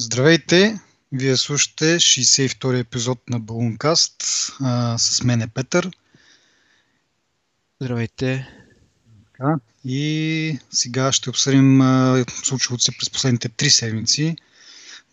Здравейте! 0.00 0.80
Вие 1.12 1.36
слушате 1.36 1.84
62-и 1.84 2.78
епизод 2.78 3.18
на 3.30 3.40
Балункаст 3.40 4.22
с 4.96 5.20
мен 5.24 5.42
е 5.42 5.48
Петър. 5.48 5.90
Здравейте! 7.80 8.48
Така, 9.32 9.54
и 9.84 10.58
сега 10.70 11.12
ще 11.12 11.30
обсъдим 11.30 11.82
случилото 12.44 12.84
се 12.84 12.98
през 12.98 13.10
последните 13.10 13.48
три 13.48 13.70
седмици 13.70 14.36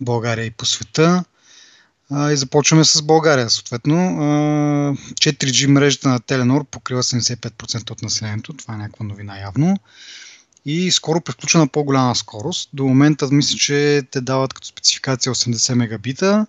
в 0.02 0.04
България 0.04 0.46
и 0.46 0.52
по 0.52 0.66
света. 0.66 1.24
А, 2.12 2.32
и 2.32 2.38
започваме 2.38 2.84
с 2.84 3.02
България. 3.02 3.50
Съответно, 3.50 3.96
а, 3.96 4.24
4G 5.14 5.68
мрежата 5.68 6.10
на 6.10 6.20
Теленор 6.20 6.66
покрива 6.66 7.04
75% 7.04 7.92
от 7.92 8.02
населението. 8.02 8.54
Това 8.54 8.74
е 8.74 8.78
някаква 8.78 9.06
новина 9.06 9.40
явно 9.40 9.78
и 10.66 10.92
скоро 10.92 11.22
превключва 11.22 11.60
на 11.60 11.68
по-голяма 11.68 12.16
скорост. 12.16 12.70
До 12.74 12.86
момента 12.86 13.28
мисля, 13.32 13.58
че 13.58 14.04
те 14.12 14.22
дават 14.22 14.54
като 14.54 14.68
спецификация 14.68 15.34
80 15.34 15.74
мегабита 15.74 16.48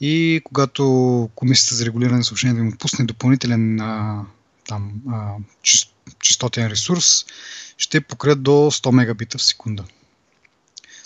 и 0.00 0.40
когато 0.44 1.30
Комисията 1.34 1.74
за 1.74 1.86
регулиране 1.86 2.18
на 2.18 2.24
съобщението 2.24 2.60
им 2.60 2.68
отпусне 2.68 3.04
допълнителен 3.04 3.80
а, 3.80 4.22
там, 4.68 4.92
а, 5.10 5.34
частотен 6.20 6.66
ресурс, 6.66 7.24
ще 7.78 8.00
покрият 8.00 8.42
до 8.42 8.50
100 8.50 8.90
мегабита 8.90 9.38
в 9.38 9.42
секунда. 9.42 9.84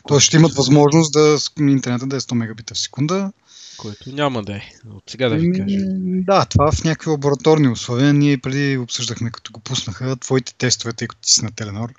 Тоест 0.09 0.27
ще 0.27 0.37
имат 0.37 0.55
възможност 0.55 1.13
да 1.13 1.39
интернета 1.59 2.07
да 2.07 2.17
е 2.17 2.21
100 2.21 2.35
мегабита 2.35 2.75
в 2.75 2.79
секунда. 2.79 3.33
Което 3.77 4.13
няма 4.13 4.43
да 4.43 4.53
е. 4.57 4.63
От 4.91 5.03
сега 5.11 5.29
да 5.29 5.37
ви 5.37 5.53
кажа. 5.53 5.77
Да, 6.01 6.45
това 6.45 6.73
в 6.73 6.85
някакви 6.85 7.11
лабораторни 7.11 7.69
условия. 7.69 8.15
Ние 8.15 8.39
преди 8.39 8.77
обсъждахме, 8.77 9.31
като 9.31 9.53
го 9.53 9.61
пуснаха, 9.61 10.17
твоите 10.17 10.55
тестове, 10.55 10.93
тъй 10.93 11.09
като 11.09 11.21
ти 11.21 11.33
си 11.33 11.45
на 11.45 11.51
Теленор, 11.51 11.95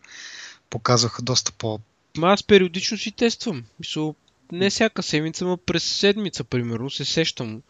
показваха 0.73 1.21
доста 1.21 1.51
по... 1.51 1.79
Аз 2.21 2.43
периодично 2.43 2.97
си 2.97 3.11
тествам. 3.11 3.63
Мисъл, 3.79 4.15
не 4.51 4.69
всяка 4.69 5.03
седмица, 5.03 5.45
но 5.45 5.57
през 5.57 5.83
седмица, 5.83 6.43
примерно, 6.43 6.89
се 6.89 7.05
сещам. 7.05 7.61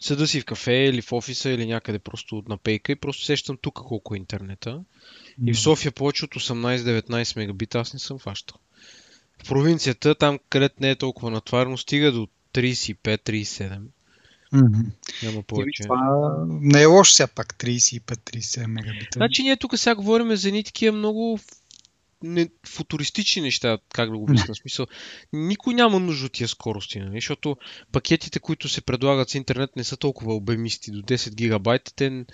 Седа 0.00 0.26
си 0.26 0.40
в 0.40 0.44
кафе 0.44 0.72
или 0.72 1.02
в 1.02 1.12
офиса 1.12 1.50
или 1.50 1.66
някъде 1.66 1.98
просто 1.98 2.42
на 2.48 2.56
пейка 2.56 2.92
и 2.92 2.96
просто 2.96 3.24
сещам 3.24 3.56
тук 3.62 3.74
колко 3.74 4.14
е 4.14 4.18
интернета. 4.18 4.80
И 5.46 5.54
в 5.54 5.60
София 5.60 5.92
повече 5.92 6.24
от 6.24 6.34
18-19 6.34 7.36
мегабита 7.36 7.78
аз 7.78 7.92
не 7.92 7.98
съм 7.98 8.18
фащал. 8.18 8.58
В 9.44 9.48
провинцията, 9.48 10.14
там 10.14 10.38
където 10.48 10.74
не 10.80 10.90
е 10.90 10.96
толкова 10.96 11.30
натварно, 11.30 11.78
стига 11.78 12.12
до 12.12 12.28
35-37. 12.54 13.80
Mm-hmm. 14.52 14.86
Няма 15.22 15.42
повече. 15.42 15.82
И 15.82 15.86
това 15.86 16.34
не 16.48 16.82
е 16.82 16.86
лошо 16.86 17.12
сега 17.12 17.26
пак 17.26 17.54
35-37 17.54 18.66
мегабита. 18.66 19.08
Значи 19.12 19.42
ние 19.42 19.56
тук 19.56 19.78
сега 19.78 19.94
говорим 19.94 20.36
за 20.36 20.48
едни 20.48 20.64
такива 20.64 20.96
много 20.96 21.38
не, 22.24 22.48
футуристични 22.66 23.42
неща, 23.42 23.78
как 23.92 24.10
да 24.10 24.16
го 24.16 24.22
обясня. 24.22 24.54
смисъл, 24.54 24.86
никой 25.32 25.74
няма 25.74 26.00
нужда 26.00 26.26
от 26.26 26.32
тия 26.32 26.48
скорости, 26.48 26.98
нали? 26.98 27.16
защото 27.16 27.56
пакетите, 27.92 28.38
които 28.38 28.68
се 28.68 28.80
предлагат 28.80 29.30
с 29.30 29.34
интернет, 29.34 29.76
не 29.76 29.84
са 29.84 29.96
толкова 29.96 30.34
обемисти. 30.34 30.90
До 30.90 31.02
10 31.02 31.34
гигабайта, 31.34 31.92
те 31.96 32.24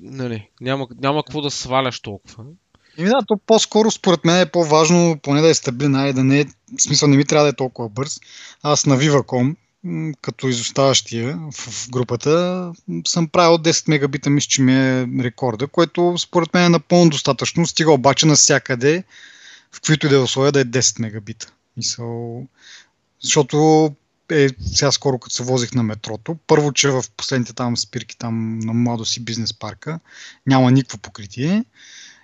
нали, 0.00 0.48
няма, 0.60 0.86
няма 1.00 1.22
какво 1.22 1.42
да 1.42 1.50
сваляш 1.50 2.00
толкова. 2.00 2.44
И 2.98 3.04
да, 3.04 3.18
то 3.26 3.36
по-скоро 3.46 3.90
според 3.90 4.24
мен 4.24 4.40
е 4.40 4.50
по-важно 4.50 5.18
поне 5.22 5.40
да 5.40 5.48
е 5.48 5.54
стабилна 5.54 6.08
и 6.08 6.12
да 6.12 6.24
не 6.24 6.40
е, 6.40 6.44
в 6.44 6.82
смисъл 6.82 7.08
не 7.08 7.16
ми 7.16 7.24
трябва 7.24 7.44
да 7.44 7.50
е 7.50 7.56
толкова 7.56 7.88
бърз. 7.88 8.20
Аз 8.62 8.86
на 8.86 8.96
Viva.com 8.96 9.56
като 10.20 10.48
изоставащия 10.48 11.38
в 11.52 11.90
групата, 11.90 12.72
съм 13.06 13.28
правил 13.28 13.58
10 13.58 13.88
мегабита, 13.88 14.30
мисля, 14.30 14.48
че 14.48 14.62
ми 14.62 14.74
е 14.74 15.08
рекорда, 15.20 15.66
което 15.66 16.14
според 16.18 16.54
мен 16.54 16.64
е 16.64 16.68
напълно 16.68 17.10
достатъчно. 17.10 17.66
Стига 17.66 17.92
обаче 17.92 18.26
навсякъде, 18.26 19.04
в 19.72 19.80
които 19.86 20.06
и 20.06 20.08
да 20.08 20.16
е 20.16 20.18
условия, 20.18 20.52
да 20.52 20.60
е 20.60 20.64
10 20.64 21.00
мегабита. 21.00 21.52
Мисъл, 21.76 22.46
защото 23.22 23.90
е, 24.30 24.48
сега 24.74 24.92
скоро 24.92 25.18
като 25.18 25.34
се 25.34 25.42
возих 25.42 25.72
на 25.72 25.82
метрото, 25.82 26.36
първо, 26.46 26.72
че 26.72 26.90
в 26.90 27.04
последните 27.16 27.52
там 27.52 27.76
спирки 27.76 28.18
там 28.18 28.58
на 28.58 28.72
младост 28.72 29.16
и 29.16 29.20
бизнес 29.20 29.54
парка 29.54 30.00
няма 30.46 30.70
никакво 30.70 30.98
покритие. 30.98 31.64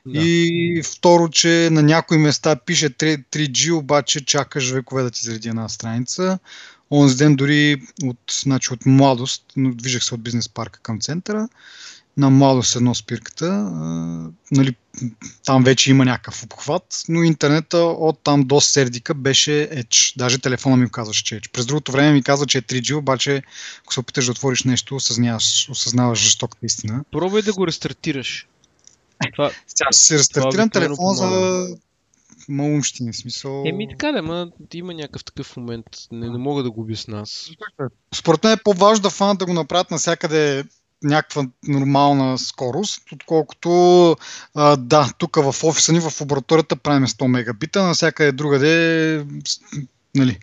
Да. 0.06 0.20
И 0.22 0.82
второ, 0.84 1.28
че 1.28 1.68
на 1.72 1.82
някои 1.82 2.18
места 2.18 2.56
пише 2.56 2.90
3G, 2.90 3.72
обаче 3.72 4.24
чакаш 4.24 4.70
векове 4.70 5.02
да 5.02 5.10
ти 5.10 5.26
зареди 5.26 5.48
една 5.48 5.68
страница. 5.68 6.38
Онзи 6.90 7.16
ден 7.16 7.36
дори 7.36 7.82
от, 8.02 8.18
значи, 8.42 8.72
от 8.72 8.86
младост, 8.86 9.44
но 9.56 9.74
движех 9.74 10.04
се 10.04 10.14
от 10.14 10.22
бизнес 10.22 10.48
парка 10.48 10.80
към 10.80 11.00
центъра, 11.00 11.48
на 12.16 12.30
младост 12.30 12.76
едно 12.76 12.94
спирката, 12.94 13.46
а, 13.46 13.80
нали, 14.50 14.76
там 15.44 15.64
вече 15.64 15.90
има 15.90 16.04
някакъв 16.04 16.42
обхват, 16.42 17.04
но 17.08 17.22
интернета 17.22 17.78
от 17.78 18.18
там 18.24 18.42
до 18.42 18.60
Сердика 18.60 19.14
беше 19.14 19.50
Edge. 19.50 20.18
Даже 20.18 20.38
телефона 20.38 20.76
ми 20.76 20.90
казваше, 20.90 21.24
че 21.24 21.36
е 21.36 21.40
Edge. 21.40 21.50
През 21.52 21.66
другото 21.66 21.92
време 21.92 22.12
ми 22.12 22.22
казва, 22.22 22.46
че 22.46 22.58
е 22.58 22.62
3G, 22.62 22.96
обаче 22.96 23.42
ако 23.82 23.92
се 23.92 24.00
опиташ 24.00 24.24
да 24.24 24.32
отвориш 24.32 24.64
нещо, 24.64 24.96
осъзнаваш, 24.96 25.68
осъзнаваш 25.70 26.18
жестоката 26.18 26.66
истина. 26.66 27.04
Пробвай 27.12 27.42
да 27.42 27.52
го 27.52 27.66
рестартираш. 27.66 28.46
Това, 29.32 29.50
Сега 29.66 29.88
ще 29.92 30.04
си 30.04 30.18
рестартирам 30.18 30.70
телефона 30.70 31.14
за 31.14 31.68
малумщини, 32.50 33.14
смисъл... 33.14 33.64
Еми 33.66 33.88
така 33.88 34.12
да, 34.12 34.22
ма 34.22 34.50
има 34.74 34.94
някакъв 34.94 35.24
такъв 35.24 35.56
момент. 35.56 35.86
Не, 36.12 36.30
не 36.30 36.38
мога 36.38 36.62
да 36.62 36.70
го 36.70 36.80
обясна 36.80 37.20
аз. 37.20 37.50
Според 38.14 38.44
мен 38.44 38.52
е 38.52 38.62
по-важно 38.64 39.02
да 39.02 39.10
фанат 39.10 39.38
да 39.38 39.46
го 39.46 39.52
направят 39.52 39.90
навсякъде 39.90 40.64
някаква 41.02 41.46
нормална 41.68 42.38
скорост, 42.38 43.02
отколкото 43.12 43.70
а, 44.54 44.76
да, 44.76 45.12
тук 45.18 45.36
в 45.36 45.64
офиса 45.64 45.92
ни, 45.92 46.00
в 46.00 46.20
лабораторията 46.20 46.76
правим 46.76 47.06
100 47.06 47.26
мегабита, 47.26 47.82
навсякъде 47.82 48.32
другаде, 48.32 49.26
нали, 50.14 50.38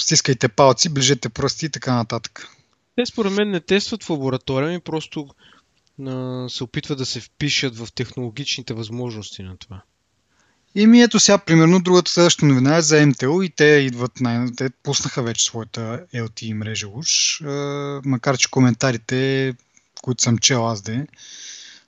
стискайте 0.00 0.48
палци, 0.48 0.88
ближете 0.88 1.28
пръсти 1.28 1.66
и 1.66 1.70
така 1.70 1.94
нататък. 1.94 2.48
Те 2.96 3.06
според 3.06 3.32
мен 3.32 3.50
не 3.50 3.60
тестват 3.60 4.04
в 4.04 4.10
лаборатория, 4.10 4.68
ми 4.68 4.80
просто 4.80 5.28
а, 6.06 6.46
се 6.48 6.64
опитват 6.64 6.98
да 6.98 7.06
се 7.06 7.20
впишат 7.20 7.76
в 7.76 7.92
технологичните 7.92 8.74
възможности 8.74 9.42
на 9.42 9.56
това. 9.56 9.82
И 10.78 10.86
ми 10.86 11.02
ето 11.02 11.20
сега, 11.20 11.38
примерно, 11.38 11.80
другата 11.80 12.10
следваща 12.10 12.46
новина 12.46 12.76
е 12.76 12.82
за 12.82 13.06
МТО 13.06 13.42
и 13.42 13.50
те 13.50 13.64
идват, 13.64 14.20
най- 14.20 14.46
те 14.56 14.70
пуснаха 14.70 15.22
вече 15.22 15.44
своята 15.44 16.06
LTE 16.14 16.52
мрежа 16.52 16.88
уж, 16.88 17.40
макар 18.04 18.36
че 18.36 18.50
коментарите, 18.50 19.54
които 20.02 20.22
съм 20.22 20.38
чел 20.38 20.68
аз 20.68 20.82
де, 20.82 21.06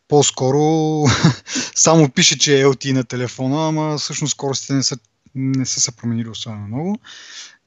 по-скоро 0.08 1.04
само 1.74 2.08
пише, 2.08 2.38
че 2.38 2.60
е 2.60 2.64
LTE 2.64 2.92
на 2.92 3.04
телефона, 3.04 3.68
ама 3.68 3.98
всъщност 3.98 4.30
скоростите 4.30 4.74
не 4.74 4.82
са, 4.82 4.98
не 5.34 5.66
са 5.66 5.80
се 5.80 5.96
променили 5.96 6.28
особено 6.28 6.66
много. 6.66 6.98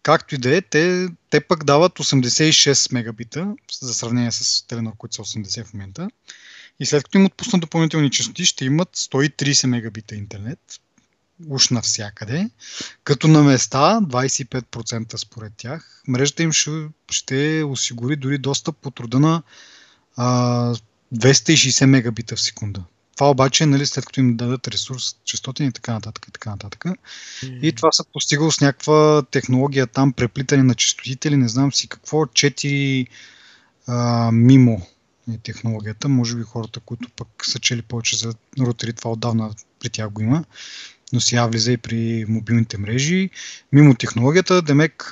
Както 0.04 0.36
и 0.36 0.38
да 0.38 0.58
е, 0.58 0.62
те, 0.62 1.08
те 1.30 1.42
пък 1.42 1.64
дават 1.64 2.00
86 2.00 2.94
мегабита, 2.94 3.56
за 3.82 3.94
сравнение 3.94 4.32
с 4.32 4.68
Теленор, 4.68 4.94
които 4.98 5.16
са 5.16 5.22
80 5.22 5.66
в 5.66 5.74
момента. 5.74 6.10
И 6.80 6.86
след 6.86 7.04
като 7.04 7.18
им 7.18 7.26
отпуснат 7.26 7.62
допълнителни 7.62 8.12
частоти, 8.12 8.46
ще 8.46 8.66
имат 8.66 8.90
130 8.96 9.68
мегабита 9.68 10.16
интернет, 10.16 10.60
уж 11.50 11.70
навсякъде, 11.70 12.50
като 13.04 13.28
на 13.28 13.44
места 13.44 14.00
25% 14.02 15.18
според 15.18 15.54
тях. 15.58 16.02
Мрежата 16.08 16.44
им 16.44 16.52
ще, 16.52 16.88
ще 17.12 17.64
осигури 17.64 18.16
дори 18.16 18.38
достъп 18.38 18.86
от 18.86 19.00
рода 19.00 19.20
на 19.20 19.44
а, 20.16 20.76
260 21.16 21.86
мегабита 21.86 22.36
в 22.36 22.42
секунда. 22.42 22.84
Това 23.16 23.30
обаче, 23.30 23.66
нали, 23.66 23.86
след 23.86 24.06
като 24.06 24.20
им 24.20 24.38
дадат 24.38 24.68
ресурс, 24.68 25.16
частотен 25.26 25.68
и 25.68 25.72
така 25.72 25.94
нататък 25.94 26.26
и 26.28 26.32
така 26.32 26.50
нататък. 26.50 26.84
Mm-hmm. 26.84 27.60
И 27.62 27.72
това 27.72 27.92
се 27.92 28.04
постигало 28.14 28.52
с 28.52 28.62
някаква 28.62 29.24
технология 29.32 29.88
там, 29.88 30.14
преплитане 30.14 30.64
на 30.64 30.76
частотите 30.76 31.28
или 31.28 31.38
не 31.38 31.48
знам 31.48 31.74
си 31.74 31.88
какво, 31.88 32.18
4 32.18 33.08
а, 33.88 34.30
мимо 34.32 34.88
е 35.34 35.38
технологията. 35.38 36.10
Може 36.10 36.36
би 36.36 36.44
хората, 36.44 36.80
които 36.80 37.10
пък 37.16 37.28
са 37.44 37.60
чели 37.60 37.82
повече 37.82 38.18
за 38.18 38.34
рутери, 38.60 38.94
това 38.94 39.12
отдавна 39.12 39.54
при 39.80 39.90
тях 39.90 40.10
го 40.10 40.22
има 40.22 40.44
но 41.14 41.20
сега 41.20 41.48
влиза 41.48 41.72
и 41.72 41.78
при 41.78 42.26
мобилните 42.28 42.78
мрежи. 42.78 43.30
Мимо 43.72 43.96
технологията, 43.96 44.62
демек 44.62 45.12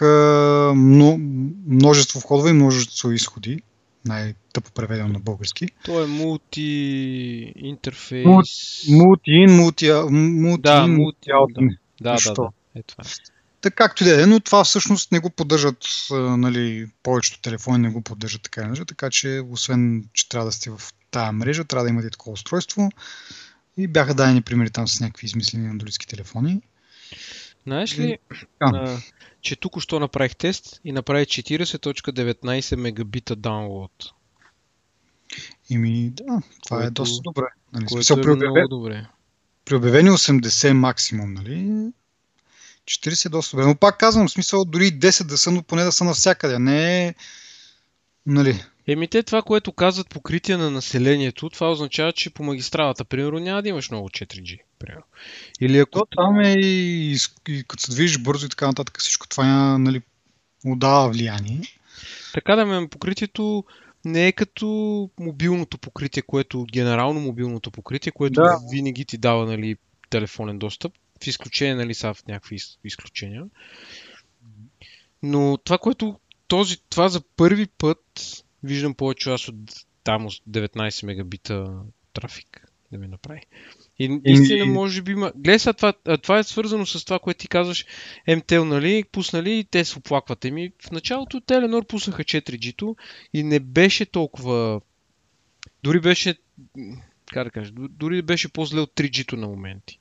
множество 1.67 2.19
входове 2.19 2.49
и 2.49 2.53
множество 2.53 3.11
изходи. 3.11 3.61
Най-тъпо 4.05 4.71
преведено 4.71 5.09
на 5.09 5.19
български. 5.19 5.67
То 5.85 6.03
е 6.03 6.07
мулти 6.07 7.53
интерфейс. 7.55 8.25
Мулти-ин, 8.89 9.55
мулти 9.55 9.91
мулти 10.11 10.61
Да, 10.61 10.87
мулти 10.87 11.29
Да, 12.01 12.15
да, 12.15 12.33
да. 12.33 12.49
Е 12.75 12.83
това. 12.83 13.03
Така 13.61 13.75
както 13.75 14.03
и 14.03 14.07
да 14.07 14.23
е, 14.23 14.25
но 14.25 14.39
това 14.39 14.63
всъщност 14.63 15.11
не 15.11 15.19
го 15.19 15.29
поддържат, 15.29 15.77
нали, 16.11 16.87
повечето 17.03 17.41
телефони 17.41 17.77
не 17.77 17.89
го 17.89 18.01
поддържат 18.01 18.41
така 18.41 18.73
така 18.87 19.09
че 19.09 19.41
освен, 19.51 20.05
че 20.13 20.29
трябва 20.29 20.45
да 20.45 20.51
сте 20.51 20.69
в 20.69 20.81
тая 21.11 21.31
мрежа, 21.31 21.63
трябва 21.63 21.83
да 21.83 21.89
имате 21.89 22.09
такова 22.09 22.33
устройство. 22.33 22.91
И 23.79 23.87
бяха 23.87 24.13
дадени 24.13 24.41
примери 24.41 24.69
там 24.69 24.87
с 24.87 24.99
някакви 24.99 25.25
измислени 25.25 25.67
андроидски 25.67 26.07
телефони. 26.07 26.61
Знаеш 27.63 27.99
ли, 27.99 28.17
а, 28.59 28.97
че 29.41 29.55
тук 29.55 29.81
що 29.81 29.99
направих 29.99 30.35
тест 30.35 30.81
и 30.85 30.91
направи 30.91 31.25
40.19 31.25 32.75
мегабита 32.75 33.35
даунлоад. 33.35 33.91
Ими, 35.69 36.09
да, 36.09 36.41
това 36.63 36.77
е 36.77 36.79
което, 36.79 36.87
е 36.87 36.91
доста 36.91 37.21
добре. 37.21 37.45
Нали? 37.73 37.85
Което 37.85 37.93
Смисъл, 37.93 38.17
е 38.17 38.21
при, 38.21 38.31
обявен, 38.31 38.51
много 38.51 38.67
добре. 38.67 39.07
при 39.65 39.75
обявени 39.75 40.09
80 40.09 40.73
максимум, 40.73 41.33
нали? 41.33 41.91
40 42.85 43.25
е 43.25 43.29
доста 43.29 43.57
добре. 43.57 43.67
Но 43.67 43.75
пак 43.75 43.97
казвам, 43.97 44.27
в 44.27 44.31
смисъл 44.31 44.65
дори 44.65 44.99
10 44.99 45.23
да 45.23 45.37
са, 45.37 45.51
но 45.51 45.63
поне 45.63 45.83
да 45.83 45.91
са 45.91 46.03
навсякъде. 46.03 46.59
Не 46.59 47.07
е... 47.07 47.15
Нали? 48.25 48.63
Еми 48.89 49.07
те 49.07 49.23
това, 49.23 49.41
което 49.41 49.71
казват 49.71 50.09
покритие 50.09 50.57
на 50.57 50.71
населението, 50.71 51.49
това 51.49 51.71
означава, 51.71 52.11
че 52.11 52.29
по 52.29 52.43
магистралата, 52.43 53.05
примерно, 53.05 53.39
няма 53.39 53.61
да 53.61 53.69
имаш 53.69 53.89
много 53.91 54.09
4G. 54.09 54.59
Примерно. 54.79 55.03
Или 55.61 55.79
ако... 55.79 55.91
То 55.91 56.05
там 56.05 56.39
е 56.39 56.53
и, 56.53 57.17
и 57.47 57.63
като 57.67 57.83
се 57.83 57.91
движиш 57.91 58.17
бързо 58.17 58.45
и 58.45 58.49
така 58.49 58.67
нататък, 58.67 58.99
всичко 58.99 59.27
това 59.27 59.77
нали, 59.77 60.01
отдава 60.65 61.09
влияние. 61.09 61.61
Така 62.33 62.55
да 62.55 62.65
ме 62.65 62.87
покритието 62.87 63.63
не 64.05 64.27
е 64.27 64.31
като 64.31 65.09
мобилното 65.19 65.77
покритие, 65.77 66.21
което 66.21 66.65
генерално 66.71 67.19
мобилното 67.19 67.71
покритие, 67.71 68.11
което 68.11 68.41
да. 68.41 68.59
винаги 68.71 69.05
ти 69.05 69.17
дава 69.17 69.45
нали, 69.45 69.75
телефонен 70.09 70.59
достъп, 70.59 70.93
в 71.23 71.27
изключение, 71.27 71.75
нали, 71.75 71.93
са 71.93 72.13
в 72.13 72.27
някакви 72.27 72.57
изключения. 72.83 73.43
Но 75.23 75.57
това, 75.57 75.77
което 75.77 76.19
този, 76.47 76.77
това 76.89 77.09
за 77.09 77.21
първи 77.35 77.67
път 77.67 77.99
виждам 78.63 78.93
повече 78.93 79.29
аз 79.29 79.47
от 79.47 79.55
там 80.03 80.27
19 80.27 81.05
мегабита 81.05 81.81
трафик 82.13 82.65
да 82.91 82.97
ми 82.97 83.07
направи. 83.07 83.41
И 83.99 84.19
истина, 84.25 84.65
може 84.65 85.01
би 85.01 85.11
има. 85.11 85.31
Гледай 85.35 85.59
сега, 85.59 85.73
това, 85.73 85.93
това 86.17 86.39
е 86.39 86.43
свързано 86.43 86.85
с 86.85 87.05
това, 87.05 87.19
което 87.19 87.37
ти 87.37 87.47
казваш. 87.47 87.85
МТЛ, 88.27 88.63
нали, 88.63 89.03
пуснали 89.11 89.59
и 89.59 89.63
те 89.63 89.85
се 89.85 89.97
оплакват. 89.97 90.45
Еми, 90.45 90.71
в 90.87 90.91
началото 90.91 91.41
Теленор 91.41 91.87
пуснаха 91.87 92.23
4G-то 92.23 92.95
и 93.33 93.43
не 93.43 93.59
беше 93.59 94.05
толкова... 94.05 94.81
Дори 95.83 95.99
беше... 95.99 96.35
Как 97.25 97.43
да 97.43 97.51
кажа? 97.51 97.71
Дори 97.75 98.21
беше 98.21 98.53
по-зле 98.53 98.79
от 98.79 98.91
3G-то 98.95 99.35
на 99.35 99.47
моменти. 99.47 99.99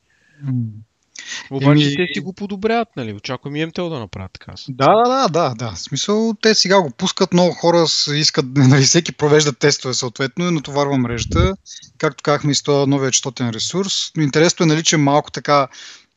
Обаче 1.51 1.85
Еми... 1.85 1.97
те 1.97 2.07
си 2.15 2.21
го 2.21 2.33
подобряват, 2.33 2.89
нали? 2.97 3.13
Очаквам 3.13 3.57
и 3.57 3.67
МТЛ 3.67 3.89
да 3.89 3.99
направят 3.99 4.33
така. 4.33 4.53
Да, 4.69 4.87
да, 4.87 5.09
да, 5.09 5.29
да, 5.29 5.55
да. 5.55 5.73
В 5.73 5.79
смисъл, 5.79 6.35
те 6.43 6.55
сега 6.55 6.83
го 6.83 6.91
пускат, 6.91 7.33
много 7.33 7.53
хора 7.53 7.85
искат, 8.15 8.47
нали, 8.55 8.83
всеки 8.83 9.13
провежда 9.13 9.53
тестове 9.53 9.95
съответно 9.95 10.49
и 10.49 10.51
натоварва 10.51 10.99
мрежата. 10.99 11.55
Както 11.99 12.23
казахме, 12.23 12.55
с 12.55 12.63
този 12.63 12.91
новия 12.91 13.11
четотен 13.11 13.51
ресурс. 13.51 14.13
Но 14.17 14.23
интересно 14.23 14.65
е, 14.65 14.67
нали, 14.67 14.83
че 14.83 14.97
малко 14.97 15.31
така 15.31 15.69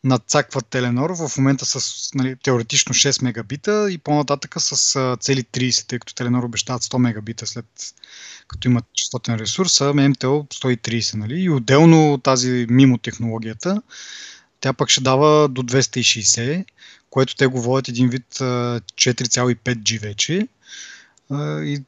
надцаква 0.03 0.61
Теленор 0.61 1.09
в 1.09 1.37
момента 1.37 1.65
с 1.65 2.09
нали, 2.15 2.35
теоретично 2.43 2.93
6 2.93 3.23
мегабита 3.23 3.91
и 3.91 3.97
по-нататъка 3.97 4.59
с 4.59 4.95
а, 4.95 5.17
цели 5.17 5.43
30, 5.43 5.87
тъй 5.87 5.99
като 5.99 6.13
Теленор 6.13 6.43
обещават 6.43 6.81
100 6.81 6.97
мегабита 6.97 7.47
след 7.47 7.65
като 8.47 8.67
имат 8.67 8.85
частотен 8.93 9.35
ресурс, 9.35 9.81
а 9.81 9.93
МТЛ 9.93 10.27
130. 10.27 11.15
Нали? 11.15 11.41
И 11.41 11.49
отделно 11.49 12.17
тази 12.23 12.65
мимо 12.69 12.97
технологията 12.97 13.81
тя 14.61 14.73
пък 14.73 14.89
ще 14.89 15.01
дава 15.01 15.49
до 15.49 15.63
260, 15.63 16.65
което 17.09 17.35
те 17.35 17.47
го 17.47 17.61
водят 17.61 17.89
един 17.89 18.09
вид 18.09 18.25
4,5G 18.33 20.01
вече. 20.01 20.47
И 21.65 21.83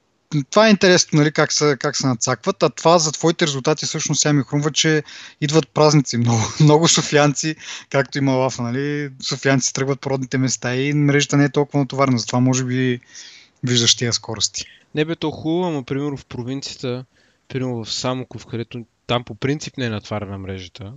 това 0.49 0.67
е 0.67 0.69
интересно, 0.69 1.19
нали, 1.19 1.31
как, 1.31 1.51
се, 1.51 1.77
как 1.79 1.97
се 1.97 2.07
нацакват, 2.07 2.63
а 2.63 2.69
това 2.69 2.99
за 2.99 3.11
твоите 3.11 3.47
резултати 3.47 3.85
всъщност 3.85 4.21
сега 4.21 4.33
ми 4.33 4.43
хрумва, 4.43 4.71
че 4.71 5.03
идват 5.41 5.69
празници. 5.69 6.17
Много, 6.23 6.41
много 6.59 6.87
софианци, 6.87 7.55
както 7.89 8.17
има 8.17 8.31
лафа, 8.31 8.61
нали, 8.61 9.09
софианци 9.21 9.73
тръгват 9.73 9.99
по 9.99 10.09
родните 10.09 10.37
места 10.37 10.75
и 10.75 10.93
мрежата 10.93 11.37
не 11.37 11.43
е 11.43 11.49
толкова 11.49 11.79
натоварена, 11.79 12.17
затова 12.17 12.39
може 12.39 12.63
би 12.63 12.99
виждаш 13.63 13.95
тия 13.95 14.13
скорости. 14.13 14.65
Не 14.95 15.05
бе 15.05 15.15
то 15.15 15.31
хубаво, 15.31 15.67
ама 15.67 15.83
примерно 15.83 16.17
в 16.17 16.25
провинцията, 16.25 17.05
примерно 17.47 17.83
в 17.83 17.93
Самоков, 17.93 18.45
където 18.45 18.85
там 19.07 19.23
по 19.23 19.35
принцип 19.35 19.77
не 19.77 19.85
е 19.85 19.89
натварена 19.89 20.37
мрежата, 20.37 20.93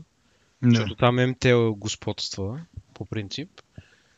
не. 0.63 0.77
Защото 0.77 0.95
там 0.95 1.31
МТЛ 1.31 1.71
господства, 1.71 2.61
по 2.95 3.05
принцип. 3.05 3.49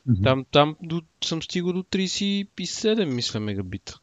Mm-hmm. 0.09 0.23
Там, 0.23 0.45
там 0.51 0.77
до, 0.83 1.03
съм 1.25 1.43
стигал 1.43 1.73
до 1.73 1.83
37, 1.83 3.05
мисля, 3.05 3.41
мегабита. 3.41 3.99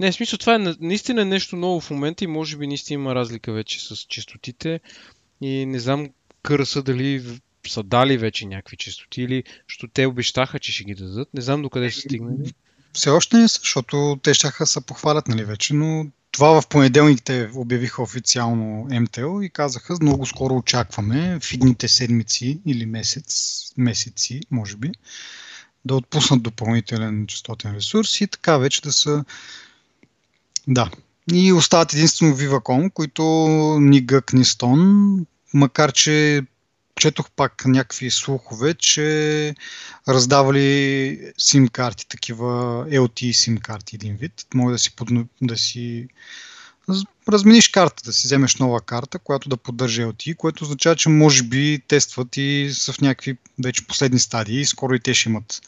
Не, 0.00 0.12
в 0.12 0.14
смисъл, 0.14 0.38
това 0.38 0.54
е 0.54 0.74
наистина 0.80 1.24
нещо 1.24 1.56
ново 1.56 1.80
в 1.80 1.90
момента 1.90 2.24
и 2.24 2.26
може 2.26 2.56
би 2.56 2.66
наистина 2.66 3.00
има 3.00 3.14
разлика 3.14 3.52
вече 3.52 3.80
с 3.80 3.96
частотите. 3.96 4.80
И 5.40 5.66
не 5.66 5.78
знам 5.78 6.08
кърса 6.42 6.82
дали 6.82 7.40
са 7.68 7.82
дали 7.82 8.18
вече 8.18 8.46
някакви 8.46 8.76
частоти 8.76 9.22
или 9.22 9.44
защото 9.68 9.92
те 9.92 10.06
обещаха, 10.06 10.58
че 10.58 10.72
ще 10.72 10.84
ги 10.84 10.94
дадат. 10.94 11.34
Не 11.34 11.40
знам 11.40 11.62
докъде 11.62 11.90
са 11.90 12.00
стигнали. 12.00 12.52
Все 12.92 13.10
още 13.10 13.36
не 13.36 13.48
са, 13.48 13.58
защото 13.58 14.18
те 14.22 14.34
ще 14.34 14.66
се 14.66 14.86
похвалят 14.86 15.28
нали 15.28 15.44
вече, 15.44 15.74
но 15.74 16.06
това 16.36 16.60
в 16.60 16.66
понеделник 16.68 17.22
те 17.22 17.50
обявиха 17.54 18.02
официално 18.02 18.88
МТЛ 19.00 19.40
и 19.40 19.50
казаха, 19.50 19.96
много 20.02 20.26
скоро 20.26 20.54
очакваме 20.56 21.38
в 21.40 21.52
идните 21.52 21.88
седмици 21.88 22.60
или 22.66 22.86
месец, 22.86 23.62
месеци, 23.76 24.40
може 24.50 24.76
би, 24.76 24.92
да 25.84 25.94
отпуснат 25.94 26.42
допълнителен 26.42 27.26
частотен 27.26 27.74
ресурс 27.74 28.20
и 28.20 28.26
така 28.26 28.58
вече 28.58 28.82
да 28.82 28.92
са... 28.92 29.24
Да. 30.68 30.90
И 31.32 31.52
остават 31.52 31.92
единствено 31.92 32.36
Viva.com, 32.36 32.92
които 32.92 33.22
ни 33.80 34.00
гък, 34.00 34.32
ни 34.32 34.44
стон, 34.44 35.26
макар 35.54 35.92
че 35.92 36.42
четох 37.00 37.30
пак 37.30 37.64
някакви 37.66 38.10
слухове, 38.10 38.74
че 38.74 39.54
раздавали 40.08 41.32
сим 41.38 41.68
карти, 41.68 42.08
такива 42.08 42.46
LTE 42.90 43.32
сим 43.32 43.58
карти 43.58 43.96
един 43.96 44.16
вид. 44.16 44.46
Може 44.54 44.72
да 44.72 44.78
си, 44.78 44.96
подно, 44.96 45.28
да 45.42 45.56
си 45.56 46.08
размениш 47.28 47.68
карта, 47.68 48.02
да 48.04 48.12
си 48.12 48.26
вземеш 48.26 48.56
нова 48.56 48.80
карта, 48.80 49.18
която 49.18 49.48
да 49.48 49.56
поддържа 49.56 50.02
LTE, 50.02 50.36
което 50.36 50.64
означава, 50.64 50.96
че 50.96 51.08
може 51.08 51.42
би 51.42 51.82
тестват 51.88 52.36
и 52.36 52.70
са 52.74 52.92
в 52.92 53.00
някакви 53.00 53.38
вече 53.64 53.86
последни 53.86 54.18
стадии. 54.18 54.66
Скоро 54.66 54.94
и 54.94 55.00
те 55.00 55.14
ще 55.14 55.28
имат 55.28 55.60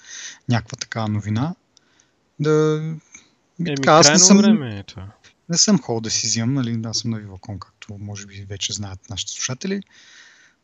някаква 0.48 0.76
такава 0.76 1.08
новина. 1.08 1.54
Да... 2.40 2.82
Еми, 3.60 3.76
така, 3.76 3.92
аз 3.92 4.10
не 4.10 4.18
съм, 4.18 4.38
време 4.38 4.78
е 4.78 4.82
това. 4.82 5.06
Не 5.48 5.58
съм 5.58 5.82
хол 5.82 6.00
да 6.00 6.10
си 6.10 6.26
взимам, 6.26 6.54
нали? 6.54 6.80
Аз 6.84 6.98
съм 6.98 7.10
на 7.10 7.20
Viva.com, 7.20 7.58
както 7.58 7.96
може 8.00 8.26
би 8.26 8.46
вече 8.48 8.72
знаят 8.72 9.10
нашите 9.10 9.32
слушатели 9.32 9.82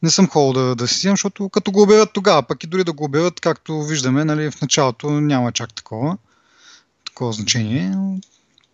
не 0.05 0.11
съм 0.11 0.29
ходил 0.29 0.53
да, 0.53 0.75
да 0.75 0.89
си 0.89 0.95
взимам, 0.95 1.13
защото 1.13 1.49
като 1.49 1.73
го 1.73 1.83
обявят 1.83 2.13
тогава, 2.13 2.43
пък 2.43 2.65
и 2.65 2.67
дори 2.67 2.85
да 2.85 2.93
го 2.93 3.05
обявят, 3.05 3.41
както 3.41 3.83
виждаме, 3.83 4.25
нали, 4.25 4.51
в 4.51 4.61
началото 4.61 5.11
няма 5.11 5.53
чак 5.53 5.75
такова, 5.75 6.19
такова 7.07 7.33
значение. 7.33 7.95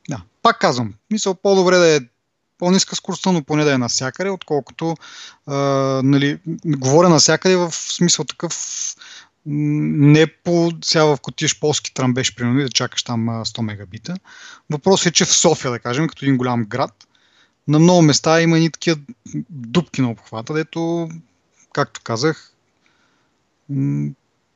Да, 0.08 0.20
пак 0.42 0.58
казвам, 0.58 0.94
мисля 1.10 1.34
по-добре 1.34 1.76
да 1.76 1.96
е 1.96 2.00
по-ниска 2.58 2.96
скоростта, 2.96 3.32
но 3.32 3.42
поне 3.42 3.64
да 3.64 3.74
е 3.74 3.78
навсякъде, 3.78 4.30
отколкото 4.30 4.96
а, 5.46 5.56
нали, 6.04 6.38
говоря 6.64 7.08
навсякъде 7.08 7.56
в 7.56 7.72
смисъл 7.72 8.24
такъв 8.24 8.54
не 9.46 10.26
по 10.26 10.72
сега 10.84 11.04
в 11.04 11.18
котиш 11.22 11.60
полски 11.60 11.94
трамбеж, 11.94 12.34
примерно, 12.34 12.62
да 12.62 12.68
чакаш 12.68 13.02
там 13.02 13.26
100 13.28 13.60
мегабита. 13.60 14.14
Въпросът 14.70 15.06
е, 15.06 15.10
че 15.10 15.24
в 15.24 15.36
София, 15.36 15.70
да 15.70 15.78
кажем, 15.78 16.08
като 16.08 16.24
един 16.24 16.36
голям 16.36 16.64
град, 16.64 17.06
на 17.70 17.78
много 17.78 18.02
места 18.02 18.40
има 18.40 18.58
и 18.58 18.70
такива 18.70 19.00
дупки 19.50 20.02
на 20.02 20.10
обхвата, 20.10 20.54
дето, 20.54 21.08
както 21.72 22.00
казах, 22.04 22.52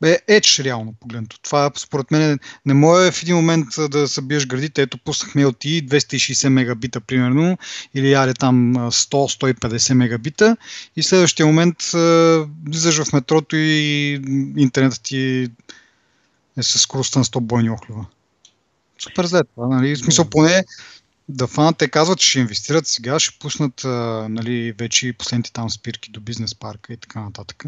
е 0.04 0.18
еч 0.28 0.60
реално 0.60 0.94
погледнато. 1.00 1.40
Това 1.42 1.70
според 1.76 2.10
мен 2.10 2.38
не 2.66 2.74
може 2.74 3.12
в 3.12 3.22
един 3.22 3.36
момент 3.36 3.66
да 3.90 4.08
събиеш 4.08 4.46
градите, 4.46 4.82
ето 4.82 4.98
пуснахме 4.98 5.44
LTE 5.44 5.88
260 5.88 6.48
мегабита 6.48 7.00
примерно, 7.00 7.58
или 7.94 8.10
яре 8.10 8.34
там 8.34 8.74
100-150 8.76 9.94
мегабита 9.94 10.56
и 10.96 11.02
в 11.02 11.06
следващия 11.06 11.46
момент 11.46 11.76
влизаш 12.66 13.02
в 13.02 13.12
метрото 13.12 13.56
и 13.56 14.12
интернетът 14.56 15.02
ти 15.02 15.50
е 16.58 16.62
с 16.62 16.78
скоростта 16.78 17.18
на 17.18 17.24
100 17.24 17.40
бойни 17.40 17.70
охлюва. 17.70 18.06
Супер 18.98 19.26
зле 19.26 19.44
това, 19.54 19.68
нали? 19.68 19.96
В 19.96 19.98
смисъл 19.98 20.30
поне 20.30 20.64
да 21.28 21.46
фанат, 21.46 21.78
те 21.78 21.88
казват, 21.88 22.18
че 22.18 22.30
ще 22.30 22.38
инвестират 22.38 22.86
сега, 22.86 23.20
ще 23.20 23.38
пуснат 23.38 23.84
а, 23.84 23.88
нали, 24.30 24.72
вече 24.72 25.12
последните 25.12 25.52
там 25.52 25.70
спирки 25.70 26.10
до 26.10 26.20
бизнес 26.20 26.54
парка 26.54 26.92
и 26.92 26.96
така 26.96 27.20
нататък. 27.20 27.64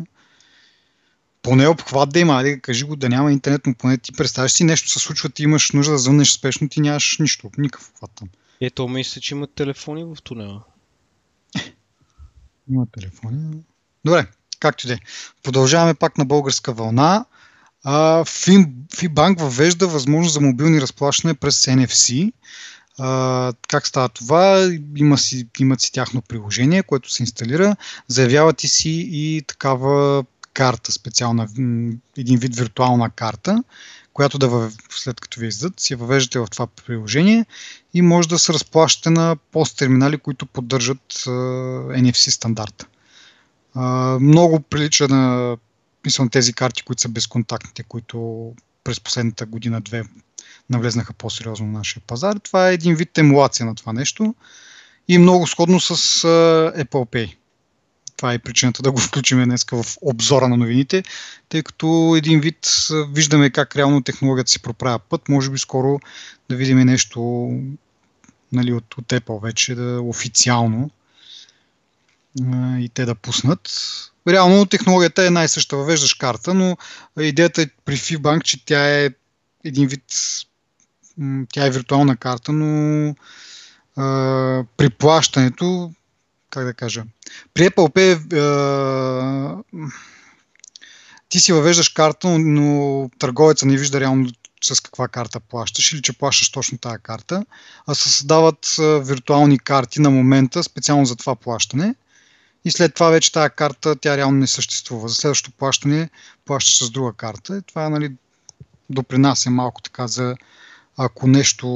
Поне 1.43 1.69
обхват 1.69 2.11
да 2.11 2.19
има, 2.19 2.35
айде 2.35 2.61
кажи 2.61 2.85
го 2.85 2.97
да 2.97 3.09
няма 3.09 3.33
интернет, 3.33 3.67
но 3.67 3.75
поне 3.75 3.99
ти 3.99 4.13
представяш 4.13 4.53
си 4.53 4.65
нещо 4.65 4.91
се 4.91 4.99
случва, 4.99 5.31
ти 5.31 5.43
имаш 5.43 5.71
нужда 5.71 5.93
да 5.93 5.99
звъннеш 5.99 6.33
спешно, 6.33 6.69
ти 6.69 6.81
нямаш 6.81 7.17
нищо, 7.19 7.51
никакъв 7.59 7.89
обхват 7.89 8.11
там. 8.15 8.29
Ето, 8.61 8.89
мисля, 8.89 9.21
че 9.21 9.35
имат 9.35 9.55
телефони 9.55 10.05
в 10.05 10.17
тунела. 10.25 10.63
Има 12.71 12.87
телефони. 12.93 13.59
Добре, 14.05 14.27
както 14.61 14.87
и 14.87 14.89
да 14.89 14.95
е. 14.95 14.99
Продължаваме 15.43 15.95
пак 15.95 16.19
на 16.19 16.25
българска 16.25 16.73
вълна. 16.73 17.25
Фибанк 18.97 19.41
въвежда 19.41 19.87
възможност 19.87 20.35
за 20.35 20.41
мобилни 20.41 20.81
разплащане 20.81 21.35
през 21.35 21.67
NFC. 21.67 22.33
А, 22.99 23.53
как 23.69 23.87
става 23.87 24.09
това? 24.09 24.71
Има 24.97 25.19
си, 25.19 25.49
имат 25.59 25.81
си 25.81 25.93
тяхно 25.93 26.23
приложение, 26.23 26.83
което 26.83 27.13
се 27.13 27.23
инсталира. 27.23 27.77
Заявяват 28.09 28.65
и 28.65 28.69
си 28.69 29.09
и 29.11 29.43
такава 29.47 30.25
карта, 30.53 30.93
специална, 30.93 31.49
един 32.19 32.39
вид 32.39 32.57
виртуална 32.57 33.11
карта, 33.11 33.63
която 34.13 34.39
да 34.39 34.49
във... 34.49 34.73
след 34.91 35.21
като 35.21 35.41
ви 35.41 35.47
издадат, 35.47 35.81
си 35.81 35.95
въвеждате 35.95 36.39
в 36.39 36.47
това 36.51 36.67
приложение 36.67 37.47
и 37.95 38.03
може 38.03 38.29
да 38.29 38.39
се 38.39 38.53
разплащате 38.53 39.11
на 39.11 39.37
пост 39.53 39.79
терминали, 39.79 40.19
които 40.19 40.47
поддържат 40.47 41.13
uh, 41.13 42.03
NFC 42.03 42.31
стандарта. 42.31 42.87
Uh, 43.77 44.19
много 44.19 44.61
прилича 44.61 45.09
на 45.09 45.57
мисля, 46.05 46.29
тези 46.29 46.53
карти, 46.53 46.83
които 46.83 47.03
са 47.03 47.09
безконтактните, 47.09 47.83
които 47.83 48.53
през 48.85 49.01
последната 49.01 49.47
година-две 49.47 50.05
навлезнаха 50.71 51.13
по-сериозно 51.13 51.67
на 51.67 51.73
нашия 51.73 52.03
пазар. 52.07 52.37
Това 52.37 52.71
е 52.71 52.75
един 52.75 52.95
вид 52.95 53.19
емулация 53.19 53.67
на 53.67 53.75
това 53.75 53.93
нещо 53.93 54.35
и 55.09 55.19
много 55.19 55.47
сходно 55.47 55.81
с 55.81 55.97
Apple 56.77 57.07
Pay. 57.13 57.37
Това 58.17 58.33
е 58.33 58.39
причината 58.39 58.83
да 58.83 58.93
го 58.93 58.99
включим 58.99 59.45
днес 59.45 59.65
в 59.73 59.85
обзора 60.03 60.49
на 60.49 60.57
новините, 60.57 61.03
тъй 61.49 61.63
като 61.63 62.15
един 62.17 62.41
вид 62.41 62.69
виждаме 63.13 63.51
как 63.51 63.77
реално 63.77 64.03
технологията 64.03 64.51
си 64.51 64.63
проправя 64.63 64.99
път. 64.99 65.29
Може 65.29 65.51
би 65.51 65.59
скоро 65.59 66.01
да 66.49 66.57
видим 66.57 66.79
нещо 66.79 67.51
нали, 68.53 68.73
от, 68.73 68.99
от 68.99 69.07
Apple 69.07 69.43
вече 69.43 69.75
да 69.75 70.01
официално 70.03 70.91
и 72.79 72.91
те 72.95 73.05
да 73.05 73.15
пуснат. 73.15 73.71
Реално 74.29 74.67
технологията 74.67 75.27
е 75.27 75.31
най-съща. 75.31 75.77
Въвеждаш 75.77 76.15
карта, 76.15 76.55
но 76.55 76.77
идеята 77.21 77.63
е 77.63 77.67
при 77.85 77.97
FIBank, 77.97 78.43
че 78.43 78.65
тя 78.65 79.05
е 79.05 79.11
един 79.65 79.89
вид 79.89 80.05
тя 81.53 81.67
е 81.67 81.71
виртуална 81.71 82.17
карта, 82.17 82.53
но 82.53 83.15
а, 83.97 84.65
при 84.77 84.91
плащането, 84.91 85.93
как 86.51 86.65
да 86.65 86.75
кажа, 86.75 87.05
при 87.55 87.71
Apple 87.71 87.95
Pay 87.95 88.33
а, 88.35 89.83
ти 91.29 91.41
си 91.41 91.53
въвеждаш 91.53 91.89
карта, 91.89 92.39
но 92.39 93.11
търговеца 93.19 93.67
не 93.67 93.77
вижда 93.77 94.01
реално 94.01 94.31
с 94.65 94.81
каква 94.81 95.09
карта 95.09 95.41
плащаш 95.41 95.93
или 95.93 96.03
че 96.03 96.19
плащаш 96.19 96.51
точно 96.51 96.79
тази 96.79 97.03
карта, 97.03 97.45
а 97.87 97.95
се 97.95 98.09
създават 98.09 98.77
виртуални 98.79 99.59
карти 99.59 100.01
на 100.01 100.11
момента 100.11 100.63
специално 100.63 101.07
за 101.07 101.17
това 101.17 101.37
плащане 101.37 101.95
и 102.65 102.71
след 102.71 102.95
това 102.95 103.11
вече 103.11 103.33
тази 103.33 103.51
карта 103.57 103.97
тя 103.97 104.17
реално 104.17 104.39
не 104.39 104.47
съществува. 104.47 105.09
За 105.09 105.15
следващото 105.15 105.57
плащане 105.57 106.11
плащаш 106.45 106.85
с 106.85 106.91
друга 106.91 107.13
карта. 107.13 107.57
И 107.57 107.63
това 107.63 107.89
нали, 107.89 108.13
допринася 108.91 109.51
малко 109.51 109.83
така 109.83 110.07
за 110.07 110.37
ако 110.97 111.27
нещо 111.27 111.67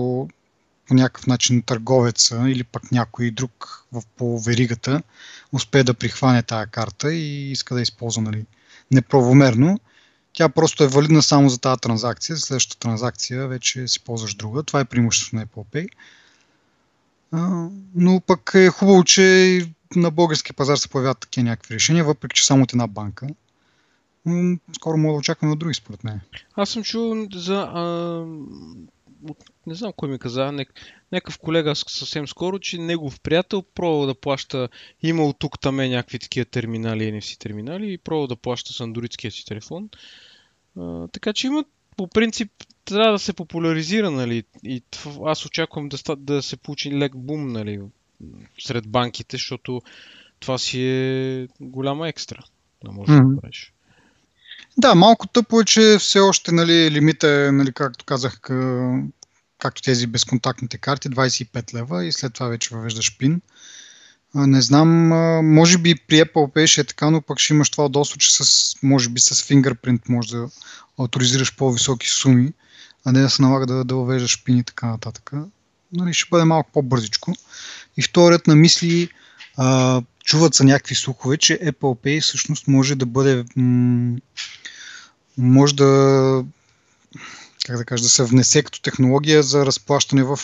по 0.89 0.95
някакъв 0.95 1.27
начин 1.27 1.63
търговеца 1.63 2.45
или 2.49 2.65
пък 2.65 2.93
някой 2.93 3.31
друг 3.31 3.87
в, 3.93 4.03
по 4.17 4.41
веригата 4.41 5.03
успее 5.53 5.85
да 5.85 5.95
прихване 5.95 6.43
тази 6.43 6.71
карта 6.71 7.15
и 7.15 7.51
иска 7.51 7.75
да 7.75 7.81
използва 7.81 8.23
нали, 8.23 8.45
неправомерно, 8.91 9.81
тя 10.33 10.49
просто 10.49 10.85
е 10.85 10.89
валидна 10.89 11.23
само 11.23 11.49
за 11.49 11.59
тази 11.59 11.81
транзакция. 11.81 12.37
За 12.37 12.41
следващата 12.41 12.79
транзакция 12.79 13.49
вече 13.49 13.89
си 13.89 14.01
ползваш 14.01 14.35
друга. 14.35 14.63
Това 14.63 14.81
е 14.81 14.85
преимуществото 14.85 15.37
на 15.37 15.47
Apple 15.47 15.65
Pay. 15.73 15.89
Но 17.95 18.21
пък 18.21 18.51
е 18.55 18.69
хубаво, 18.69 19.05
че 19.05 19.67
на 19.97 20.11
български 20.11 20.53
пазар 20.53 20.77
се 20.77 20.89
появяват 20.89 21.19
такива 21.19 21.45
някакви 21.45 21.75
решения, 21.75 22.05
въпреки 22.05 22.37
че 22.37 22.47
само 22.47 22.63
от 22.63 22.73
една 22.73 22.87
банка. 22.87 23.27
Скоро 24.77 24.97
мога 24.97 25.13
да 25.13 25.19
очакваме 25.19 25.53
от 25.53 25.59
други, 25.59 25.75
според 25.75 26.05
мен. 26.05 26.21
Аз 26.57 26.71
съм 26.71 26.83
чул 26.83 27.27
за 27.35 27.55
а, 27.55 28.25
не 29.67 29.75
знам 29.75 29.93
кой 29.97 30.09
ми 30.09 30.19
каза, 30.19 30.53
някакъв 31.13 31.39
колега 31.39 31.77
съвсем 31.77 32.29
скоро, 32.29 32.59
че 32.59 32.79
негов 32.79 33.21
приятел 33.21 33.63
пробва 33.63 34.07
да 34.07 34.15
плаща, 34.15 34.69
имал 35.03 35.33
тук 35.33 35.61
там 35.61 35.81
е 35.81 35.89
някакви 35.89 36.19
такива 36.19 36.45
терминали, 36.45 37.13
NFC 37.13 37.39
терминали 37.39 37.93
и 37.93 37.99
пробва 37.99 38.29
да 38.29 38.37
плаща 38.37 38.73
с 38.73 38.81
андроидския 38.81 39.31
си 39.31 39.45
телефон. 39.45 39.89
А, 40.79 41.09
така 41.09 41.33
че 41.33 41.47
има 41.47 41.65
по 41.97 42.09
принцип 42.09 42.53
трябва 42.85 43.13
да 43.13 43.19
се 43.19 43.33
популяризира, 43.33 44.11
нали, 44.11 44.45
и 44.65 44.83
аз 45.25 45.47
очаквам 45.47 45.89
да, 45.89 46.17
да 46.17 46.43
се 46.43 46.57
получи 46.57 46.99
лек 46.99 47.17
бум, 47.17 47.53
нали, 47.53 47.81
сред 48.59 48.89
банките, 48.89 49.37
защото 49.37 49.83
това 50.41 50.59
си 50.59 50.83
е 50.83 51.49
голяма 51.61 52.09
екстра. 52.09 52.43
Да 52.85 52.93
можеш 52.93 53.15
mm-hmm. 53.15 53.35
да 53.35 53.41
правиш. 53.41 53.73
Да, 54.79 54.95
малко 54.95 55.27
тъпо 55.27 55.61
е, 55.61 55.65
че 55.65 55.97
все 56.01 56.21
още 56.21 56.53
нали, 56.53 56.91
лимита 56.91 57.29
е, 57.29 57.53
нали, 57.53 57.73
както 57.73 58.05
казах, 58.05 58.41
както 59.59 59.83
тези 59.83 60.07
безконтактните 60.07 60.79
карти, 60.79 61.11
25 61.11 61.75
лева 61.75 62.05
и 62.05 62.13
след 62.13 62.35
това 62.35 62.49
вече 62.49 62.75
въвеждаш 62.75 63.19
пин. 63.19 63.41
Не 64.35 64.63
знам, 64.63 64.89
може 65.55 65.79
би 65.79 65.95
при 65.95 66.17
Apple 66.17 66.55
Pay 66.55 66.67
ще 66.67 66.81
е 66.81 66.85
така, 66.85 67.11
но 67.11 67.23
пък 67.23 67.39
ще 67.39 67.55
имаш 67.55 67.71
това 67.71 67.85
удобство, 67.85 68.19
че 68.19 68.35
с, 68.35 68.75
може 68.83 69.09
би 69.09 69.21
с 69.21 69.45
фингърпринт 69.45 70.09
може 70.09 70.29
да 70.29 70.49
авторизираш 70.99 71.57
по-високи 71.57 72.09
суми, 72.09 72.53
а 73.05 73.13
не 73.13 73.21
да 73.21 73.31
се 73.31 73.43
налага 73.43 73.67
да, 73.67 73.85
да 73.85 73.95
въвеждаш 73.95 74.45
пин 74.45 74.59
и 74.59 74.65
така 74.65 74.87
нататък. 74.87 75.33
Нали, 75.93 76.15
ще 76.15 76.29
бъде 76.31 76.45
малко 76.45 76.71
по-бързичко. 76.73 77.33
И 77.97 78.03
вторият 78.03 78.47
на 78.47 78.57
мисли, 78.57 79.09
а, 79.57 80.03
чуват 80.25 80.55
са 80.55 80.65
някакви 80.65 80.95
слухове, 80.95 81.37
че 81.37 81.59
Apple 81.59 82.05
Pay 82.05 82.23
всъщност 82.23 82.69
може 82.69 82.95
да 82.95 83.07
бъде 83.07 83.45
м- 83.57 84.17
може 85.39 85.77
да 85.77 86.45
как 87.67 87.77
да 87.77 87.85
кажа, 87.85 88.03
да 88.03 88.09
се 88.09 88.25
внесе 88.25 88.63
като 88.63 88.83
технология 88.83 89.43
за 89.43 89.67
разплащане 89.67 90.23
в 90.25 90.39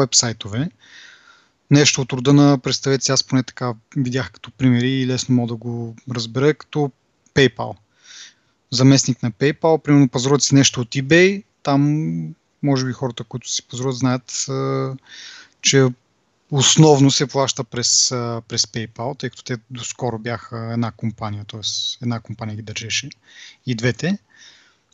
вебсайтове. 0.00 0.70
Нещо 1.70 2.00
от 2.00 2.12
рода 2.12 2.32
на, 2.32 2.58
представете 2.58 3.04
си, 3.04 3.12
аз 3.12 3.24
поне 3.24 3.42
така 3.42 3.74
видях 3.96 4.32
като 4.32 4.50
примери 4.50 4.90
и 4.90 5.06
лесно 5.06 5.34
мога 5.34 5.48
да 5.48 5.56
го 5.56 5.96
разбера, 6.14 6.54
като 6.54 6.90
PayPal. 7.34 7.76
Заместник 8.70 9.22
на 9.22 9.32
PayPal, 9.32 9.82
примерно 9.82 10.08
пазаруват 10.08 10.42
си 10.42 10.54
нещо 10.54 10.80
от 10.80 10.88
eBay, 10.88 11.42
там 11.62 12.34
може 12.62 12.86
би 12.86 12.92
хората, 12.92 13.24
които 13.24 13.50
си 13.50 13.62
пазаруват, 13.62 13.96
знаят, 13.96 14.46
че 15.62 15.88
основно 16.50 17.10
се 17.10 17.26
плаща 17.26 17.64
през, 17.64 18.08
през 18.48 18.62
PayPal, 18.62 19.18
тъй 19.18 19.30
като 19.30 19.44
те 19.44 19.56
доскоро 19.70 20.18
бяха 20.18 20.70
една 20.72 20.90
компания, 20.90 21.44
т.е. 21.44 21.60
една 22.02 22.20
компания 22.20 22.56
ги 22.56 22.62
държеше 22.62 23.08
и 23.66 23.74
двете. 23.74 24.18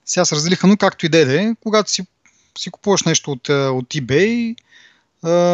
Сега 0.06 0.25
се 0.25 0.37
разделиха, 0.37 0.66
но 0.66 0.76
както 0.76 1.06
и 1.06 1.09
да 1.09 1.42
е, 1.42 1.54
когато 1.62 1.90
си, 1.90 2.06
си 2.59 2.71
купуваш 2.71 3.02
нещо 3.02 3.32
от, 3.32 3.49
от 3.49 3.94
eBay, 3.94 4.56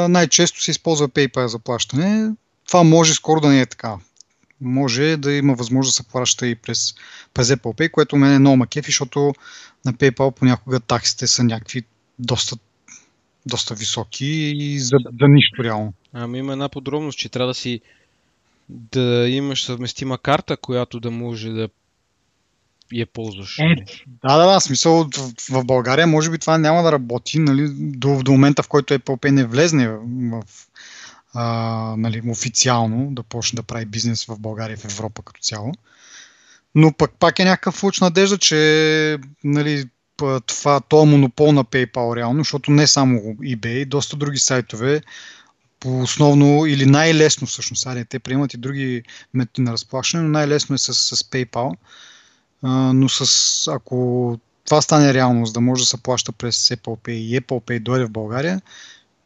най-често 0.09 0.63
се 0.63 0.71
използва 0.71 1.09
PayPal 1.09 1.47
за 1.47 1.59
плащане. 1.59 2.31
Това 2.67 2.83
може 2.83 3.15
скоро 3.15 3.41
да 3.41 3.49
не 3.49 3.61
е 3.61 3.67
така. 3.67 3.97
Може 4.61 5.17
да 5.17 5.33
има 5.33 5.55
възможност 5.55 5.97
да 5.97 6.03
се 6.03 6.09
плаща 6.09 6.47
и 6.47 6.55
през, 6.55 6.95
през 7.35 7.49
Apple 7.49 7.79
Pay, 7.79 7.91
което 7.91 8.17
мен 8.17 8.35
е 8.35 8.39
много 8.39 8.57
макефи, 8.57 8.87
защото 8.87 9.35
на 9.85 9.95
PayPal 9.95 10.31
понякога 10.31 10.81
таксите 10.81 11.27
са 11.27 11.45
някакви 11.45 11.83
доста 12.19 12.57
доста 13.49 13.75
високи 13.75 14.27
и 14.57 14.81
за, 14.81 14.97
за 15.21 15.29
нищо 15.29 15.65
реално. 15.65 15.93
Ами 16.13 16.39
има 16.39 16.53
една 16.53 16.69
подробност, 16.69 17.19
че 17.19 17.29
трябва 17.29 17.49
да 17.49 17.55
си 17.55 17.81
да 18.69 19.29
имаш 19.29 19.65
съвместима 19.65 20.19
карта, 20.19 20.57
която 20.57 21.01
да 21.01 21.11
може 21.11 21.51
да 21.51 21.69
я 22.93 23.07
ползваш. 23.07 23.59
Е, 23.59 23.75
да, 24.07 24.37
да, 24.37 24.53
да, 24.53 24.61
смисъл 24.61 25.05
в, 25.05 25.33
в 25.51 25.65
България 25.65 26.07
може 26.07 26.31
би 26.31 26.39
това 26.39 26.59
няма 26.59 26.83
да 26.83 26.93
работи 26.93 27.39
нали, 27.39 27.69
до, 27.75 28.23
до 28.23 28.33
момента, 28.33 28.63
в 28.63 28.69
който 28.69 28.95
Apple 28.95 29.23
Pay 29.23 29.31
не 29.31 29.45
влезне 29.45 29.89
в, 29.89 30.43
а, 31.35 31.95
нали, 31.99 32.23
официално 32.31 33.15
да 33.15 33.23
почне 33.23 33.57
да 33.57 33.63
прави 33.63 33.87
бизнес 33.87 34.25
в 34.25 34.41
България 34.41 34.75
и 34.75 34.77
в 34.77 34.85
Европа 34.85 35.23
като 35.23 35.41
цяло. 35.41 35.73
Но 36.75 36.93
пък 36.93 37.11
пак 37.19 37.39
е 37.39 37.45
някакъв 37.45 37.83
луч 37.83 38.01
надежда, 38.01 38.39
че 38.39 39.19
нали, 39.45 39.85
това, 40.47 40.81
това 40.81 41.05
монопол 41.05 41.53
на 41.53 41.65
PayPal 41.65 42.17
реално, 42.17 42.41
защото 42.41 42.71
не 42.71 42.87
само 42.87 43.21
eBay, 43.21 43.85
доста 43.85 44.17
други 44.17 44.39
сайтове 44.39 45.03
по 45.81 46.01
основно 46.03 46.67
или 46.67 46.87
най-лесно 46.87 47.47
всъщност, 47.47 47.87
аре, 47.87 48.05
те 48.05 48.19
приемат 48.19 48.55
и 48.55 48.57
други 48.57 49.03
методи 49.35 49.63
на 49.63 49.73
разплащане, 49.73 50.23
но 50.23 50.29
най-лесно 50.29 50.75
е 50.75 50.79
с, 50.79 50.95
с 50.95 51.17
PayPal. 51.17 51.77
А, 52.63 52.93
но 52.93 53.09
с, 53.09 53.73
ако 53.73 54.39
това 54.65 54.83
стане 54.83 55.15
реалност, 55.15 55.55
да 55.55 55.61
може 55.61 55.83
да 55.83 55.87
се 55.87 56.03
плаща 56.03 56.33
през 56.33 56.69
Apple 56.69 56.99
Pay 56.99 57.11
и 57.11 57.41
Apple 57.41 57.65
Pay 57.65 57.81
дойде 57.81 58.05
в 58.05 58.11
България, 58.11 58.61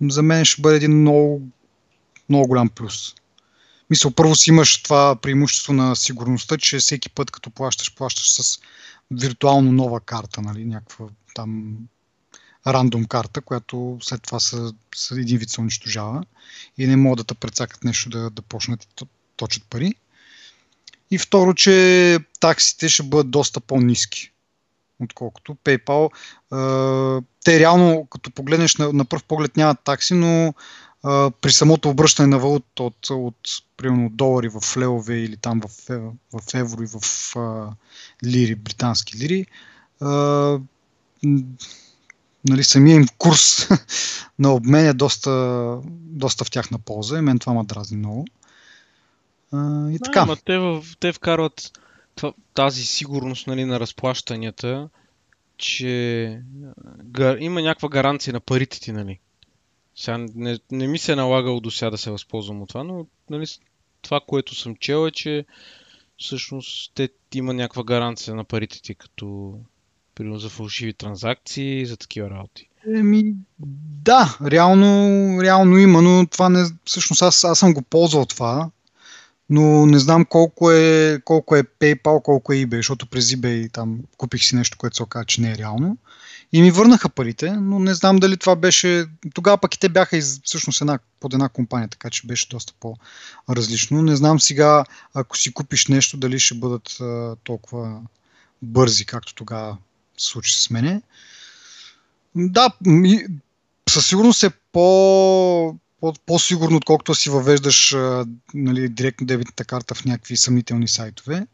за 0.03 0.23
мен 0.23 0.45
ще 0.45 0.63
бъде 0.63 0.77
един 0.77 1.01
много, 1.01 1.43
много 2.29 2.49
голям 2.49 2.69
плюс. 2.69 3.15
Мисля, 3.91 4.11
първо 4.11 4.35
си 4.35 4.51
имаш 4.51 4.83
това 4.83 5.17
преимущество 5.17 5.73
на 5.73 5.97
сигурността, 5.97 6.57
че 6.57 6.79
всеки 6.79 7.11
път 7.11 7.31
като 7.31 7.51
плащаш, 7.51 7.95
плащаш 7.95 8.33
с 8.33 8.59
виртуално 9.13 9.73
нова 9.73 10.01
карта, 10.01 10.41
нали, 10.41 10.65
някаква 10.65 11.07
там 11.35 11.77
рандом 12.67 13.05
карта, 13.05 13.41
която 13.41 13.99
след 14.03 14.23
това 14.23 14.41
се, 14.41 14.57
се 14.95 15.15
един 15.15 15.39
вид 15.39 15.51
се 15.51 15.61
унищожава 15.61 16.25
и 16.79 16.87
не 16.87 16.97
могат 16.97 17.17
да 17.17 17.25
те 17.25 17.35
прецакат 17.35 17.85
нещо 17.85 18.11
да, 18.11 18.31
да 18.31 18.43
почнат 18.43 18.89
да 18.99 19.07
точат 19.37 19.65
пари. 19.71 19.95
И 21.11 21.19
второ, 21.19 21.55
че 21.55 22.19
таксите 22.41 22.89
ще 22.89 23.03
бъдат 23.03 23.31
доста 23.31 23.61
по-низки, 23.61 24.33
отколкото 25.01 25.57
PayPal. 25.65 26.11
Те 27.45 27.59
реално, 27.59 28.07
като 28.11 28.31
погледнеш 28.31 28.77
на, 28.77 28.93
на 28.93 29.05
пръв 29.05 29.25
поглед 29.25 29.57
нямат 29.57 29.79
такси, 29.85 30.15
но 30.15 30.55
при 31.41 31.53
самото 31.53 31.91
обръщане 31.91 32.29
на 32.29 32.39
валута 32.39 32.83
от, 32.83 33.11
от 33.11 33.37
примерно 33.77 34.11
долари 34.11 34.49
в 34.49 34.77
левове 34.77 35.15
или 35.15 35.37
там 35.37 35.61
в, 35.61 35.89
в 36.33 36.55
евро 36.55 36.83
и 36.83 36.87
в 36.87 37.37
а, 37.37 37.71
лири, 38.25 38.55
британски 38.55 39.19
лири, 39.19 39.47
а, 40.01 40.59
нали, 42.49 42.65
самия 42.65 42.97
им 42.97 43.07
курс 43.19 43.69
на 44.39 44.55
обмен 44.55 44.87
е 44.87 44.93
доста, 44.93 45.79
доста 45.93 46.45
в 46.45 46.51
тяхна 46.51 46.79
полза 46.79 47.19
и 47.19 47.21
мен 47.21 47.39
това 47.39 47.55
ме 47.55 47.65
дразни 47.65 47.97
много. 47.97 48.27
А, 49.53 49.91
и 49.91 49.99
така. 50.05 50.25
Да, 50.25 50.37
те, 50.37 50.59
в, 50.59 50.85
те 51.01 51.13
вкарват 51.13 51.73
тази 52.55 52.85
сигурност 52.85 53.47
нали, 53.47 53.65
на 53.65 53.81
разплащанията, 53.81 54.89
че 55.57 56.43
има 57.39 57.63
някаква 57.63 57.89
гаранция 57.89 58.33
на 58.33 58.41
парите 58.41 58.81
ти, 58.81 58.93
нали? 58.93 59.19
Сега 59.97 60.27
не, 60.35 60.59
не 60.71 60.87
ми 60.87 60.99
се 60.99 61.13
е 61.13 61.17
налагало 61.17 61.61
до 61.61 61.71
сега 61.71 61.91
да 61.91 61.99
се 61.99 62.11
възползвам 62.11 62.63
от 62.63 62.69
това, 62.69 62.85
но 62.85 63.07
нали, 63.31 63.47
това, 64.03 64.21
което 64.27 64.55
съм 64.55 64.77
чел 64.77 65.07
е, 65.07 65.11
че 65.11 65.45
всъщност 66.19 66.93
те 66.95 67.09
има 67.35 67.55
някаква 67.55 67.85
гаранция 67.85 68.35
на 68.35 68.45
парите 68.45 68.83
ти, 68.83 68.95
като 68.95 69.55
примерно 70.15 70.39
за 70.39 70.49
фалшиви 70.49 70.93
транзакции, 70.93 71.87
за 71.87 71.97
такива 71.97 72.31
работи. 72.31 72.69
Еми, 72.95 73.35
да, 74.05 74.39
реално, 74.47 75.43
реално 75.43 75.79
има, 75.79 76.03
но 76.03 76.27
това 76.27 76.49
не, 76.49 76.65
всъщност 76.85 77.23
аз, 77.23 77.45
аз 77.45 77.59
съм 77.59 77.75
го 77.75 77.83
ползвал 77.83 78.27
това, 78.27 78.71
но 79.51 79.87
не 79.87 79.99
знам 79.99 80.25
колко 80.25 80.71
е, 80.71 81.21
колко 81.25 81.57
е 81.57 81.63
PayPal, 81.63 82.23
колко 82.23 82.53
е 82.53 82.57
eBay, 82.57 82.77
защото 82.77 83.07
през 83.07 83.25
eBay 83.25 83.73
там 83.73 83.99
купих 84.17 84.45
си 84.45 84.57
нещо, 84.57 84.79
което 84.79 84.97
се 84.97 85.03
оказа, 85.03 85.25
че 85.25 85.41
не 85.41 85.53
е 85.53 85.59
реално. 85.59 85.97
И 86.53 86.63
ми 86.63 86.71
върнаха 86.71 87.09
парите, 87.09 87.53
но 87.53 87.79
не 87.79 87.95
знам 87.95 88.17
дали 88.17 88.37
това 88.37 88.57
беше... 88.57 89.07
Тогава 89.35 89.59
пък 89.59 89.75
и 89.75 89.79
те 89.79 89.89
бяха 89.89 90.17
из, 90.17 90.41
всъщност 90.45 90.81
една, 90.81 90.99
под 91.21 91.35
една 91.35 91.49
компания, 91.49 91.89
така 91.89 92.11
че 92.11 92.27
беше 92.27 92.49
доста 92.49 92.73
по-различно. 92.81 94.03
Не 94.03 94.17
знам 94.17 94.41
сега, 94.41 94.85
ако 95.15 95.39
си 95.39 95.53
купиш 95.53 95.87
нещо, 95.87 96.17
дали 96.17 96.39
ще 96.39 96.55
бъдат 96.55 97.01
а, 97.01 97.37
толкова 97.45 98.01
бързи, 98.63 99.07
както 99.07 99.35
тогава 99.35 99.79
се 100.19 100.27
случи 100.27 100.63
с 100.63 100.71
мене. 100.71 101.03
Да, 102.35 102.71
със 103.89 104.07
сигурност 104.07 104.43
е 104.43 104.51
по, 104.73 105.77
по, 106.01 106.15
по-сигурно, 106.27 106.77
отколкото 106.77 107.15
си 107.15 107.31
въвеждаш 107.31 107.93
а, 107.93 108.27
нали, 108.55 108.89
директно 108.89 109.27
дебитната 109.27 109.65
карта 109.65 109.95
в 109.95 110.05
някакви 110.05 110.37
съмнителни 110.37 110.89
сайтове. 110.89 111.47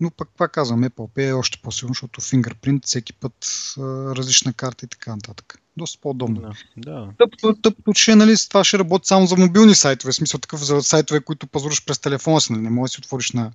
Но 0.00 0.10
пък 0.10 0.28
пак 0.36 0.52
казвам, 0.52 0.84
Apple 0.84 1.16
Pay 1.16 1.28
е 1.28 1.32
още 1.32 1.58
по-силно, 1.62 1.94
защото 1.94 2.20
Fingerprint 2.20 2.86
всеки 2.86 3.12
път 3.12 3.34
а, 3.78 3.82
различна 4.16 4.52
карта 4.52 4.84
и 4.84 4.88
така 4.88 5.14
нататък. 5.14 5.58
Доста 5.76 5.98
по-удобно. 6.00 6.40
Да, 6.40 6.52
да. 6.76 7.08
Тъпто, 7.18 7.54
тъпто, 7.62 7.92
че 7.92 8.14
нали, 8.14 8.34
това 8.48 8.64
ще 8.64 8.78
работи 8.78 9.08
само 9.08 9.26
за 9.26 9.36
мобилни 9.36 9.74
сайтове, 9.74 10.12
в 10.12 10.14
смисъл 10.14 10.40
такъв 10.40 10.64
за 10.64 10.82
сайтове, 10.82 11.20
които 11.20 11.46
пазаруваш 11.46 11.84
през 11.84 11.98
телефона 11.98 12.40
си. 12.40 12.52
Нали? 12.52 12.62
Не 12.62 12.70
можеш 12.70 12.90
да 12.90 12.94
си 12.94 13.00
отвориш 13.00 13.32
на, 13.32 13.52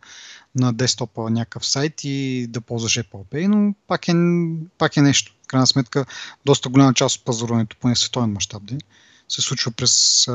на 0.55 0.74
десктопа 0.74 1.29
някакъв 1.29 1.65
сайт 1.65 2.03
и 2.03 2.48
да 2.50 2.62
ползваш 2.62 2.93
Apple 3.00 3.25
Pay, 3.25 3.48
но 3.48 3.74
пак 3.88 4.07
е, 4.07 4.13
пак 4.77 4.98
е 4.98 5.01
нещо. 5.01 5.36
В 5.43 5.48
крайна 5.48 5.67
сметка, 5.67 6.05
доста 6.45 6.69
голяма 6.69 6.93
част 6.93 7.17
от 7.17 7.25
пазаруването, 7.25 7.77
поне 7.79 7.95
световен 7.95 8.31
мащаб, 8.31 8.63
се 9.29 9.41
случва 9.41 9.71
през 9.71 10.27
а, 10.27 10.33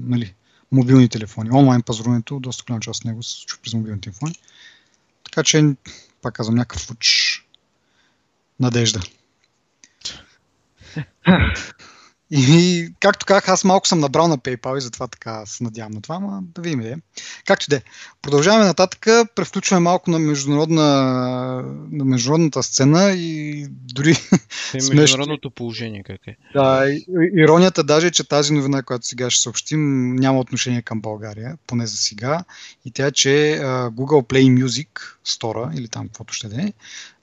нали, 0.00 0.34
мобилни 0.72 1.08
телефони. 1.08 1.50
Онлайн 1.50 1.82
пазаруването, 1.82 2.40
доста 2.40 2.64
голяма 2.66 2.80
част 2.80 3.00
от 3.00 3.04
него 3.04 3.22
се 3.22 3.36
случва 3.36 3.58
през 3.62 3.74
мобилни 3.74 4.00
телефони. 4.00 4.34
Така 5.30 5.42
че, 5.44 5.74
пак 6.22 6.34
казвам, 6.34 6.54
някакъв 6.54 6.90
луч 6.90 7.40
надежда. 8.60 9.00
И 12.30 12.88
както 13.00 13.26
казах, 13.26 13.48
аз 13.48 13.64
малко 13.64 13.88
съм 13.88 14.00
набрал 14.00 14.28
на 14.28 14.38
PayPal 14.38 14.78
и 14.78 14.80
затова 14.80 15.06
така 15.06 15.46
се 15.46 15.64
надявам 15.64 15.92
на 15.92 16.02
това, 16.02 16.18
но 16.18 16.42
да 16.42 16.62
видим 16.62 16.80
де. 16.80 16.96
Както 17.46 17.66
де. 17.70 17.82
Продължаваме 18.22 18.64
нататък, 18.64 19.06
превключваме 19.34 19.80
малко 19.80 20.10
на, 20.10 20.18
международна, 20.18 20.84
на 21.90 22.04
международната 22.04 22.62
сцена 22.62 23.12
и 23.12 23.66
дори... 23.70 24.10
Е 24.74 24.94
международното 24.94 25.50
положение 25.50 26.02
как 26.02 26.20
е. 26.26 26.36
Да, 26.54 26.98
иронията 27.36 27.84
даже 27.84 28.06
е, 28.06 28.10
че 28.10 28.28
тази 28.28 28.52
новина, 28.52 28.82
която 28.82 29.06
сега 29.06 29.30
ще 29.30 29.42
съобщим, 29.42 30.14
няма 30.16 30.40
отношение 30.40 30.82
към 30.82 31.00
България, 31.00 31.58
поне 31.66 31.86
за 31.86 31.96
сега. 31.96 32.44
И 32.84 32.90
тя 32.90 33.06
е, 33.06 33.12
че 33.12 33.58
Google 33.62 34.28
Play 34.28 34.64
Music 34.64 34.88
Store, 35.26 35.78
или 35.78 35.88
там 35.88 36.06
каквото 36.06 36.34
ще 36.34 36.48
да 36.48 36.62
е, 36.62 36.72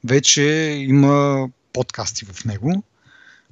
вече 0.04 0.44
има 0.88 1.48
подкасти 1.74 2.26
в 2.26 2.46
него 2.46 2.84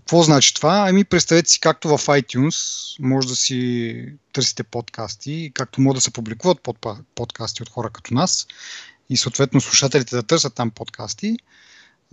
какво 0.06 0.24
значи 0.24 0.54
това? 0.54 0.86
Ами 0.90 1.04
представете 1.04 1.50
си, 1.50 1.60
както 1.60 1.88
в 1.88 1.98
iTunes 1.98 2.56
може 3.00 3.28
да 3.28 3.36
си 3.36 4.14
търсите 4.34 4.64
подкасти, 4.64 5.52
както 5.54 5.82
може 5.82 5.96
да 5.96 6.02
се 6.02 6.12
публикуват 6.12 6.62
под, 6.62 6.86
подкасти 7.16 7.64
от 7.64 7.70
хора 7.70 7.90
като 7.90 8.14
нас 8.14 8.48
и 9.10 9.18
съответно 9.18 9.62
слушателите 9.62 10.16
да 10.16 10.24
търсят 10.24 10.54
там 10.54 10.72
подкасти, 10.72 11.38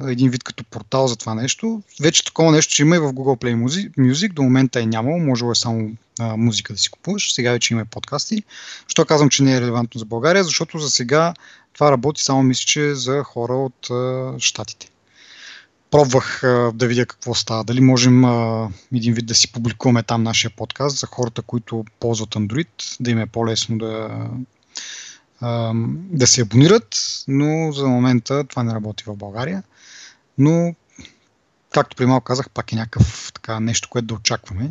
един 0.02 0.30
вид 0.30 0.44
като 0.44 0.64
портал 0.64 1.06
за 1.06 1.16
това 1.16 1.34
нещо. 1.34 1.82
Вече 2.00 2.24
такова 2.24 2.52
нещо 2.52 2.72
ще 2.72 2.82
има 2.82 2.96
и 2.96 2.98
в 2.98 3.12
Google 3.12 3.42
Play 3.42 3.88
Music. 3.98 4.32
До 4.32 4.42
момента 4.42 4.80
е 4.80 4.86
нямало, 4.86 5.18
може 5.18 5.44
е 5.46 5.54
само 5.54 5.90
а, 6.20 6.36
музика 6.36 6.72
да 6.72 6.78
си 6.78 6.90
купуваш. 6.90 7.34
Сега 7.34 7.52
вече 7.52 7.74
има 7.74 7.82
и 7.82 7.84
подкасти. 7.84 8.42
Що 8.88 9.04
казвам, 9.04 9.30
че 9.30 9.42
не 9.42 9.56
е 9.56 9.60
релевантно 9.60 9.98
за 9.98 10.04
България? 10.04 10.44
Защото 10.44 10.78
за 10.78 10.90
сега 10.90 11.34
това 11.72 11.90
работи 11.90 12.22
само 12.22 12.42
мисля, 12.42 12.64
че 12.66 12.94
за 12.94 13.22
хора 13.22 13.54
от 13.54 13.90
а, 13.90 14.34
Штатите 14.38 14.88
пробвах 15.92 16.44
а, 16.44 16.72
да 16.74 16.86
видя 16.86 17.06
какво 17.06 17.34
става. 17.34 17.64
Дали 17.64 17.80
можем 17.80 18.24
а, 18.24 18.68
един 18.94 19.14
вид 19.14 19.26
да 19.26 19.34
си 19.34 19.52
публикуваме 19.52 20.02
там 20.02 20.22
нашия 20.22 20.50
подкаст 20.50 20.98
за 20.98 21.06
хората, 21.06 21.42
които 21.42 21.84
ползват 22.00 22.30
Android, 22.30 22.96
да 23.00 23.10
им 23.10 23.18
е 23.18 23.26
по-лесно 23.26 23.78
да, 23.78 24.28
а, 25.40 25.72
да 25.96 26.26
се 26.26 26.42
абонират, 26.42 26.96
но 27.28 27.72
за 27.72 27.86
момента 27.86 28.44
това 28.44 28.62
не 28.62 28.74
работи 28.74 29.04
в 29.06 29.16
България. 29.16 29.62
Но, 30.38 30.74
както 31.72 31.96
при 31.96 32.06
малко 32.06 32.24
казах, 32.24 32.50
пак 32.50 32.72
е 32.72 32.76
някакъв 32.76 33.32
така 33.34 33.60
нещо, 33.60 33.88
което 33.88 34.06
да 34.06 34.14
очакваме 34.14 34.70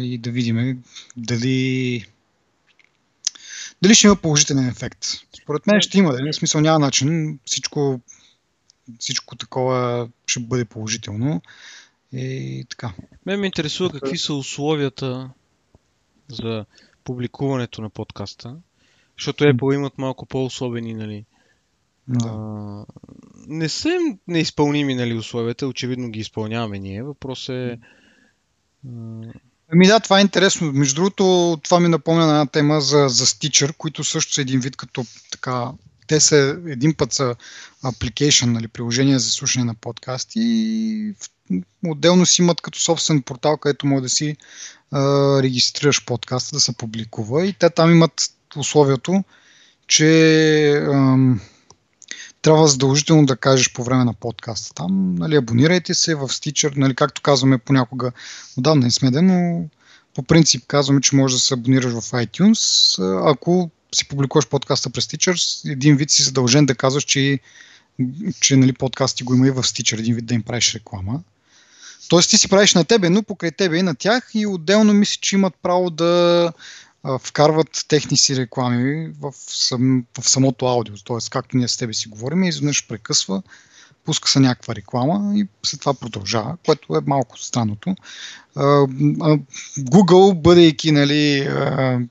и 0.00 0.18
да 0.22 0.30
видим 0.30 0.82
дали 1.16 2.06
дали 3.82 3.94
ще 3.94 4.06
има 4.06 4.16
положителен 4.16 4.68
ефект. 4.68 5.06
Според 5.42 5.66
мен 5.66 5.80
ще 5.80 5.98
има, 5.98 6.12
дали? 6.12 6.32
В 6.32 6.36
смисъл 6.36 6.60
няма 6.60 6.78
начин. 6.78 7.38
Всичко 7.44 8.00
всичко 8.98 9.36
такова 9.36 10.08
ще 10.26 10.40
бъде 10.40 10.64
положително. 10.64 11.42
И 12.12 12.64
така. 12.70 12.92
Мен 13.26 13.40
ме 13.40 13.46
интересува 13.46 13.90
какви 13.90 14.18
са 14.18 14.34
условията 14.34 15.30
за 16.28 16.64
публикуването 17.04 17.82
на 17.82 17.90
подкаста. 17.90 18.56
Защото 19.18 19.44
Apple 19.44 19.74
имат 19.74 19.98
малко 19.98 20.26
по-особени, 20.26 20.94
нали? 20.94 21.24
Да. 22.08 22.28
А, 22.28 22.84
не 23.46 23.68
са 23.68 23.98
неизпълними, 24.28 24.94
нали, 24.94 25.14
условията. 25.14 25.66
Очевидно 25.66 26.10
ги 26.10 26.20
изпълняваме 26.20 26.78
ние. 26.78 27.02
Въпрос 27.02 27.48
е... 27.48 27.78
Ами 29.72 29.86
да, 29.86 30.00
това 30.00 30.18
е 30.18 30.22
интересно. 30.22 30.72
Между 30.72 30.94
другото, 30.94 31.58
това 31.64 31.80
ми 31.80 31.88
напомня 31.88 32.26
на 32.26 32.32
една 32.32 32.46
тема 32.46 32.80
за, 32.80 33.08
за 33.08 33.26
Stitcher, 33.26 33.76
които 33.76 34.04
също 34.04 34.32
са 34.32 34.40
един 34.40 34.60
вид 34.60 34.76
като 34.76 35.04
така 35.30 35.72
те 36.06 36.20
са 36.20 36.60
един 36.66 36.94
път 36.94 37.12
са 37.12 37.34
application, 37.84 38.46
нали, 38.46 38.68
приложение 38.68 39.18
за 39.18 39.30
слушане 39.30 39.64
на 39.64 39.74
подкасти 39.74 40.40
и 40.42 41.14
отделно 41.86 42.26
си 42.26 42.42
имат 42.42 42.60
като 42.60 42.80
собствен 42.80 43.22
портал, 43.22 43.56
където 43.56 43.86
може 43.86 44.02
да 44.02 44.08
си 44.08 44.36
а, 44.90 45.00
регистрираш 45.42 46.04
подкаста, 46.04 46.56
да 46.56 46.60
се 46.60 46.72
публикува. 46.72 47.46
И 47.46 47.52
те 47.52 47.70
там 47.70 47.90
имат 47.90 48.30
условието, 48.56 49.24
че 49.86 50.70
ам, 50.70 51.40
трябва 52.42 52.68
задължително 52.68 53.26
да 53.26 53.36
кажеш 53.36 53.72
по 53.72 53.84
време 53.84 54.04
на 54.04 54.14
подкаста. 54.14 54.74
Там, 54.74 55.14
нали, 55.14 55.36
абонирайте 55.36 55.94
се 55.94 56.14
в 56.14 56.28
Stitcher, 56.28 56.76
нали, 56.76 56.94
както 56.94 57.22
казваме 57.22 57.58
понякога, 57.58 58.12
отдавна 58.56 58.84
не 58.84 58.90
сме 58.90 59.10
но 59.10 59.68
по 60.14 60.22
принцип 60.22 60.64
казваме, 60.66 61.00
че 61.00 61.16
можеш 61.16 61.36
да 61.36 61.40
се 61.40 61.54
абонираш 61.54 61.92
в 61.92 62.00
iTunes, 62.00 62.98
ако 63.30 63.70
си 63.94 64.08
публикуваш 64.08 64.46
подкаста 64.46 64.90
през 64.90 65.06
Stitcher, 65.06 65.70
един 65.72 65.96
вид 65.96 66.10
си 66.10 66.22
задължен 66.22 66.66
да 66.66 66.74
казваш, 66.74 67.04
че, 67.04 67.38
че 68.40 68.56
нали, 68.56 68.72
подкасти 68.72 69.24
го 69.24 69.34
има 69.34 69.46
и 69.46 69.50
в 69.50 69.62
Stitcher, 69.62 69.98
един 69.98 70.14
вид 70.14 70.26
да 70.26 70.34
им 70.34 70.42
правиш 70.42 70.74
реклама. 70.74 71.20
Тоест 72.08 72.30
ти 72.30 72.38
си 72.38 72.48
правиш 72.48 72.74
на 72.74 72.84
тебе, 72.84 73.10
но 73.10 73.22
покрай 73.22 73.50
тебе 73.50 73.78
и 73.78 73.82
на 73.82 73.94
тях 73.94 74.30
и 74.34 74.46
отделно 74.46 74.94
мисля, 74.94 75.18
че 75.20 75.36
имат 75.36 75.54
право 75.62 75.90
да 75.90 76.52
вкарват 77.20 77.84
техни 77.88 78.16
си 78.16 78.36
реклами 78.36 79.12
в, 79.20 79.32
сам, 79.36 80.04
в 80.20 80.28
самото 80.28 80.66
аудио. 80.66 80.94
Тоест, 81.04 81.30
както 81.30 81.56
ние 81.56 81.68
с 81.68 81.76
тебе 81.76 81.94
си 81.94 82.08
говорим, 82.08 82.44
изведнъж 82.44 82.86
прекъсва 82.86 83.42
пуска 84.04 84.30
се 84.30 84.40
някаква 84.40 84.74
реклама 84.74 85.38
и 85.38 85.46
след 85.62 85.80
това 85.80 85.94
продължава, 85.94 86.56
което 86.66 86.96
е 86.96 87.00
малко 87.06 87.38
странното. 87.38 87.94
Google, 89.78 90.40
бъдейки 90.40 90.92
нали, 90.92 91.48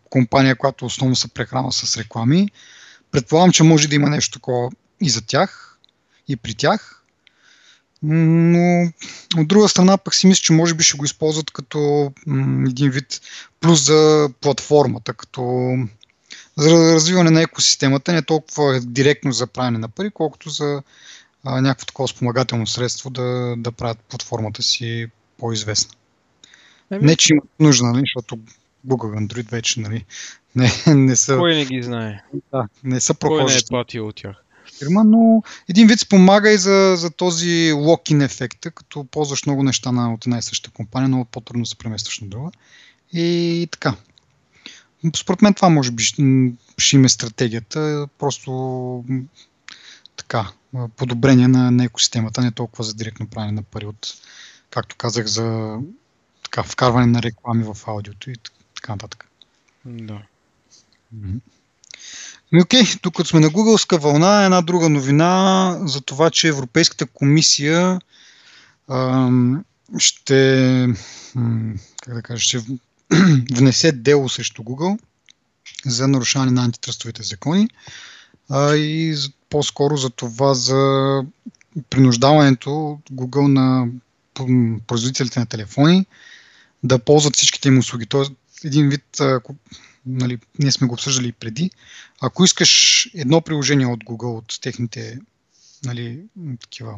компания, 0.10 0.56
която 0.56 0.86
основно 0.86 1.16
се 1.16 1.28
прехрана 1.28 1.72
с 1.72 1.98
реклами, 1.98 2.50
предполагам, 3.12 3.52
че 3.52 3.64
може 3.64 3.88
да 3.88 3.96
има 3.96 4.10
нещо 4.10 4.40
такова 4.40 4.70
и 5.02 5.10
за 5.10 5.22
тях, 5.22 5.78
и 6.28 6.36
при 6.36 6.56
тях. 6.56 6.98
Но 8.04 8.92
от 9.38 9.48
друга 9.48 9.70
страна 9.70 9.98
пък 9.98 10.16
си 10.16 10.28
мисля, 10.28 10.42
че 10.42 10.54
може 10.54 10.74
би 10.74 10.84
ще 10.84 10.98
го 10.98 11.06
използват 11.06 11.52
като 11.52 12.12
един 12.68 12.90
вид 12.90 13.22
плюс 13.60 13.86
за 13.86 14.30
платформата, 14.42 15.14
като 15.14 15.74
за 16.58 16.70
развиване 16.70 17.30
на 17.30 17.42
екосистемата, 17.42 18.14
не 18.14 18.22
толкова 18.22 18.80
директно 18.80 19.32
за 19.32 19.48
правене 19.48 19.78
на 19.78 19.90
пари, 19.90 20.12
колкото 20.14 20.50
за 20.50 20.84
а, 21.46 21.62
някакво 21.62 21.86
такова 21.86 22.08
спомагателно 22.08 22.68
средство 22.68 23.10
да, 23.10 23.56
да 23.58 23.72
правят 23.72 24.00
платформата 24.00 24.64
си 24.64 25.08
по-известна. 25.38 25.96
Еми... 26.92 27.06
Не, 27.06 27.16
че 27.16 27.34
имат 27.34 27.50
нужда, 27.60 27.86
нали, 27.86 28.02
защото 28.02 28.40
Google 28.88 29.28
Android 29.28 29.52
вече 29.52 29.80
нали, 29.80 30.06
Не, 30.56 30.72
не 30.88 31.16
са, 31.16 31.38
Кой 31.38 31.56
не 31.56 31.66
ги 31.66 31.84
знае? 31.84 32.24
да, 32.54 32.68
не 32.84 33.00
са 33.00 33.14
Кой 33.14 33.30
не 33.30 33.36
е 33.36 33.38
прохождащи 33.38 33.70
платил 33.70 34.08
от 34.08 34.16
тях? 34.16 34.36
фирма, 34.80 35.04
но 35.04 35.44
един 35.70 35.88
вид 35.88 36.00
спомага 36.00 36.52
и 36.52 36.58
за, 36.58 36.96
за 36.98 37.12
този 37.12 37.72
локин 37.72 38.22
ефекта, 38.22 38.72
като 38.72 39.04
ползваш 39.04 39.46
много 39.46 39.64
неща 39.64 39.92
на, 39.92 40.14
от 40.14 40.26
една 40.26 40.38
и 40.38 40.42
съща 40.42 40.72
компания, 40.72 41.08
много 41.08 41.26
по-трудно 41.26 41.66
се 41.66 41.78
преместваш 41.78 42.20
на 42.20 42.28
друга. 42.28 42.52
И 43.14 43.68
така. 43.72 43.96
Според 45.16 45.42
мен 45.42 45.54
това 45.54 45.70
може 45.70 45.92
би 45.92 46.04
ще, 46.04 46.22
им 46.22 47.06
е 47.06 47.10
стратегията, 47.10 48.08
просто 48.20 48.52
така, 50.16 50.52
подобрение 50.96 51.48
на, 51.48 51.72
на 51.72 51.84
екосистемата, 51.84 52.42
не 52.42 52.52
толкова 52.52 52.84
за 52.84 52.94
директно 52.94 53.28
правене 53.28 53.52
на 53.52 53.64
пари 53.64 53.86
от, 53.86 54.14
както 54.70 54.96
казах, 54.96 55.26
за 55.26 55.78
така, 56.44 56.64
вкарване 56.64 57.06
на 57.06 57.22
реклами 57.22 57.64
в 57.64 57.78
аудиото 57.88 58.30
и 58.30 58.36
така 58.76 58.92
нататък. 58.92 59.26
Да. 59.86 60.22
Ми 62.52 62.62
окей, 62.62 62.84
тук 63.02 63.28
сме 63.28 63.40
на 63.40 63.50
Гугълска 63.50 63.98
вълна, 63.98 64.46
една 64.46 64.62
друга 64.62 64.90
новина 64.90 65.78
за 65.82 66.02
това, 66.02 66.30
че 66.30 66.48
Европейската 66.48 67.06
комисия 67.06 68.02
ам, 68.90 69.66
ще, 69.98 70.88
как 72.02 72.14
да 72.14 72.22
кажа, 72.22 72.44
ще 72.44 72.58
внесе 73.52 73.92
дело 73.92 74.30
срещу 74.30 74.64
Google 74.64 75.00
за 75.86 76.08
нарушаване 76.08 76.52
на 76.52 76.64
антитръстовите 76.64 77.24
закони 77.24 77.70
а, 78.50 78.76
и 78.76 79.14
за- 79.14 79.30
по-скоро 79.52 79.98
за 79.98 80.10
това 80.10 80.54
за 80.54 81.24
принуждаването 81.90 82.92
от 82.92 83.10
Google 83.10 83.48
на 83.48 83.88
производителите 84.88 85.40
на 85.40 85.46
телефони 85.46 86.06
да 86.84 87.00
ползват 87.00 87.36
всичките 87.36 87.68
им 87.68 87.80
услуги. 87.80 88.06
Тоест, 88.06 88.32
един 88.64 88.90
вид, 88.90 89.20
ако, 89.20 89.56
нали, 90.06 90.38
ние 90.60 90.72
сме 90.72 90.88
го 90.88 90.94
обсъждали 90.94 91.28
и 91.28 91.32
преди, 91.32 91.72
ако 92.22 92.44
искаш 92.44 93.10
едно 93.14 93.42
приложение 93.42 93.86
от 93.86 94.04
Google, 94.04 94.38
от 94.38 94.60
техните 94.62 95.20
нали, 95.84 96.24
такива, 96.62 96.96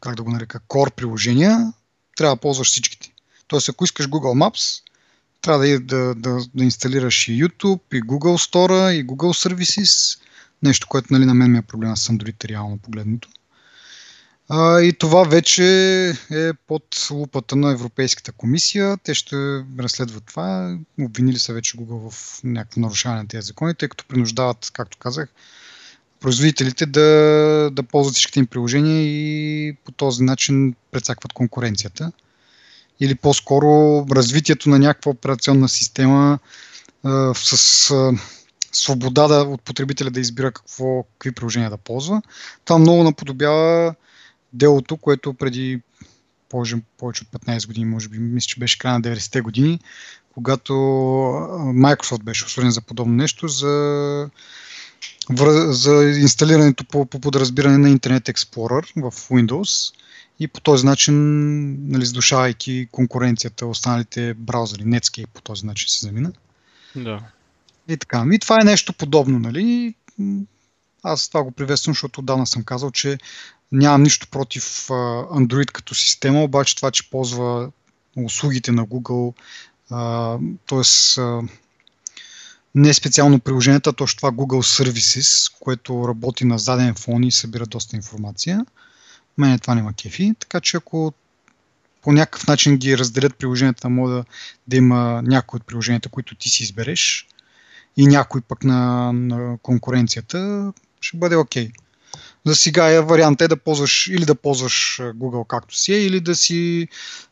как 0.00 0.14
да 0.14 0.22
го 0.22 0.30
нарека, 0.30 0.60
core 0.68 0.94
приложения, 0.94 1.72
трябва 2.16 2.36
да 2.36 2.40
ползваш 2.40 2.68
всичките. 2.68 3.12
Тоест, 3.46 3.68
ако 3.68 3.84
искаш 3.84 4.08
Google 4.08 4.48
Maps, 4.48 4.82
трябва 5.42 5.66
да, 5.66 5.80
да, 5.80 6.14
да, 6.14 6.40
да 6.54 6.64
инсталираш 6.64 7.28
и 7.28 7.44
YouTube, 7.44 7.80
и 7.92 8.02
Google 8.02 8.50
Store, 8.50 8.90
и 8.92 9.06
Google 9.06 9.48
Services, 9.48 10.20
нещо, 10.62 10.86
което 10.88 11.12
нали, 11.12 11.24
на 11.24 11.34
мен 11.34 11.52
ми 11.52 11.58
е 11.58 11.62
проблема 11.62 11.96
с 11.96 12.08
Android 12.08 12.44
реално 12.44 12.78
погледното. 12.78 13.28
А, 14.52 14.80
и 14.80 14.92
това 14.92 15.24
вече 15.24 15.64
е 16.30 16.52
под 16.66 17.08
лупата 17.10 17.56
на 17.56 17.72
Европейската 17.72 18.32
комисия. 18.32 18.96
Те 18.96 19.14
ще 19.14 19.36
разследват 19.78 20.24
това. 20.24 20.78
Обвинили 21.00 21.38
са 21.38 21.52
вече 21.52 21.76
Google 21.76 22.10
в 22.10 22.40
някакво 22.44 22.80
нарушаване 22.80 23.22
на 23.22 23.28
тези 23.28 23.46
закони, 23.46 23.74
тъй 23.74 23.88
като 23.88 24.04
принуждават, 24.08 24.70
както 24.72 24.98
казах, 24.98 25.28
производителите 26.20 26.86
да, 26.86 27.70
да 27.72 27.82
ползват 27.82 28.14
всичките 28.14 28.38
им 28.38 28.46
приложения 28.46 29.02
и 29.02 29.76
по 29.84 29.92
този 29.92 30.22
начин 30.22 30.74
прецакват 30.90 31.32
конкуренцията. 31.32 32.12
Или 33.00 33.14
по-скоро 33.14 34.06
развитието 34.10 34.70
на 34.70 34.78
някаква 34.78 35.10
операционна 35.10 35.68
система 35.68 36.38
а, 37.04 37.34
с 37.34 37.90
а, 37.90 38.12
свобода 38.72 39.28
да, 39.28 39.42
от 39.42 39.62
потребителя 39.62 40.10
да 40.10 40.20
избира 40.20 40.52
какво, 40.52 41.02
какви 41.02 41.32
приложения 41.32 41.70
да 41.70 41.76
ползва. 41.76 42.22
Това 42.64 42.78
много 42.78 43.02
наподобява 43.02 43.94
делото, 44.52 44.96
което 44.96 45.34
преди 45.34 45.80
повече, 46.48 46.76
повече 46.98 47.24
от 47.24 47.40
15 47.40 47.66
години, 47.66 47.84
може 47.84 48.08
би, 48.08 48.18
мисля, 48.18 48.46
че 48.46 48.60
беше 48.60 48.78
края 48.78 48.94
на 48.94 49.00
90-те 49.00 49.40
години, 49.40 49.80
когато 50.34 50.72
Microsoft 50.72 52.22
беше 52.22 52.44
осъден 52.44 52.70
за 52.70 52.80
подобно 52.80 53.14
нещо, 53.14 53.48
за, 53.48 54.28
за 55.68 56.04
инсталирането 56.04 56.84
по, 56.84 57.06
по 57.06 57.20
подразбиране 57.20 57.78
на 57.78 57.88
Internet 57.98 58.32
Explorer 58.32 59.10
в 59.10 59.12
Windows 59.28 59.94
и 60.40 60.48
по 60.48 60.60
този 60.60 60.86
начин, 60.86 61.14
нали, 61.90 62.06
задушавайки 62.06 62.88
конкуренцията, 62.92 63.66
останалите 63.66 64.34
браузъри, 64.34 64.82
Netscape 64.82 65.26
по 65.26 65.40
този 65.40 65.66
начин 65.66 65.88
се 65.88 66.06
замина. 66.06 66.32
Да. 66.96 67.20
И 67.88 67.96
така. 67.96 68.26
И 68.32 68.38
това 68.38 68.58
е 68.62 68.64
нещо 68.64 68.92
подобно, 68.92 69.38
нали? 69.38 69.94
Аз 71.02 71.28
това 71.28 71.42
го 71.42 71.50
приветствам, 71.50 71.94
защото 71.94 72.20
отдавна 72.20 72.46
съм 72.46 72.64
казал, 72.64 72.90
че 72.90 73.18
нямам 73.72 74.02
нищо 74.02 74.28
против 74.30 74.86
Android 74.88 75.72
като 75.72 75.94
система, 75.94 76.42
обаче 76.42 76.76
това, 76.76 76.90
че 76.90 77.10
ползва 77.10 77.70
услугите 78.16 78.72
на 78.72 78.86
Google, 78.86 79.34
т.е. 80.66 80.82
не 82.74 82.94
специално 82.94 83.40
приложенията, 83.40 83.90
а 83.90 83.92
точно 83.92 84.16
това 84.16 84.32
Google 84.32 84.82
Services, 84.82 85.52
което 85.60 86.08
работи 86.08 86.44
на 86.44 86.58
заден 86.58 86.94
фон 86.94 87.24
и 87.24 87.32
събира 87.32 87.66
доста 87.66 87.96
информация. 87.96 88.66
Мене 89.38 89.58
това 89.58 89.74
няма 89.74 89.92
кефи, 89.92 90.34
така 90.38 90.60
че 90.60 90.76
ако 90.76 91.12
по 92.02 92.12
някакъв 92.12 92.46
начин 92.46 92.76
ги 92.76 92.98
разделят 92.98 93.36
приложенията, 93.36 93.88
може 93.88 94.12
да, 94.12 94.24
да 94.66 94.76
има 94.76 95.22
някои 95.22 95.56
от 95.56 95.66
приложенията, 95.66 96.08
които 96.08 96.34
ти 96.34 96.48
си 96.48 96.62
избереш 96.62 97.26
и 97.96 98.06
някой 98.06 98.40
пък 98.40 98.64
на, 98.64 99.12
на 99.12 99.58
конкуренцията, 99.62 100.72
ще 101.00 101.16
бъде 101.16 101.36
окей. 101.36 101.68
Okay. 101.68 101.72
За 102.46 102.54
сега 102.54 102.88
е 102.88 103.00
вариант 103.00 103.40
е 103.40 103.48
да 103.48 103.56
ползваш 103.56 104.06
или 104.06 104.24
да 104.24 104.34
ползваш 104.34 105.00
Google 105.00 105.46
както 105.46 105.76
си 105.76 105.92
е, 105.92 105.96
или 105.96 106.20
да 106.20 106.34
си 106.34 106.88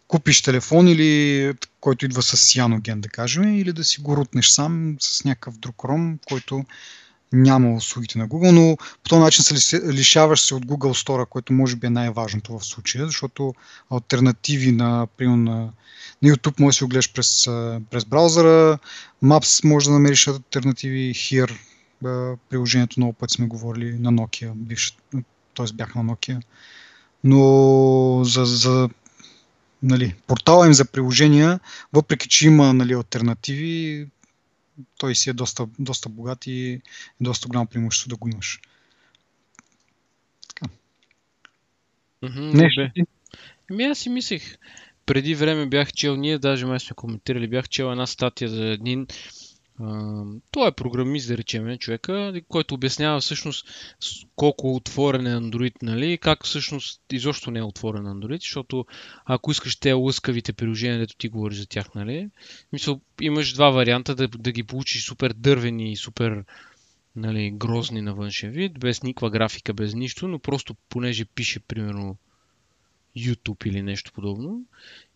купиш 0.08 0.42
телефон, 0.42 0.88
или 0.88 1.52
който 1.80 2.04
идва 2.04 2.22
с 2.22 2.36
Cyanogen, 2.36 3.00
да 3.00 3.08
кажем, 3.08 3.54
или 3.54 3.72
да 3.72 3.84
си 3.84 4.00
го 4.00 4.16
рутнеш 4.16 4.48
сам 4.48 4.96
с 5.00 5.24
някакъв 5.24 5.58
друг 5.58 5.76
Chrome, 5.76 6.18
който 6.28 6.64
няма 7.32 7.74
услугите 7.74 8.18
на 8.18 8.28
Google, 8.28 8.50
но 8.50 8.76
по 9.02 9.08
този 9.08 9.20
начин 9.20 9.44
се 9.44 9.92
лишаваш 9.92 10.40
се 10.40 10.54
от 10.54 10.66
Google 10.66 11.06
Store, 11.06 11.28
което 11.28 11.52
може 11.52 11.76
би 11.76 11.86
е 11.86 11.90
най-важното 11.90 12.58
в 12.58 12.64
случая, 12.64 13.06
защото 13.06 13.54
альтернативи 13.90 14.72
на, 14.72 15.06
примерно, 15.16 15.36
на, 15.36 15.72
на 16.22 16.28
YouTube 16.28 16.60
може 16.60 16.74
да 16.74 16.78
си 16.78 16.84
го 16.84 16.88
гледаш 16.88 17.12
през, 17.12 17.44
през 17.90 18.04
браузъра, 18.04 18.78
Maps 19.24 19.64
може 19.64 19.86
да 19.86 19.92
намериш 19.92 20.28
альтернативи, 20.28 21.14
Here 21.14 21.58
приложението 22.48 23.00
много 23.00 23.12
пъти 23.12 23.34
сме 23.34 23.46
говорили 23.46 23.98
на 23.98 24.12
Nokia, 24.12 24.52
бивш, 24.54 24.96
т.е. 25.56 25.72
бях 25.74 25.94
на 25.94 26.04
Nokia, 26.04 26.40
но 27.24 28.24
за, 28.24 28.44
за 28.44 28.88
нали, 29.82 30.14
портала 30.26 30.66
им 30.66 30.74
за 30.74 30.84
приложения, 30.84 31.60
въпреки 31.92 32.28
че 32.28 32.46
има 32.46 32.74
нали, 32.74 32.92
альтернативи, 32.92 34.06
той 34.98 35.14
си 35.14 35.30
е 35.30 35.32
доста, 35.32 35.66
доста 35.78 36.08
богат 36.08 36.46
и 36.46 36.72
е 36.72 36.80
доста 37.20 37.48
голямо 37.48 37.66
преимущество 37.66 38.08
да 38.08 38.16
го 38.16 38.28
имаш. 38.28 38.60
Така. 40.48 40.66
Mm-hmm, 42.22 42.54
Нещо. 42.54 42.90
Ами 43.70 43.84
аз 43.84 43.98
си 43.98 44.08
мислех, 44.08 44.58
преди 45.06 45.34
време 45.34 45.66
бях 45.66 45.92
чел, 45.92 46.16
ние 46.16 46.38
даже 46.38 46.66
май 46.66 46.80
сме 46.80 46.94
коментирали, 46.94 47.48
бях 47.48 47.68
чел 47.68 47.84
една 47.84 48.06
статия 48.06 48.48
за 48.48 48.64
един 48.64 49.06
той 50.50 50.68
е 50.68 50.72
програмист, 50.72 51.28
да 51.28 51.38
речем, 51.38 51.78
човека, 51.78 52.32
който 52.48 52.74
обяснява 52.74 53.20
всъщност 53.20 53.66
колко 54.36 54.74
отворен 54.74 55.26
е 55.26 55.36
Android, 55.36 55.74
нали, 55.82 56.18
как 56.18 56.44
всъщност 56.44 57.00
изобщо 57.12 57.50
не 57.50 57.58
е 57.58 57.62
отворен 57.62 58.02
Android, 58.02 58.40
защото 58.40 58.86
ако 59.24 59.50
искаш 59.50 59.76
те 59.76 59.92
лъскавите 59.92 60.52
приложения, 60.52 60.98
дето 60.98 61.16
ти 61.16 61.28
говориш 61.28 61.58
за 61.58 61.66
тях, 61.66 61.94
нали, 61.94 62.28
мисъл, 62.72 63.00
имаш 63.20 63.52
два 63.52 63.70
варианта 63.70 64.14
да, 64.14 64.28
да 64.28 64.52
ги 64.52 64.62
получиш 64.62 65.04
супер 65.04 65.32
дървени 65.32 65.92
и 65.92 65.96
супер 65.96 66.44
нали, 67.16 67.50
грозни 67.50 68.02
на 68.02 68.14
външен 68.14 68.50
вид, 68.50 68.78
без 68.78 69.02
никаква 69.02 69.30
графика, 69.30 69.74
без 69.74 69.94
нищо, 69.94 70.28
но 70.28 70.38
просто 70.38 70.74
понеже 70.88 71.24
пише, 71.24 71.60
примерно, 71.60 72.16
YouTube 73.18 73.66
или 73.66 73.82
нещо 73.82 74.12
подобно. 74.12 74.62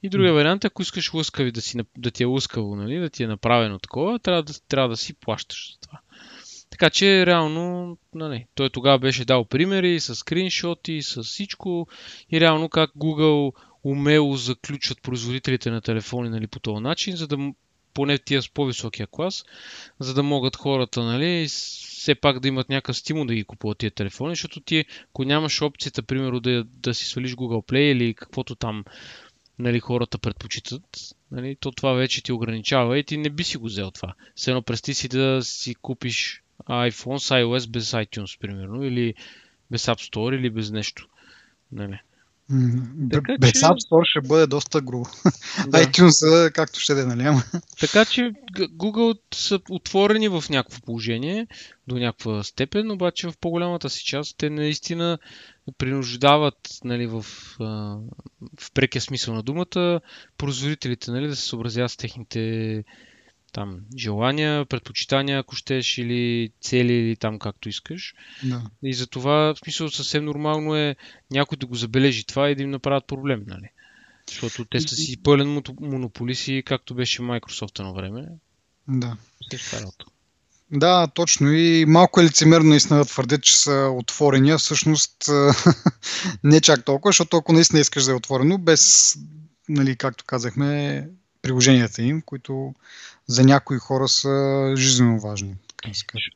И 0.02 0.08
другия 0.08 0.32
вариант, 0.32 0.64
ако 0.64 0.82
искаш 0.82 1.14
лъскави 1.14 1.52
да, 1.52 1.60
си, 1.60 1.78
да 1.96 2.10
ти 2.10 2.22
е 2.22 2.26
лъскаво, 2.26 2.76
нали, 2.76 2.98
да 2.98 3.10
ти 3.10 3.22
е 3.22 3.26
направено 3.26 3.78
такова, 3.78 4.18
трябва 4.18 4.42
да, 4.42 4.52
трябва 4.68 4.88
да 4.88 4.96
си 4.96 5.14
плащаш 5.14 5.72
за 5.72 5.80
това. 5.80 6.00
Така 6.70 6.90
че 6.90 7.26
реално, 7.26 7.96
нали, 8.14 8.46
той 8.54 8.70
тогава 8.70 8.98
беше 8.98 9.24
дал 9.24 9.44
примери 9.44 10.00
с 10.00 10.14
скриншоти, 10.14 11.02
с 11.02 11.22
всичко 11.22 11.88
и 12.30 12.40
реално 12.40 12.68
как 12.68 12.90
Google 12.90 13.52
умело 13.84 14.36
заключват 14.36 15.02
производителите 15.02 15.70
на 15.70 15.80
телефони 15.80 16.28
нали, 16.28 16.46
по 16.46 16.60
този 16.60 16.82
начин, 16.82 17.16
за 17.16 17.26
да 17.26 17.52
поне 17.94 18.18
тия 18.18 18.42
с 18.42 18.48
по-високия 18.48 19.07
клас, 19.07 19.44
за 20.00 20.14
да 20.14 20.22
могат 20.22 20.57
хората, 20.57 21.02
нали, 21.02 21.46
все 21.48 22.14
пак 22.14 22.40
да 22.40 22.48
имат 22.48 22.68
някакъв 22.68 22.96
стимул 22.96 23.24
да 23.24 23.35
ги 23.35 23.44
купуват 23.44 23.78
тия 23.78 23.90
телефони, 23.90 24.33
защото 24.33 24.61
ти, 24.61 24.85
ако 25.09 25.24
нямаш 25.24 25.62
опцията, 25.62 26.02
примерно, 26.02 26.40
да, 26.40 26.64
да 26.64 26.94
си 26.94 27.07
свалиш 27.07 27.35
Google 27.35 27.70
Play 27.72 27.92
или 27.92 28.14
каквото 28.14 28.55
там 28.55 28.85
нали, 29.59 29.81
хората 29.81 30.18
предпочитат, 30.18 30.83
нали, 31.31 31.57
то 31.61 31.72
това 31.72 31.92
вече 31.92 32.22
ти 32.22 32.33
ограничава 32.33 32.98
и 32.98 33.05
ти 33.05 33.16
не 33.16 33.31
би 33.31 33.44
си 33.44 33.57
го 33.57 33.66
взел 33.66 33.90
това. 33.90 34.14
Все 34.35 34.50
едно 34.50 34.62
прести 34.62 34.94
си 34.94 35.09
да 35.09 35.40
си 35.42 35.74
купиш 35.74 36.42
iPhone 36.68 37.18
с 37.18 37.28
iOS 37.31 37.70
без 37.70 37.90
iTunes, 37.90 38.38
примерно, 38.38 38.85
или 38.85 39.14
без 39.70 39.87
App 39.87 40.11
Store, 40.11 40.37
или 40.37 40.50
без 40.50 40.70
нещо. 40.70 41.09
Нали. 41.72 41.98
Така, 43.12 43.36
Без 43.40 43.52
че... 43.52 43.58
App 43.58 43.76
Store 43.76 44.04
ще 44.04 44.28
бъде 44.28 44.46
доста 44.46 44.80
грубо. 44.80 45.10
Да. 45.68 45.84
iTunes, 45.84 46.52
както 46.52 46.80
ще 46.80 46.94
да, 46.94 47.06
нали? 47.06 47.40
Така 47.80 48.04
че 48.04 48.32
Google 48.54 49.18
са 49.34 49.60
отворени 49.70 50.28
в 50.28 50.44
някакво 50.50 50.80
положение 50.80 51.46
до 51.86 51.98
някаква 51.98 52.42
степен, 52.42 52.90
обаче 52.90 53.28
в 53.28 53.34
по-голямата 53.40 53.90
си 53.90 54.04
част 54.04 54.36
те 54.38 54.50
наистина 54.50 55.18
принуждават 55.78 56.68
нали, 56.84 57.06
в, 57.06 57.22
в 58.60 58.72
прекия 58.74 59.02
смисъл 59.02 59.34
на 59.34 59.42
думата 59.42 60.00
производителите 60.38 61.10
нали, 61.10 61.28
да 61.28 61.36
се 61.36 61.48
съобразяват 61.48 61.90
с 61.90 61.96
техните 61.96 62.84
там 63.52 63.80
желания, 63.98 64.64
предпочитания, 64.64 65.38
ако 65.38 65.56
щеш, 65.56 65.98
или 65.98 66.50
цели, 66.60 66.92
или 66.92 67.16
там 67.16 67.38
както 67.38 67.68
искаш. 67.68 68.14
Да. 68.42 68.62
И 68.82 68.94
за 68.94 69.06
това, 69.06 69.54
в 69.54 69.58
смисъл, 69.58 69.90
съвсем 69.90 70.24
нормално 70.24 70.76
е 70.76 70.96
някой 71.30 71.56
да 71.56 71.66
го 71.66 71.74
забележи 71.74 72.24
това 72.24 72.50
и 72.50 72.54
да 72.54 72.62
им 72.62 72.70
направят 72.70 73.06
проблем, 73.06 73.44
нали? 73.46 73.68
Защото 74.28 74.64
те 74.64 74.80
са 74.80 74.94
си 74.94 75.22
пълен 75.22 75.62
монополиси, 75.80 76.62
както 76.66 76.94
беше 76.94 77.22
Microsoft 77.22 77.82
на 77.82 77.92
време. 77.92 78.26
Да. 78.88 79.16
Да, 80.72 81.06
точно. 81.06 81.52
И 81.52 81.84
малко 81.88 82.20
е 82.20 82.24
лицемерно 82.24 82.68
наистина 82.68 82.98
да 82.98 83.04
твърдят, 83.04 83.42
че 83.42 83.56
са 83.58 83.90
отворени, 83.94 84.50
а 84.50 84.58
всъщност 84.58 85.16
не 86.44 86.60
чак 86.60 86.84
толкова, 86.84 87.08
защото 87.08 87.36
ако 87.36 87.52
наистина 87.52 87.80
искаш 87.80 88.04
да 88.04 88.12
е 88.12 88.14
отворено, 88.14 88.58
без, 88.58 89.14
нали, 89.68 89.96
както 89.96 90.24
казахме, 90.24 91.08
приложенията 91.42 92.02
им, 92.02 92.22
които 92.22 92.74
за 93.26 93.44
някои 93.44 93.78
хора 93.78 94.08
са 94.08 94.74
жизненно 94.76 95.20
важни. 95.20 95.54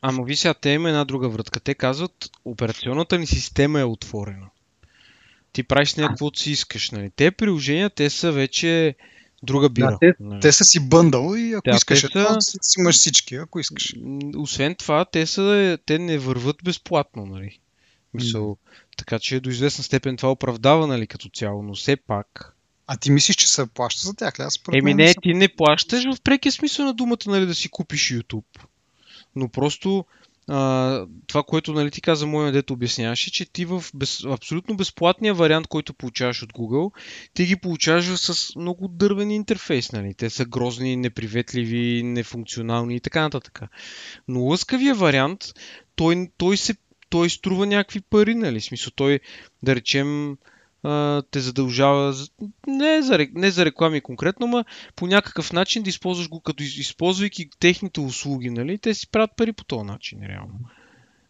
Ама 0.03 0.25
ви 0.25 0.37
сега, 0.37 0.55
те 0.55 0.70
има 0.70 0.88
една 0.88 1.05
друга 1.05 1.29
вратка. 1.29 1.61
Те 1.61 1.75
казват, 1.75 2.31
операционната 2.44 3.18
ни 3.18 3.27
система 3.27 3.81
е 3.81 3.85
отворена. 3.85 4.46
Ти 5.53 5.62
правиш 5.62 5.94
някакво, 5.94 6.31
си 6.35 6.51
искаш. 6.51 6.90
Нали? 6.90 7.11
Те 7.16 7.31
приложения, 7.31 7.90
те 7.90 8.11
са 8.11 8.33
вече 8.33 8.94
друга 9.42 9.68
бира. 9.68 9.90
Да, 9.90 9.99
те, 10.01 10.14
нали? 10.20 10.40
те 10.40 10.53
са 10.53 10.64
си 10.64 10.88
бъндъл 10.88 11.35
и 11.37 11.53
ако 11.53 11.70
да, 11.70 11.77
искаш 11.77 12.01
те 12.01 12.07
едно, 12.07 12.40
са... 12.40 12.59
си 12.62 12.81
имаш 12.81 12.96
всички, 12.96 13.35
ако 13.35 13.61
искаш. 13.61 13.94
Освен 14.37 14.75
това, 14.75 15.05
те, 15.05 15.27
са, 15.27 15.79
те 15.87 15.99
не 15.99 16.18
върват 16.18 16.57
безплатно. 16.64 17.27
Нали? 17.27 17.59
Мисъл, 18.14 18.42
mm. 18.42 18.57
Така 18.96 19.18
че 19.18 19.40
до 19.40 19.51
известна 19.51 19.85
степен 19.85 20.16
това 20.16 20.31
оправдава 20.31 20.87
нали, 20.87 21.07
като 21.07 21.29
цяло, 21.29 21.62
но 21.62 21.75
все 21.75 21.96
пак 21.96 22.56
а 22.87 22.96
ти 22.96 23.11
мислиш, 23.11 23.37
че 23.37 23.49
се 23.49 23.66
плаща 23.66 24.07
за 24.07 24.14
тях? 24.14 24.40
Аз 24.40 24.61
Еми 24.72 24.94
не, 24.94 25.14
ти 25.22 25.35
не 25.35 25.49
плащаш 25.49 26.05
в 26.05 26.20
прекия 26.20 26.53
смисъл 26.53 26.85
на 26.85 26.94
думата, 26.94 27.18
нали, 27.27 27.46
да 27.46 27.55
си 27.55 27.68
купиш 27.68 28.12
YouTube. 28.12 28.61
Но 29.37 29.49
просто 29.49 30.05
а, 30.49 31.07
това, 31.27 31.42
което 31.42 31.72
нали, 31.72 31.90
ти 31.90 32.01
каза 32.01 32.27
моя 32.27 32.53
дето 32.53 32.72
обясняваше, 32.72 33.33
че 33.33 33.53
ти 33.53 33.64
в 33.64 33.85
без, 33.94 34.25
абсолютно 34.25 34.77
безплатния 34.77 35.35
вариант, 35.35 35.66
който 35.66 35.94
получаваш 35.94 36.42
от 36.42 36.53
Google, 36.53 36.92
ти 37.35 37.46
ги 37.46 37.57
получаваш 37.57 38.05
с 38.05 38.57
много 38.57 38.88
дървен 38.88 39.31
интерфейс. 39.31 39.92
Нали. 39.92 40.14
Те 40.14 40.31
са 40.31 40.44
грозни, 40.44 40.96
неприветливи, 40.96 42.03
нефункционални 42.03 42.96
и 42.96 43.01
така 43.01 43.22
нататък. 43.22 43.61
Но 44.29 44.40
лъскавия 44.40 44.94
вариант, 44.94 45.44
той, 45.96 46.29
той, 46.37 46.57
се, 46.57 46.75
той 47.09 47.31
струва 47.31 47.66
някакви 47.66 48.01
пари, 48.01 48.35
нали. 48.35 48.61
Смисъл, 48.61 48.92
той, 48.96 49.20
да 49.62 49.77
речем, 49.77 50.37
те 51.31 51.40
задължава, 51.40 52.14
не 52.66 53.03
за, 53.03 53.27
не 53.35 53.51
за 53.51 53.64
реклами 53.64 54.01
конкретно, 54.01 54.46
но 54.46 54.64
по 54.96 55.07
някакъв 55.07 55.53
начин 55.53 55.83
да 55.83 55.90
използваш 55.90 56.29
го, 56.29 56.40
като 56.40 56.62
използвайки 56.62 57.49
техните 57.59 58.01
услуги, 58.01 58.51
нали, 58.51 58.79
те 58.79 58.94
си 58.94 59.11
правят 59.11 59.37
пари 59.37 59.53
по 59.53 59.64
този 59.64 59.87
начин, 59.87 60.18
реално. 60.22 60.59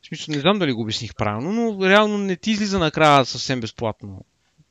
В 0.02 0.06
смисъл, 0.06 0.34
не 0.34 0.40
знам 0.40 0.58
дали 0.58 0.72
го 0.72 0.82
обясних 0.82 1.14
правилно, 1.14 1.52
но 1.52 1.88
реално 1.88 2.18
не 2.18 2.36
ти 2.36 2.50
излиза 2.50 2.78
накрая 2.78 3.24
съвсем 3.24 3.60
безплатно, 3.60 4.24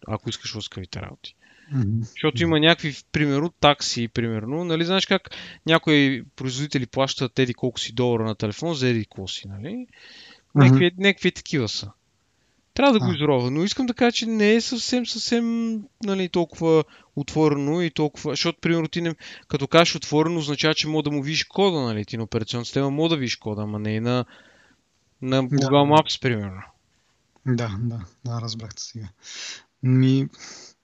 ако 0.08 0.30
искаш 0.30 0.56
лъскавите 0.56 1.02
работи. 1.02 1.36
Mm-hmm. 1.74 2.00
Защото 2.02 2.44
има 2.44 2.60
някакви, 2.60 2.96
примерно, 3.12 3.50
такси, 3.50 4.08
примерно. 4.08 4.64
Нали, 4.64 4.86
знаеш 4.86 5.06
как 5.06 5.30
някои 5.66 6.24
производители 6.36 6.86
плащат 6.86 7.40
еди 7.40 7.54
колко 7.54 7.80
си 7.80 7.94
долара 7.94 8.24
на 8.24 8.36
телефон 8.36 8.74
за 8.74 8.88
еди 8.88 9.06
колко 9.06 9.32
си, 9.32 9.48
нали? 9.48 9.88
Mm-hmm. 10.56 10.94
Някакви 10.98 11.32
такива 11.32 11.70
са. 11.70 11.92
Трябва 12.76 12.94
да 12.94 13.06
го 13.06 13.12
изрова, 13.12 13.52
но 13.52 13.64
искам 13.64 13.86
да 13.86 13.94
кажа, 13.94 14.12
че 14.12 14.26
не 14.26 14.54
е 14.54 14.62
съвсем, 14.62 15.06
съвсем 15.06 15.76
нали, 16.04 16.30
толкова 16.30 16.84
отворено 17.16 17.82
и 17.82 17.90
толкова... 17.90 18.32
Защото, 18.32 18.60
примерно, 18.62 18.88
ти 18.88 19.02
не... 19.02 19.16
като 19.48 19.68
кажеш 19.68 19.96
отворено, 19.96 20.40
означава, 20.40 20.74
че 20.74 20.88
мога 20.88 21.04
да 21.04 21.12
му 21.12 21.24
видиш 21.24 21.44
кода, 21.44 21.82
нали, 21.82 22.06
ти 22.06 22.18
на 22.18 22.24
операционната 22.24 22.66
система 22.66 22.90
мога 22.90 23.10
да 23.10 23.18
видиш 23.18 23.36
кода, 23.36 23.62
ама 23.62 23.80
не 23.80 23.96
и 23.96 24.00
на, 24.00 24.26
на 25.22 25.44
Google 25.44 25.60
да. 25.60 25.94
Maps, 25.94 26.22
примерно. 26.22 26.62
Да, 27.46 27.76
да, 27.80 28.00
да, 28.26 28.42
разбрахте 28.42 28.84
сега. 28.84 29.08
Ми, 29.84 30.28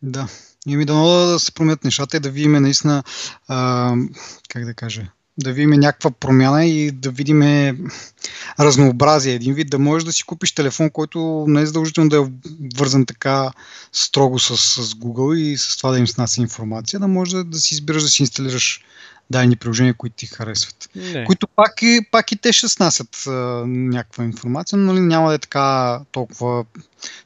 да. 0.01 0.27
И 0.67 0.77
ми 0.77 0.86
дано 0.86 1.08
да 1.08 1.39
се 1.39 1.51
променят 1.51 1.84
нещата 1.84 2.17
и 2.17 2.19
да 2.19 2.30
видим 2.30 2.51
наистина, 2.51 3.04
а, 3.47 3.93
как 4.49 4.65
да 4.65 4.73
кажа, 4.73 5.12
да 5.43 5.54
видим 5.54 5.69
някаква 5.69 6.12
промяна 6.12 6.65
и 6.65 6.91
да 6.91 7.12
видим 7.12 7.41
разнообразие. 8.60 9.34
Един 9.34 9.54
вид 9.54 9.69
да 9.69 9.80
можеш 9.80 10.06
да 10.06 10.12
си 10.12 10.23
купиш 10.23 10.51
телефон, 10.51 10.89
който 10.89 11.45
не 11.47 11.62
е 11.62 11.65
задължително 11.65 12.10
да 12.10 12.17
е 12.17 12.30
вързан 12.77 13.06
така 13.06 13.51
строго 13.91 14.39
с, 14.39 14.58
с 14.58 14.93
Google 14.93 15.36
и 15.36 15.58
с 15.58 15.77
това 15.77 15.91
да 15.91 15.99
им 15.99 16.08
снася 16.08 16.41
информация, 16.41 16.99
да 16.99 17.08
можеш 17.08 17.34
да, 17.34 17.43
да 17.43 17.60
си 17.60 17.73
избираш 17.73 18.04
да 18.04 18.10
си 18.10 18.23
инсталираш 18.23 18.84
дайни 19.30 19.56
приложения, 19.56 19.93
които 19.93 20.15
ти 20.15 20.25
харесват. 20.25 20.89
Не. 20.95 21.23
Които 21.23 21.47
пак 21.47 21.82
и, 21.82 21.99
пак 22.12 22.32
и 22.32 22.36
те 22.36 22.54
ще 22.54 22.67
снасят 22.67 23.23
а, 23.27 23.32
някаква 23.67 24.23
информация, 24.23 24.77
но 24.77 24.93
нали, 24.93 25.01
няма 25.01 25.30
да 25.30 25.36
е 25.36 25.39
така 25.39 25.99
толкова 26.12 26.65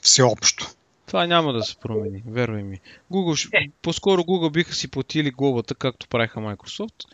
всеобщо. 0.01 0.67
Това 1.07 1.27
няма 1.27 1.53
да 1.53 1.63
се 1.63 1.75
промени, 1.75 2.23
вервай 2.27 2.63
ми. 2.63 2.79
Google, 3.11 3.49
е. 3.53 3.69
по-скоро 3.81 4.21
Google 4.21 4.51
биха 4.51 4.73
си 4.73 4.87
платили 4.87 5.31
глобата, 5.31 5.75
както 5.75 6.07
правиха 6.07 6.39
Microsoft 6.39 7.05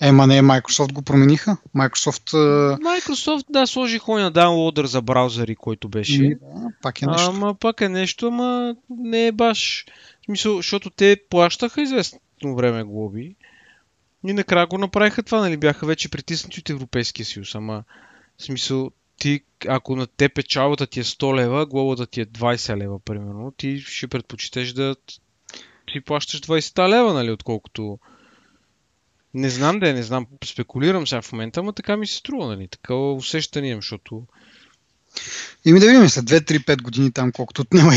Ема 0.00 0.26
не, 0.26 0.42
Microsoft 0.42 0.92
го 0.92 1.02
промениха. 1.02 1.56
Microsoft... 1.76 2.32
Microsoft, 2.78 3.44
да, 3.50 3.66
сложих 3.66 4.08
на 4.08 4.32
downloader 4.32 4.84
за 4.84 5.02
браузъри, 5.02 5.56
който 5.56 5.88
беше. 5.88 6.24
И, 6.24 6.34
да, 6.34 6.70
пак 6.82 7.02
е 7.02 7.06
нещо. 7.06 7.30
Ама 7.30 7.54
пак 7.54 7.80
е 7.80 7.88
нещо, 7.88 8.26
ама 8.26 8.76
не 8.90 9.26
е 9.26 9.32
баш. 9.32 9.86
В 10.22 10.24
смисъл, 10.24 10.56
защото 10.56 10.90
те 10.90 11.16
плащаха 11.30 11.82
известно 11.82 12.20
време 12.44 12.84
глоби. 12.84 13.34
И 14.26 14.32
накрая 14.32 14.66
го 14.66 14.78
направиха 14.78 15.22
това, 15.22 15.40
нали? 15.40 15.56
Бяха 15.56 15.86
вече 15.86 16.08
притиснати 16.08 16.60
от 16.60 16.70
Европейския 16.70 17.26
съюз. 17.26 17.54
Ама, 17.54 17.84
в 18.38 18.42
смисъл, 18.42 18.90
ти, 19.18 19.40
ако 19.68 19.96
на 19.96 20.06
те 20.06 20.28
печалбата 20.28 20.86
ти 20.86 21.00
е 21.00 21.04
100 21.04 21.36
лева, 21.36 21.66
глобата 21.66 22.06
ти 22.06 22.20
е 22.20 22.26
20 22.26 22.76
лева, 22.76 22.98
примерно, 23.00 23.52
ти 23.56 23.80
ще 23.80 24.08
предпочиташ 24.08 24.72
да 24.72 24.96
си 25.92 26.00
плащаш 26.00 26.40
20 26.40 26.88
лева, 26.88 27.14
нали, 27.14 27.30
отколкото 27.30 27.98
не 29.36 29.50
знам 29.50 29.78
да 29.78 29.90
е, 29.90 29.92
не 29.92 30.02
знам, 30.02 30.26
спекулирам 30.44 31.06
сега 31.06 31.22
в 31.22 31.32
момента, 31.32 31.62
но 31.62 31.72
така 31.72 31.96
ми 31.96 32.06
се 32.06 32.16
струва, 32.16 32.46
нали? 32.46 32.68
Такова 32.68 33.14
усещане 33.14 33.68
имам, 33.68 33.78
защото... 33.78 34.26
И 35.64 35.72
ми 35.72 35.80
да 35.80 35.86
видим 35.86 36.08
след 36.08 36.24
2-3-5 36.24 36.82
години 36.82 37.12
там, 37.12 37.32
колкото 37.32 37.62
отнема 37.62 37.92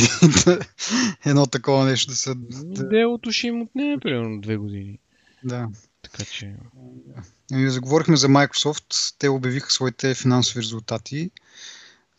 едно 1.25 1.45
такова 1.45 1.85
нещо 1.85 2.09
да 2.11 2.15
се... 2.15 2.33
Делото 2.63 3.31
ще 3.31 3.47
им 3.47 3.61
отнеме 3.61 3.99
примерно 3.99 4.41
2 4.41 4.57
години. 4.57 4.99
Да. 5.43 5.67
Така 6.01 6.23
че... 6.25 6.55
И 7.51 7.69
заговорихме 7.69 8.17
за 8.17 8.27
Microsoft. 8.27 9.15
Те 9.19 9.29
обявиха 9.29 9.71
своите 9.71 10.15
финансови 10.15 10.61
резултати, 10.61 11.31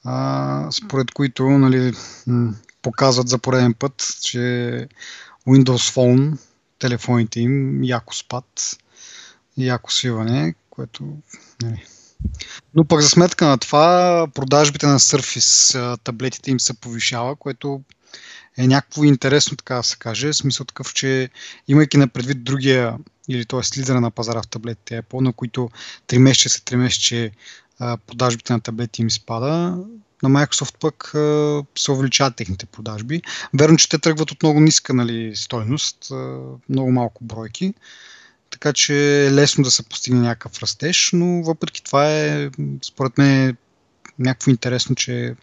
а, 0.04 0.70
според 0.70 1.10
които 1.10 1.44
нали, 1.44 1.92
показват 2.82 3.28
за 3.28 3.38
пореден 3.38 3.74
път, 3.74 4.18
че 4.22 4.38
Windows 5.48 5.94
Phone, 5.94 6.38
телефоните 6.78 7.40
им, 7.40 7.84
яко 7.84 8.14
спад 8.14 8.76
яко 9.58 9.92
свиване, 9.92 10.54
което... 10.70 11.04
Нали. 11.62 11.86
Но 12.74 12.84
пък 12.84 13.00
за 13.00 13.08
сметка 13.08 13.46
на 13.46 13.58
това 13.58 14.26
продажбите 14.34 14.86
на 14.86 14.98
Surface 14.98 15.98
таблетите 16.04 16.50
им 16.50 16.60
се 16.60 16.74
повишава, 16.74 17.36
което 17.36 17.82
е 18.58 18.66
някакво 18.66 19.04
интересно, 19.04 19.56
така 19.56 19.74
да 19.74 19.82
се 19.82 19.96
каже. 19.96 20.32
Смисъл 20.32 20.66
такъв, 20.66 20.94
че 20.94 21.30
имайки 21.68 21.96
на 21.96 22.08
предвид 22.08 22.44
другия, 22.44 22.96
или 23.28 23.44
т.е. 23.44 23.80
лидера 23.80 24.00
на 24.00 24.10
пазара 24.10 24.42
в 24.42 24.48
таблетите 24.48 25.02
Apple, 25.02 25.20
на 25.20 25.32
които 25.32 25.70
3 26.08 26.18
месеца 26.18 26.48
се 26.48 26.60
3 26.60 26.76
месеца 26.76 27.30
продажбите 28.06 28.52
на 28.52 28.60
таблети 28.60 29.02
им 29.02 29.10
спада, 29.10 29.78
на 30.22 30.28
Microsoft 30.28 30.74
пък 30.80 31.10
се 31.78 31.92
увеличават 31.92 32.36
техните 32.36 32.66
продажби. 32.66 33.22
Верно, 33.54 33.76
че 33.76 33.88
те 33.88 33.98
тръгват 33.98 34.30
от 34.30 34.42
много 34.42 34.60
ниска 34.60 34.94
нали, 34.94 35.36
стойност, 35.36 36.12
много 36.68 36.92
малко 36.92 37.24
бройки, 37.24 37.74
така 38.50 38.72
че 38.72 39.26
е 39.26 39.32
лесно 39.32 39.64
да 39.64 39.70
се 39.70 39.82
постигне 39.82 40.20
някакъв 40.20 40.62
растеж, 40.62 41.10
но 41.12 41.42
въпреки 41.42 41.82
това 41.82 42.16
е, 42.16 42.50
според 42.84 43.18
мен, 43.18 43.56
някакво 44.18 44.50
интересно, 44.50 44.94
че 44.94 45.36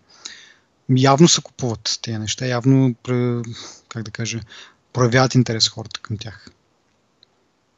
явно 0.89 1.28
се 1.28 1.41
купуват 1.41 2.00
тези 2.02 2.17
неща, 2.17 2.46
явно, 2.46 2.96
как 3.89 4.04
да 4.04 4.12
кажа, 4.12 4.39
проявяват 4.93 5.36
интерес 5.36 5.70
хората 5.70 6.00
към 6.00 6.17
тях. 6.17 6.52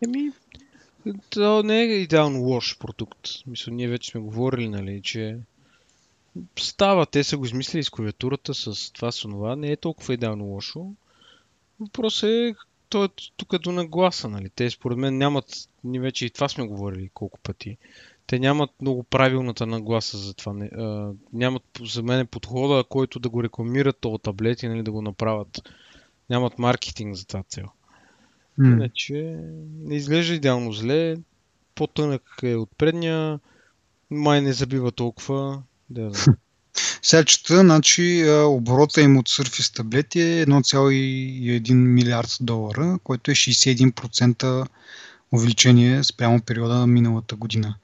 Еми, 0.03 0.31
то 1.29 1.63
не 1.63 1.81
е 1.81 1.85
идеално 1.85 2.39
лош 2.39 2.77
продукт. 2.77 3.27
Мисля, 3.47 3.71
ние 3.71 3.87
вече 3.87 4.11
сме 4.11 4.21
говорили, 4.21 4.69
нали, 4.69 5.01
че 5.03 5.37
става. 6.59 7.05
Те 7.05 7.23
са 7.23 7.37
го 7.37 7.45
измислили 7.45 7.83
с 7.83 7.89
клавиатурата, 7.89 8.53
с 8.53 8.91
това, 8.93 9.11
с 9.11 9.21
това. 9.21 9.55
Не 9.55 9.71
е 9.71 9.77
толкова 9.77 10.13
идеално 10.13 10.45
лошо. 10.45 10.93
Въпросът 11.79 12.29
е, 12.29 12.55
то 12.89 13.03
е 13.03 13.09
тук 13.37 13.57
до 13.59 13.71
нагласа, 13.71 14.29
нали? 14.29 14.49
Те 14.49 14.69
според 14.69 14.97
мен 14.97 15.17
нямат, 15.17 15.45
ние 15.83 15.99
вече 15.99 16.25
и 16.25 16.29
това 16.29 16.49
сме 16.49 16.67
говорили 16.67 17.09
колко 17.13 17.39
пъти, 17.39 17.77
те 18.27 18.39
нямат 18.39 18.69
много 18.81 19.03
правилната 19.03 19.67
нагласа 19.67 20.17
за 20.17 20.33
това. 20.33 20.53
Не, 20.53 20.65
а, 20.65 21.11
нямат 21.33 21.63
за 21.81 22.03
мен 22.03 22.27
подхода, 22.27 22.83
който 22.89 23.19
да 23.19 23.29
го 23.29 23.43
рекламират 23.43 23.97
този 23.99 24.21
таблет 24.23 24.63
и 24.63 24.67
нали, 24.67 24.83
да 24.83 24.91
го 24.91 25.01
направят. 25.01 25.61
Нямат 26.29 26.59
маркетинг 26.59 27.15
за 27.15 27.27
тази 27.27 27.43
цел. 27.43 27.65
Mm. 28.59 28.73
Иначе 28.73 29.39
не 29.79 29.95
изглежда 29.95 30.33
идеално 30.33 30.71
зле. 30.71 31.17
По-тънък 31.75 32.23
е 32.43 32.55
от 32.55 32.69
предния. 32.77 33.39
Май 34.09 34.41
не 34.41 34.53
забива 34.53 34.91
толкова. 34.91 35.63
Да, 35.89 36.09
да. 36.09 36.25
Сега 37.01 37.23
чета, 37.23 37.59
значи 37.59 38.25
оборота 38.29 39.01
им 39.01 39.17
от 39.17 39.29
Surface 39.29 39.75
таблети 39.75 40.21
е 40.21 40.45
1,1 40.45 41.73
милиард 41.73 42.37
долара, 42.41 42.99
което 43.03 43.31
е 43.31 43.35
61% 43.35 44.67
увеличение 45.31 46.03
спрямо 46.03 46.41
периода 46.41 46.73
на 46.73 46.87
миналата 46.87 47.35
година. 47.35 47.75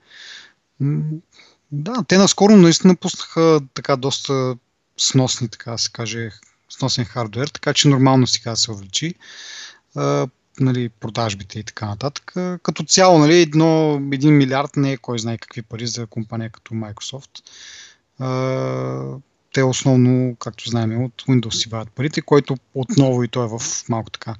Да, 1.72 2.04
те 2.08 2.18
наскоро 2.18 2.56
наистина 2.56 2.96
пуснаха 2.96 3.62
така 3.74 3.96
доста 3.96 4.56
сносни, 4.98 5.50
така 5.50 5.72
да 5.72 5.78
се 5.78 5.92
каже, 5.92 6.30
сносен 6.70 7.06
хардвер, 7.06 7.48
така 7.48 7.74
че 7.74 7.88
нормално 7.88 8.28
сега 8.28 8.52
да 8.52 8.58
се 8.58 8.72
увеличи 8.72 9.14
нали, 10.60 10.90
продажбите 10.90 11.60
и 11.60 11.64
така 11.64 11.86
нататък. 11.86 12.34
Като 12.64 12.84
цяло, 12.84 13.20
нали, 13.20 13.42
едно, 13.42 14.02
един 14.12 14.38
милиард 14.38 14.76
не 14.76 14.92
е 14.92 14.98
кой 14.98 15.20
знае 15.20 15.38
какви 15.38 15.62
пари 15.62 15.88
за 15.88 16.08
компания 16.08 16.50
като 16.50 16.74
Microsoft. 16.74 17.30
Те 19.54 19.63
основно, 19.63 20.36
както 20.36 20.69
знаем, 20.69 21.04
от 21.04 21.23
Windows 21.28 21.54
си 21.54 21.69
вадят 21.69 21.93
парите, 21.93 22.21
който 22.21 22.56
отново 22.73 23.23
и 23.23 23.28
той 23.28 23.45
е 23.45 23.49
в 23.49 23.62
малко 23.89 24.10
така 24.10 24.36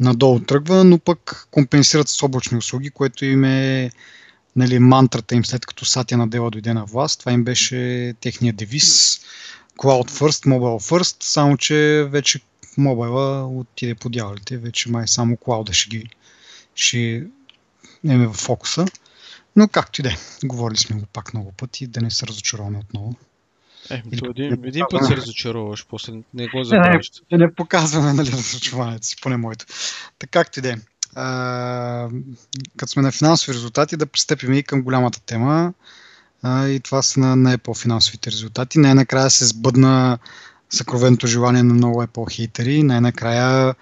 надолу 0.00 0.40
тръгва, 0.40 0.84
но 0.84 0.98
пък 0.98 1.48
компенсират 1.50 2.08
с 2.08 2.22
облачни 2.22 2.58
услуги, 2.58 2.90
което 2.90 3.24
им 3.24 3.44
е 3.44 3.90
нали, 4.56 4.78
мантрата 4.78 5.34
им 5.34 5.44
след 5.44 5.66
като 5.66 5.84
Сатя 5.84 6.16
Надела 6.16 6.50
дойде 6.50 6.74
на 6.74 6.84
власт. 6.84 7.20
Това 7.20 7.32
им 7.32 7.44
беше 7.44 8.14
техния 8.20 8.52
девиз 8.52 9.20
Cloud 9.78 10.10
First, 10.10 10.46
Mobile 10.46 10.90
First, 10.90 11.16
само 11.20 11.56
че 11.56 12.08
вече 12.10 12.40
мобайла 12.78 13.46
отиде 13.46 13.94
по 13.94 14.08
дяволите, 14.08 14.58
вече 14.58 14.90
май 14.90 15.08
само 15.08 15.36
клауда 15.36 15.72
ще 15.72 15.90
ги 15.90 16.08
ще 16.74 17.24
е 18.08 18.26
в 18.26 18.32
фокуса. 18.32 18.84
Но 19.56 19.68
както 19.68 20.00
и 20.00 20.02
да 20.02 20.10
е, 20.10 20.16
говорили 20.44 20.78
сме 20.78 20.96
го 20.96 21.06
пак 21.12 21.34
много 21.34 21.52
пъти, 21.52 21.86
да 21.86 22.00
не 22.00 22.10
се 22.10 22.26
разочароваме 22.26 22.78
отново. 22.78 23.14
Е, 23.90 24.02
Или, 24.12 24.30
един, 24.30 24.64
един 24.64 24.84
път 24.90 25.06
се 25.06 25.16
разочароваш, 25.16 25.86
после 25.88 26.12
не 26.34 26.48
го 26.48 26.64
забравяш. 26.64 27.10
Не, 27.30 27.38
не, 27.38 27.44
не 27.46 27.54
показваме 27.54 28.12
нали, 28.12 28.32
разочарованието 28.32 29.06
си, 29.06 29.16
поне 29.22 29.36
моето. 29.36 29.66
Така 30.18 30.30
както 30.30 30.58
и 30.58 30.62
да 30.62 30.70
е 30.70 30.76
като 32.76 32.92
сме 32.92 33.02
на 33.02 33.12
финансови 33.12 33.54
резултати, 33.54 33.96
да 33.96 34.06
пристъпим 34.06 34.52
и 34.52 34.62
към 34.62 34.82
голямата 34.82 35.20
тема. 35.20 35.72
А, 36.42 36.68
и 36.68 36.80
това 36.80 37.02
са 37.02 37.20
на, 37.20 37.36
на 37.36 37.58
Apple 37.58 37.82
финансовите 37.82 38.30
резултати. 38.30 38.78
Най-накрая 38.78 39.30
се 39.30 39.46
сбъдна 39.46 40.18
съкровеното 40.70 41.26
желание 41.26 41.62
на 41.62 41.74
много 41.74 42.02
Apple 42.02 42.32
хейтери. 42.32 42.82
Най-накрая 42.82 43.74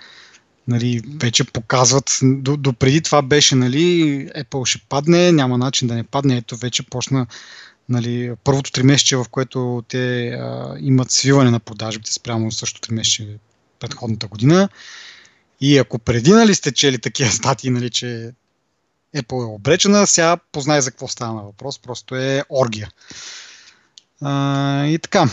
нали, 0.70 1.02
вече 1.20 1.44
показват, 1.44 2.18
до, 2.22 2.74
това 3.04 3.22
беше, 3.22 3.54
нали, 3.54 3.80
Apple 4.36 4.64
ще 4.64 4.78
падне, 4.88 5.32
няма 5.32 5.58
начин 5.58 5.88
да 5.88 5.94
не 5.94 6.04
падне. 6.04 6.36
Ето 6.36 6.56
вече 6.56 6.82
почна 6.82 7.26
нали, 7.88 8.32
първото 8.44 8.72
три 8.72 8.82
месече, 8.82 9.16
в 9.16 9.26
което 9.30 9.82
те 9.88 10.28
а, 10.28 10.76
имат 10.80 11.10
свиване 11.10 11.50
на 11.50 11.60
продажбите 11.60 12.12
спрямо 12.12 12.52
също 12.52 12.80
три 12.80 12.94
месече 12.94 13.28
предходната 13.80 14.26
година. 14.26 14.68
И 15.60 15.78
ако 15.78 15.98
преди 15.98 16.30
нали, 16.30 16.54
сте 16.54 16.72
чели 16.72 16.98
такива 16.98 17.30
статии, 17.30 17.70
нали, 17.70 17.90
че 17.90 18.30
Apple 19.16 19.42
е 19.42 19.54
обречена, 19.54 20.06
сега 20.06 20.36
познай 20.52 20.80
за 20.80 20.90
какво 20.90 21.08
става 21.08 21.34
на 21.34 21.42
въпрос. 21.42 21.78
Просто 21.78 22.16
е 22.16 22.44
оргия. 22.50 22.90
А, 24.20 24.86
и 24.86 24.98
така. 24.98 25.28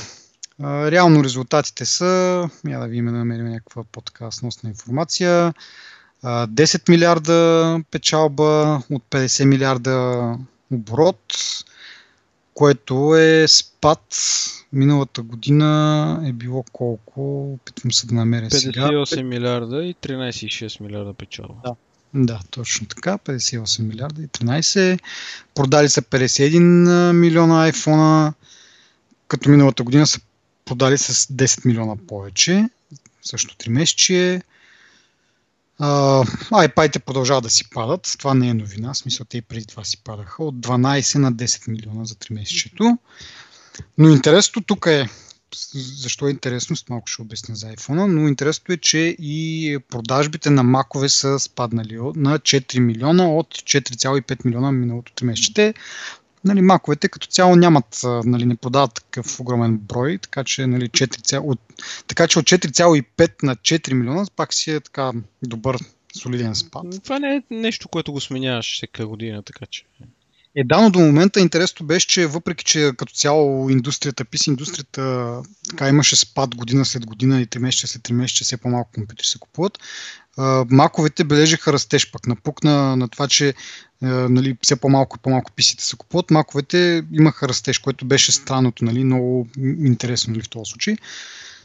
А, 0.63 0.91
реално 0.91 1.23
резултатите 1.23 1.85
са, 1.85 2.49
я 2.67 2.79
да 2.79 2.87
видим 2.87 3.05
да 3.05 3.11
намерим 3.11 3.47
някаква 3.47 3.83
по-така 3.91 4.31
сносна 4.31 4.69
информация. 4.69 5.53
А, 6.23 6.47
10 6.47 6.89
милиарда 6.89 7.79
печалба 7.91 8.81
от 8.89 9.03
50 9.09 9.45
милиарда 9.45 10.35
оборот 10.71 11.33
което 12.57 13.15
е 13.15 13.47
спад. 13.47 14.15
Миналата 14.73 15.21
година 15.21 16.21
е 16.25 16.33
било 16.33 16.63
колко? 16.73 17.53
Опитвам 17.53 17.91
се 17.91 18.07
да 18.07 18.15
намеря 18.15 18.45
58 18.45 18.57
сега. 18.57 18.81
58 18.81 19.23
милиарда 19.23 19.83
и 19.83 19.95
13,6 19.95 20.81
милиарда 20.81 21.13
печалба. 21.13 21.53
Да. 21.63 21.75
Да, 22.13 22.39
точно 22.51 22.87
така. 22.87 23.17
58 23.17 23.81
милиарда 23.81 24.21
и 24.21 24.27
13. 24.27 24.99
Продали 25.55 25.89
са 25.89 26.01
51 26.01 27.11
милиона 27.11 27.71
iPhone, 27.71 28.33
като 29.27 29.49
миналата 29.49 29.83
година 29.83 30.07
са 30.07 30.19
продали 30.67 30.97
с 30.97 31.27
10 31.27 31.65
милиона 31.65 31.95
повече. 32.08 32.69
Също 33.21 33.56
3 33.56 33.69
месече. 33.69 34.41
Uh, 35.82 36.25
iPad-те 36.51 36.99
продължават 36.99 37.43
да 37.43 37.49
си 37.49 37.69
падат. 37.69 38.15
Това 38.17 38.34
не 38.34 38.49
е 38.49 38.53
новина. 38.53 38.93
В 38.93 38.97
смисъл, 38.97 39.25
те 39.30 39.38
и 39.38 39.41
преди 39.41 39.65
това 39.65 39.84
си 39.84 39.97
падаха. 40.03 40.43
От 40.43 40.56
12 40.56 41.17
на 41.17 41.34
10 41.34 41.71
милиона 41.71 42.06
за 42.06 42.15
3 42.15 42.34
месечето. 42.34 42.97
Но 43.97 44.10
интересното 44.10 44.62
тук 44.62 44.86
е, 44.86 45.10
защо 45.73 46.27
е 46.27 46.32
интересно, 46.32 46.75
малко 46.89 47.08
ще 47.08 47.21
обясня 47.21 47.56
за 47.56 47.67
iPhone, 47.67 48.06
но 48.06 48.27
интересното 48.27 48.71
е, 48.71 48.77
че 48.77 49.15
и 49.19 49.77
продажбите 49.89 50.49
на 50.49 50.63
макове 50.63 51.10
са 51.10 51.39
спаднали 51.39 51.95
на 51.95 52.39
4 52.39 52.80
милиона 52.80 53.30
от 53.30 53.47
4,5 53.47 54.45
милиона 54.45 54.71
миналото 54.71 55.12
3 55.12 55.23
месече 55.23 55.73
нали, 56.47 56.62
маковете 56.62 57.10
като 57.10 57.27
цяло 57.27 57.55
нямат, 57.55 58.01
нали, 58.03 58.45
не 58.45 58.55
продават 58.55 58.93
такъв 58.93 59.39
огромен 59.39 59.77
брой, 59.77 60.17
така 60.17 60.43
че, 60.43 60.67
нали, 60.67 60.89
4, 60.89 61.39
от, 61.43 61.60
така 62.07 62.27
че 62.27 62.39
от 62.39 62.45
4,5 62.45 63.43
на 63.43 63.55
4 63.55 63.93
милиона 63.93 64.25
пак 64.36 64.53
си 64.53 64.71
е 64.71 64.79
така 64.79 65.12
добър, 65.43 65.77
солиден 66.17 66.55
спад. 66.55 67.03
Това 67.03 67.19
не 67.19 67.36
е 67.36 67.41
нещо, 67.51 67.88
което 67.88 68.13
го 68.13 68.21
сменяваш 68.21 68.75
всяка 68.75 69.07
година, 69.07 69.43
така 69.43 69.65
че... 69.65 69.83
Е, 70.59 70.63
да, 70.63 70.81
но 70.81 70.89
до 70.89 70.99
момента 70.99 71.39
интересното 71.39 71.83
беше, 71.83 72.07
че 72.07 72.27
въпреки, 72.27 72.63
че 72.65 72.91
като 72.97 73.13
цяло 73.13 73.69
индустрията, 73.69 74.25
пис 74.25 74.47
индустрията 74.47 75.33
така 75.69 75.89
имаше 75.89 76.15
спад 76.15 76.55
година 76.55 76.85
след 76.85 77.05
година 77.05 77.41
и 77.41 77.47
3 77.47 77.59
месеца 77.59 77.87
след 77.87 78.01
3 78.01 78.11
месеца 78.11 78.43
все 78.43 78.57
по-малко 78.57 78.91
компютри 78.91 79.25
се 79.25 79.39
купуват, 79.39 79.79
маковете 80.71 81.23
бележиха 81.23 81.73
растеж 81.73 82.11
пък. 82.11 82.27
Напук 82.27 82.63
на, 82.63 83.07
това, 83.11 83.27
че 83.27 83.53
нали, 84.01 84.57
все 84.61 84.75
по-малко 84.75 85.17
и 85.19 85.23
по-малко 85.23 85.51
писите 85.51 85.83
се 85.83 85.97
купуват, 85.97 86.31
маковете 86.31 87.03
имаха 87.13 87.47
растеж, 87.47 87.77
което 87.77 88.05
беше 88.05 88.31
странното, 88.31 88.85
нали, 88.85 89.03
много 89.03 89.47
интересно 89.57 90.31
нали, 90.31 90.43
в 90.43 90.49
този 90.49 90.69
случай. 90.69 90.95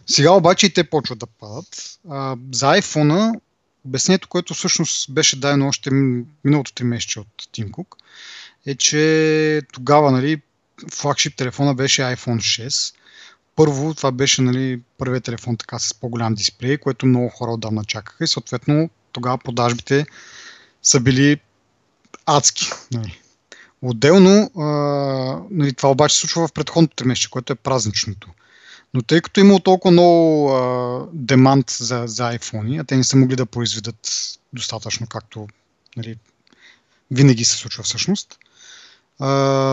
Сега 0.07 0.31
обаче 0.31 0.67
и 0.67 0.73
те 0.73 0.85
почват 0.85 1.19
да 1.19 1.27
падат. 1.27 1.99
За 2.53 2.67
iPhone 2.67 3.41
обяснението, 3.85 4.29
което 4.29 4.55
всъщност 4.55 5.15
беше 5.15 5.41
дадено 5.41 5.69
още 5.69 5.91
миналото 6.45 6.73
3 6.73 6.83
месеца 6.83 7.21
от 7.21 7.29
Tim 7.57 7.71
Cook, 7.71 7.87
е, 8.67 8.75
че 8.75 9.63
тогава 9.73 10.11
нали, 10.11 10.41
флагшип 10.93 11.37
телефона 11.37 11.75
беше 11.75 12.03
iPhone 12.03 12.67
6. 12.67 12.95
Първо, 13.57 13.95
това 13.95 14.13
беше 14.13 14.43
нали, 14.43 14.81
първият 14.99 15.25
телефон 15.25 15.57
така 15.57 15.79
с 15.79 15.95
по-голям 15.95 16.35
дисплей, 16.35 16.79
което 16.79 17.07
много 17.07 17.29
хора 17.29 17.51
отдавна 17.51 17.85
чакаха 17.85 18.25
и 18.25 18.29
съответно 18.29 18.91
тогава 19.13 19.39
продажбите 19.39 20.07
са 20.83 21.01
били 21.01 21.41
адски. 22.27 22.71
Нали. 22.93 23.19
Отделно, 23.83 24.51
а, 24.61 24.67
нали, 25.51 25.73
това 25.73 25.91
обаче 25.91 26.15
се 26.15 26.21
случва 26.21 26.49
в 26.49 26.53
предходното 26.53 26.97
тримесечие, 26.97 27.31
което 27.31 27.53
е 27.53 27.57
празничното. 27.57 28.29
Но 28.95 29.03
тъй 29.03 29.21
като 29.21 29.41
имало 29.41 29.61
толкова 29.61 29.93
много 29.93 30.51
а, 30.53 31.07
демант 31.13 31.71
за, 31.71 32.05
за 32.07 32.23
iPhone, 32.23 32.81
а 32.81 32.85
те 32.85 32.97
не 32.97 33.05
са 33.05 33.17
могли 33.17 33.37
да 33.37 33.47
произведат 33.47 34.11
достатъчно, 34.53 35.07
както 35.07 35.49
нали, 35.97 36.17
винаги 37.11 37.45
се 37.45 37.57
случва 37.57 37.83
всъщност, 37.83 38.39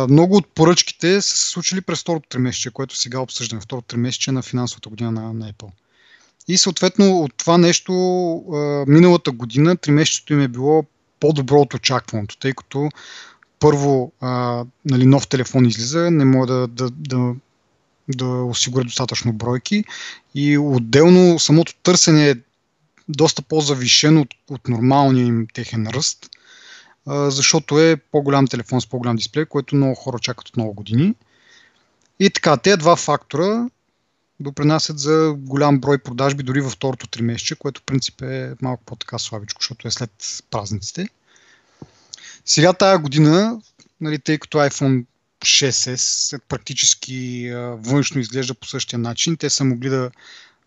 много 0.10 0.36
от 0.36 0.48
поръчките 0.48 1.22
са 1.22 1.38
се 1.38 1.50
случили 1.50 1.82
през 1.82 2.02
второто 2.02 2.30
тримесечие, 2.30 2.72
което 2.72 2.98
сега 2.98 3.20
обсъждаме, 3.20 3.62
второто 3.62 3.88
тримесечие 3.88 4.34
на 4.34 4.42
финансовата 4.42 4.90
година 4.90 5.12
на, 5.12 5.34
на 5.34 5.54
Apple. 5.54 5.70
И 6.48 6.58
съответно 6.58 7.20
от 7.20 7.34
това 7.38 7.58
нещо 7.58 7.94
а, 8.36 8.86
миналата 8.88 9.32
година 9.32 9.78
тримесечието 9.78 10.34
им 10.34 10.42
е 10.42 10.48
било 10.48 10.86
по-добро 11.20 11.60
от 11.60 11.74
очакваното, 11.74 12.38
тъй 12.38 12.54
като 12.54 12.90
първо 13.60 14.12
а, 14.22 14.64
нали, 14.86 15.06
нов 15.06 15.28
телефон 15.28 15.66
излиза, 15.66 16.12
не 16.12 16.26
мога 16.26 16.48
да, 16.48 16.68
да, 16.68 16.90
да, 16.90 17.36
да 18.16 18.26
осигуря 18.26 18.84
достатъчно 18.84 19.34
бройки. 19.34 19.84
И 20.36 20.58
отделно 20.58 21.40
самото 21.40 21.76
търсене 21.84 22.30
е 22.30 22.36
доста 23.10 23.42
по-завишено 23.42 24.22
от, 24.22 24.34
от 24.50 24.68
нормалния 24.68 25.26
им 25.26 25.48
техен 25.54 25.88
ръст 25.88 26.30
защото 27.08 27.80
е 27.80 27.98
по-голям 27.98 28.48
телефон 28.48 28.82
с 28.82 28.88
по-голям 28.88 29.16
дисплей, 29.16 29.46
което 29.46 29.76
много 29.76 29.96
хора 29.96 30.20
чакат 30.20 30.50
от 30.50 30.58
много 30.58 30.74
години. 30.74 31.16
И 32.20 32.30
така, 32.30 32.58
тези 32.58 32.78
два 32.78 32.96
фактора 32.96 33.70
допринасят 34.40 35.00
за 35.00 35.34
голям 35.38 35.80
брой 35.80 35.98
продажби 35.98 36.44
дори 36.44 36.62
във 36.62 36.72
второто 36.72 37.08
три 37.08 37.22
месече, 37.22 37.56
което 37.56 37.82
в 37.82 37.84
принцип 37.84 38.22
е 38.22 38.54
малко 38.62 38.84
по-така 38.86 39.20
слабичко, 39.20 39.62
защото 39.62 39.88
е 39.88 39.92
след 39.92 40.12
празниците. 40.52 41.10
Сега 42.46 42.74
тая 42.74 43.00
година, 43.00 43.62
нали, 44.02 44.20
тъй 44.20 44.38
като 44.38 44.58
iPhone 44.58 45.06
6s 45.42 46.42
практически 46.48 47.52
външно 47.78 48.22
изглежда 48.22 48.54
по 48.54 48.68
същия 48.68 49.00
начин, 49.00 49.38
те 49.38 49.50
са 49.50 49.64
могли 49.64 49.90
да, 49.90 50.12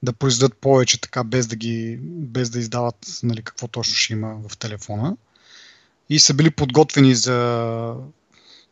да 0.03 0.13
произведат 0.13 0.59
повече 0.59 1.01
така, 1.01 1.25
без 1.25 1.47
да, 1.47 1.57
ги, 1.57 1.99
без 2.03 2.51
да 2.51 2.59
издават 2.59 3.21
нали, 3.23 3.43
какво 3.43 3.69
точно 3.69 3.95
ще 3.95 4.13
има 4.13 4.49
в 4.49 4.59
телефона. 4.59 5.17
И 6.13 6.19
са 6.19 6.35
били 6.35 6.51
подготвени 6.51 7.15
за, 7.15 7.95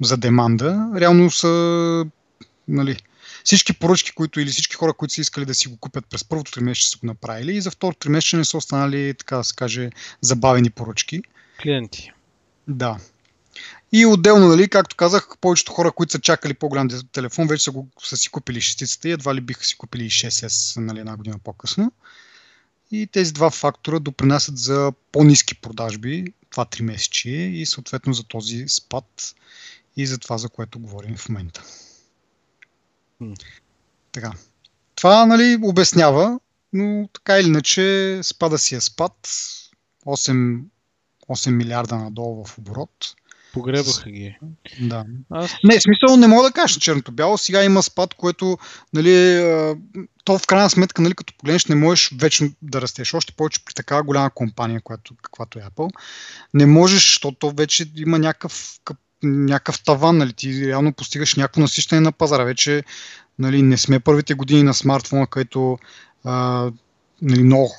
за 0.03 0.16
деманда. 0.16 0.91
Реално 0.97 1.30
са 1.30 2.07
нали, 2.68 2.97
всички 3.45 3.72
поръчки, 3.72 4.12
които 4.12 4.41
или 4.41 4.51
всички 4.51 4.76
хора, 4.76 4.93
които 4.93 5.14
са 5.14 5.20
искали 5.20 5.45
да 5.45 5.55
си 5.55 5.68
го 5.68 5.76
купят 5.76 6.07
през 6.11 6.24
първото 6.24 6.53
три 6.53 6.62
месеца 6.62 6.88
са 6.88 6.99
го 6.99 7.07
направили 7.07 7.57
и 7.57 7.61
за 7.61 7.70
второто 7.70 7.99
три 7.99 8.09
месеца 8.09 8.36
не 8.36 8.45
са 8.45 8.57
останали, 8.57 9.14
така 9.18 9.36
да 9.36 9.45
се 9.45 9.55
каже, 9.55 9.91
забавени 10.20 10.70
поръчки. 10.70 11.22
Клиенти. 11.62 12.12
Да. 12.68 12.99
И 13.93 14.07
отделно, 14.07 14.49
нали, 14.49 14.68
както 14.68 14.97
казах, 14.97 15.28
повечето 15.41 15.72
хора, 15.72 15.93
които 15.93 16.12
са 16.12 16.20
чакали 16.20 16.55
по-голям 16.55 16.88
телефон, 17.12 17.47
вече 17.47 17.64
са, 17.64 17.70
го, 17.70 17.88
са 18.05 18.16
си 18.16 18.28
купили 18.28 18.61
шестицата 18.61 19.09
и 19.09 19.12
едва 19.12 19.34
ли 19.34 19.41
биха 19.41 19.64
си 19.64 19.76
купили 19.76 20.05
и 20.05 20.11
6S 20.11 20.80
нали, 20.80 20.99
една 20.99 21.16
година 21.16 21.36
по-късно. 21.45 21.93
И 22.91 23.07
тези 23.07 23.32
два 23.32 23.51
фактора 23.51 23.99
допринасят 23.99 24.59
за 24.59 24.93
по-низки 25.12 25.55
продажби 25.55 26.24
това 26.51 26.65
3 26.65 26.83
месечи 26.83 27.31
и 27.31 27.67
съответно 27.67 28.13
за 28.13 28.25
този 28.25 28.69
спад 28.69 29.35
и 29.97 30.07
за 30.07 30.19
това, 30.19 30.39
за 30.39 30.49
което 30.49 30.79
говорим 30.79 31.17
в 31.17 31.29
момента. 31.29 31.65
Така. 34.13 34.33
Това 34.95 35.27
нали, 35.27 35.59
обяснява, 35.63 36.41
но 36.73 37.09
така 37.13 37.39
или 37.39 37.47
иначе 37.47 38.21
спада 38.23 38.59
си 38.59 38.75
е 38.75 38.81
спад. 38.81 39.29
8, 40.07 40.63
8 41.29 41.51
милиарда 41.51 41.97
надолу 41.97 42.45
в 42.45 42.59
оборот. 42.59 43.15
Погребаха 43.53 44.11
ги. 44.11 44.39
Да. 44.81 45.05
Аз... 45.31 45.51
Не, 45.65 45.81
смисъл 45.81 46.17
не 46.17 46.27
мога 46.27 46.43
да 46.43 46.53
кажа 46.53 46.81
черното-бяло. 46.81 47.39
Сега 47.39 47.65
има 47.65 47.83
спад, 47.83 48.15
което, 48.15 48.59
нали, 48.93 49.43
то 50.25 50.39
в 50.39 50.47
крайна 50.47 50.71
сметка, 50.71 51.03
нали, 51.03 51.15
като 51.15 51.35
погледнеш, 51.39 51.67
не 51.67 51.75
можеш 51.75 52.11
вечно 52.15 52.51
да 52.63 52.81
растеш. 52.81 53.15
Още 53.15 53.33
повече 53.33 53.65
при 53.65 53.75
такава 53.75 54.03
голяма 54.03 54.31
компания, 54.31 54.81
която, 54.81 55.15
каквато 55.23 55.59
е 55.59 55.63
Apple. 55.63 55.91
Не 56.55 56.67
можеш, 56.67 57.05
защото 57.05 57.51
вече 57.51 57.87
има 57.97 58.19
някакъв 58.19 58.81
някакъв 59.23 59.85
таван, 59.85 60.19
нали, 60.19 60.33
ти 60.33 60.67
реално 60.67 60.93
постигаш 60.93 61.35
някакво 61.35 61.61
насищане 61.61 62.01
на 62.01 62.13
пазара. 62.13 62.45
Вече 62.45 62.85
нали, 63.39 63.63
не 63.63 63.77
сме 63.77 64.01
първите 64.01 64.35
години 64.35 64.63
на 64.63 64.75
смартфона, 64.75 65.27
където 65.27 65.79
а, 66.25 66.71
нали, 67.23 67.43
много 67.43 67.75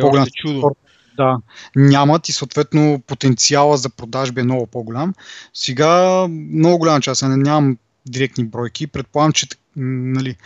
по-голям 0.00 0.26
чудо. 0.34 0.76
Да, 1.20 1.38
нямат 1.76 2.28
и 2.28 2.32
съответно 2.32 3.02
потенциала 3.06 3.76
за 3.76 3.90
продажби 3.90 4.40
е 4.40 4.44
много 4.44 4.66
по-голям. 4.66 5.14
Сега 5.54 6.26
много 6.28 6.78
голяма 6.78 7.00
част, 7.00 7.22
нямам 7.22 7.78
директни 8.06 8.44
бройки, 8.44 8.86
предполагам, 8.86 9.32
че 9.32 9.46
нали, 9.76 10.36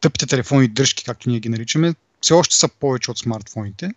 тъпите 0.00 0.26
телефони 0.26 0.68
дръжки, 0.68 1.04
както 1.04 1.30
ние 1.30 1.40
ги 1.40 1.48
наричаме, 1.48 1.94
все 2.20 2.34
още 2.34 2.56
са 2.56 2.68
повече 2.68 3.10
от 3.10 3.18
смартфоните. 3.18 3.90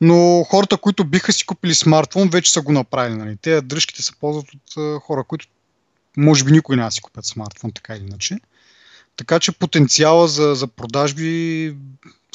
Но 0.00 0.44
хората, 0.44 0.76
които 0.76 1.04
биха 1.04 1.32
си 1.32 1.46
купили 1.46 1.74
смартфон, 1.74 2.28
вече 2.28 2.52
са 2.52 2.62
го 2.62 2.72
направили. 2.72 3.14
Нали. 3.14 3.36
Те 3.36 3.60
дръжките 3.60 4.02
се 4.02 4.12
ползват 4.20 4.46
от 4.54 5.02
хора, 5.02 5.24
които 5.24 5.46
може 6.16 6.44
би 6.44 6.52
никой 6.52 6.76
няма 6.76 6.92
си 6.92 7.00
купят 7.00 7.26
смартфон, 7.26 7.72
така 7.72 7.94
или 7.94 8.04
иначе. 8.04 8.38
Така 9.16 9.40
че 9.40 9.52
потенциала 9.52 10.28
за, 10.28 10.54
за 10.54 10.66
продажби 10.66 11.76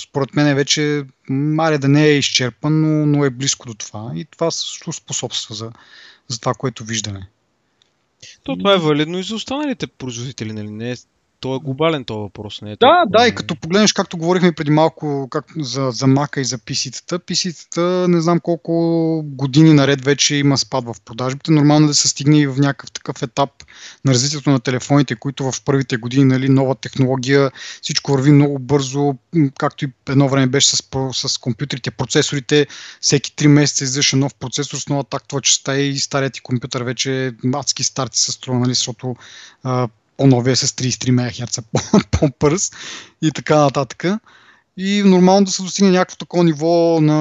според 0.01 0.35
мен 0.35 0.47
е 0.47 0.55
вече, 0.55 1.05
маре 1.29 1.77
да 1.77 1.87
не 1.87 2.05
е 2.05 2.17
изчерпан, 2.17 2.81
но, 2.81 3.05
но 3.05 3.25
е 3.25 3.29
близко 3.29 3.67
до 3.67 3.73
това. 3.73 4.11
И 4.15 4.25
това 4.25 4.51
също 4.51 4.93
способства 4.93 5.55
за, 5.55 5.71
за 6.27 6.39
това, 6.39 6.53
което 6.53 6.83
виждаме. 6.83 7.29
То 8.43 8.57
това 8.57 8.73
е 8.73 8.77
валидно 8.77 9.19
и 9.19 9.23
за 9.23 9.35
останалите 9.35 9.87
производители, 9.87 10.53
нали? 10.53 10.69
Не 10.69 10.91
е 10.91 10.95
то 11.39 11.55
е 11.55 11.59
глобален 11.59 12.03
този 12.03 12.17
въпрос. 12.17 12.61
Не 12.61 12.71
е 12.71 12.75
да, 12.75 13.03
да, 13.07 13.27
и 13.27 13.35
като 13.35 13.55
погледнеш, 13.55 13.93
както 13.93 14.17
говорихме 14.17 14.51
преди 14.51 14.71
малко 14.71 15.27
как, 15.29 15.45
за, 15.57 15.91
за 15.91 16.07
Мака 16.07 16.41
и 16.41 16.45
за 16.45 16.57
PC-тата, 16.57 17.19
PC-тата 17.19 18.07
не 18.07 18.21
знам 18.21 18.39
колко 18.39 18.73
години 19.25 19.73
наред 19.73 20.05
вече 20.05 20.35
има 20.35 20.57
спад 20.57 20.85
в 20.85 20.95
продажбите. 21.05 21.51
Нормално 21.51 21.85
е 21.85 21.87
да 21.87 21.93
се 21.93 22.07
стигне 22.07 22.39
и 22.39 22.47
в 22.47 22.55
някакъв 22.57 22.91
такъв 22.91 23.23
етап 23.23 23.49
на 24.05 24.13
развитието 24.13 24.49
на 24.49 24.59
телефоните, 24.59 25.15
които 25.15 25.51
в 25.51 25.63
първите 25.65 25.97
години, 25.97 26.25
нали, 26.25 26.49
нова 26.49 26.75
технология, 26.75 27.51
всичко 27.81 28.11
върви 28.11 28.31
много 28.31 28.59
бързо, 28.59 29.15
както 29.57 29.85
и 29.85 29.91
едно 30.09 30.29
време 30.29 30.47
беше 30.47 30.69
с, 30.69 30.83
с 31.13 31.37
компютрите, 31.37 31.91
процесорите, 31.91 32.67
всеки 33.01 33.31
3 33.31 33.47
месеца 33.47 33.83
излизаше 33.83 34.15
нов 34.15 34.35
процесор 34.35 34.77
с 34.77 34.89
нова 34.89 35.03
тактова 35.03 35.41
частота 35.41 35.77
и 35.77 35.97
старият 35.97 36.33
ти 36.33 36.41
компютър 36.41 36.83
вече 36.83 37.33
адски 37.53 37.83
старти 37.83 38.19
се 38.19 38.31
струва, 38.31 38.59
нали, 38.59 38.73
защото 38.73 39.15
по-новия 40.17 40.55
с 40.55 40.67
33 40.67 41.11
МГц 41.11 41.59
по-бърз 42.11 42.71
и 43.21 43.31
така 43.31 43.55
нататък. 43.55 44.05
И 44.77 45.03
нормално 45.05 45.45
да 45.45 45.51
се 45.51 45.63
достигне 45.63 45.91
някакво 45.91 46.17
такова 46.17 46.43
ниво 46.43 47.01
на, 47.01 47.19